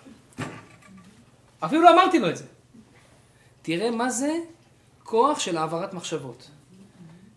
אפילו 1.61 1.83
לא 1.83 1.95
אמרתי 1.95 2.19
לו 2.19 2.31
את 2.31 2.37
זה. 2.37 2.45
תראה 3.63 3.91
מה 3.91 4.11
זה 4.11 4.35
כוח 5.03 5.39
של 5.39 5.57
העברת 5.57 5.95
מחשבות. 5.95 6.51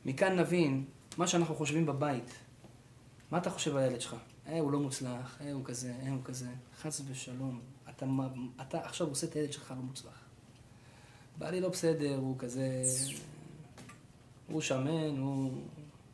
מכאן 0.05 0.39
נבין 0.39 0.83
מה 1.17 1.27
שאנחנו 1.27 1.55
חושבים 1.55 1.85
בבית. 1.85 2.33
מה 3.31 3.37
אתה 3.37 3.49
חושב 3.49 3.75
על 3.75 3.83
הילד 3.83 4.01
שלך? 4.01 4.15
אה, 4.47 4.59
הוא 4.59 4.71
לא 4.71 4.79
מוצלח, 4.79 5.37
אה, 5.41 5.51
הוא 5.51 5.65
כזה, 5.65 5.93
אה, 6.03 6.11
הוא 6.11 6.19
כזה. 6.23 6.45
חס 6.81 7.01
ושלום. 7.07 7.59
אתה, 7.89 8.05
אתה 8.61 8.79
עכשיו 8.79 9.07
עושה 9.07 9.27
את 9.27 9.33
הילד 9.33 9.53
שלך 9.53 9.71
לא 9.71 9.83
מוצלח. 9.83 10.23
בעלי 11.37 11.61
לא 11.61 11.69
בסדר, 11.69 12.15
הוא 12.15 12.35
כזה... 12.39 12.83
הוא 14.47 14.61
שמן, 14.61 15.17
הוא 15.17 15.51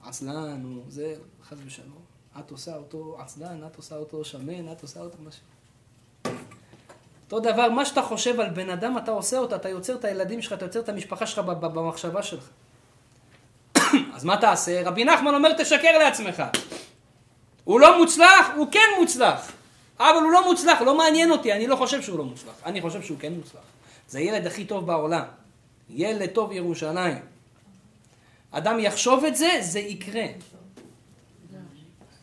עצלן, 0.08 0.62
הוא 0.64 0.84
זה, 0.88 1.16
חס 1.50 1.58
ושלום. 1.66 2.06
את 2.40 2.52
עושה 2.52 2.76
אותו 2.76 3.18
עצלן, 3.20 3.68
את 3.68 3.76
עושה 3.76 3.96
אותו 3.96 4.26
שמן, 4.26 4.72
את 4.72 4.82
עושה 4.82 5.00
אותו 5.00 5.18
משהו. 5.28 5.42
אותו 7.26 7.40
דבר, 7.40 7.70
מה 7.70 7.86
שאתה 7.86 8.02
חושב 8.02 8.40
על 8.40 8.50
בן 8.50 8.70
אדם, 8.70 8.98
אתה 8.98 9.12
עושה 9.12 9.38
אותה, 9.38 9.56
אתה 9.56 9.70
יוצר 9.70 9.96
את 9.96 10.06
הילדים 10.06 10.42
שלך, 10.42 10.54
אתה 10.54 10.66
יוצר 10.66 10.80
את 10.80 10.90
המשפחה 10.90 11.26
שלך 11.26 11.40
במחשבה 11.40 12.24
שלך. 12.24 12.50
אז 14.16 14.24
מה 14.24 14.38
תעשה? 14.38 14.82
רבי 14.86 15.06
נחמן 15.06 15.36
אומר, 15.36 15.54
תשקר 15.58 15.98
לעצמך. 15.98 16.44
הוא 17.64 17.80
לא 17.80 18.00
מוצלח, 18.00 18.50
הוא 18.56 18.68
כן 18.72 18.88
מוצלח. 19.00 19.52
אבל 20.00 20.24
הוא 20.24 20.32
לא 20.32 20.52
מוצלח, 20.52 20.82
לא 20.82 20.98
מעניין 20.98 21.32
אותי, 21.32 21.54
אני 21.54 21.68
לא 21.68 21.76
חושב 21.76 22.02
שהוא 22.02 22.18
לא 22.18 22.24
מוצלח. 22.24 22.54
אני 22.66 22.82
חושב 22.82 23.02
שהוא 23.02 23.18
כן 23.20 23.34
מוצלח. 23.34 23.62
זה 24.08 24.20
הילד 24.20 24.48
הכי 24.48 24.66
טוב 24.66 24.88
בעולם. 24.88 25.24
ילד 25.90 26.30
טוב 26.30 26.52
ירושלים. 26.52 27.35
אדם 28.52 28.80
יחשוב 28.80 29.26
את 29.26 29.36
זה, 29.36 29.50
זה 29.62 29.80
יקרה. 29.80 30.26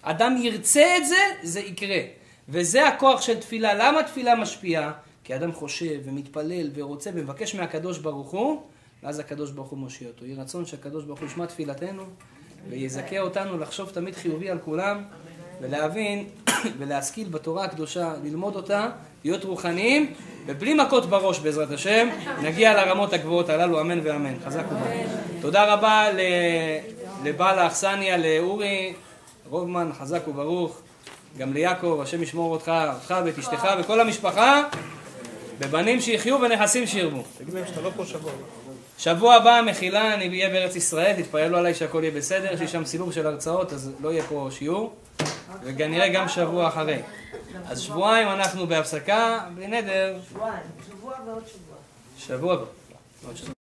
אדם 0.02 0.36
ירצה 0.36 0.96
את 0.96 1.06
זה, 1.06 1.16
זה 1.42 1.60
יקרה. 1.60 2.00
וזה 2.48 2.88
הכוח 2.88 3.22
של 3.22 3.40
תפילה. 3.40 3.74
למה 3.74 4.02
תפילה 4.02 4.34
משפיעה? 4.34 4.92
כי 5.24 5.34
אדם 5.34 5.52
חושב 5.52 6.00
ומתפלל 6.04 6.70
ורוצה 6.74 7.10
ומבקש 7.14 7.54
מהקדוש 7.54 7.98
ברוך 7.98 8.30
הוא, 8.30 8.62
ואז 9.02 9.18
הקדוש 9.18 9.50
ברוך 9.50 9.68
הוא 9.68 9.78
מושיע 9.78 10.08
אותו. 10.08 10.26
יהי 10.26 10.34
רצון 10.34 10.66
שהקדוש 10.66 11.04
ברוך 11.04 11.20
הוא 11.20 11.26
ישמע 11.26 11.46
תפילתנו 11.46 12.02
ויזכה 12.68 13.20
אותנו 13.20 13.58
לחשוב 13.58 13.90
תמיד 13.90 14.14
חיובי 14.14 14.50
על 14.50 14.58
כולם 14.58 15.04
ולהבין 15.60 16.28
ולהשכיל 16.78 17.28
בתורה 17.28 17.64
הקדושה, 17.64 18.14
ללמוד 18.24 18.56
אותה, 18.56 18.90
להיות 19.24 19.44
רוחניים 19.44 20.12
ובלי 20.46 20.74
מכות 20.74 21.06
בראש 21.06 21.38
בעזרת 21.38 21.70
השם, 21.70 22.08
נגיע 22.42 22.74
לרמות 22.74 23.12
הגבוהות 23.12 23.48
הללו, 23.48 23.80
אמן 23.80 24.00
ואמן. 24.02 24.34
חזק 24.44 24.64
וברוך. 24.66 25.31
תודה 25.42 25.74
רבה 25.74 26.08
לבעל 27.24 27.58
האכסניה, 27.58 28.16
לאורי 28.16 28.94
רובמן, 29.50 29.90
חזק 29.98 30.28
וברוך. 30.28 30.80
גם 31.38 31.52
ליעקב, 31.52 32.00
השם 32.02 32.22
ישמור 32.22 32.52
אותך, 32.52 32.72
אותך 32.94 33.14
ואת 33.24 33.38
אשתך 33.38 33.68
וכל 33.78 34.00
המשפחה, 34.00 34.62
בבנים 35.58 36.00
שיחיו 36.00 36.38
ונכסים 36.40 36.86
שירבו. 36.86 37.22
לא 37.82 37.90
שבוע 38.98 39.34
הבא 39.34 39.60
מחילה, 39.66 40.14
אני 40.14 40.28
אהיה 40.28 40.48
בארץ 40.48 40.76
ישראל, 40.76 41.22
תתפללו 41.22 41.58
עליי 41.58 41.74
שהכל 41.74 42.00
יהיה 42.02 42.16
בסדר, 42.16 42.56
שיש 42.56 42.72
שם 42.72 42.84
סילוב 42.84 43.12
של 43.12 43.26
הרצאות, 43.26 43.72
אז 43.72 43.90
לא 44.00 44.12
יהיה 44.12 44.22
פה 44.22 44.48
שיעור, 44.50 44.94
וכנראה 45.62 46.08
גם 46.08 46.28
שבוע 46.28 46.68
אחרי. 46.68 46.98
אז 47.68 47.80
שבועיים 47.80 48.28
אנחנו 48.28 48.66
בהפסקה, 48.66 49.40
בלי 49.54 49.66
נדר. 49.66 50.18
שבועיים, 50.30 50.62
שבוע 50.88 51.14
ועוד 51.26 51.42
שבוע. 51.46 51.76
שבוע. 52.18 52.56
עוד 53.26 53.36
שנה. 53.36 53.52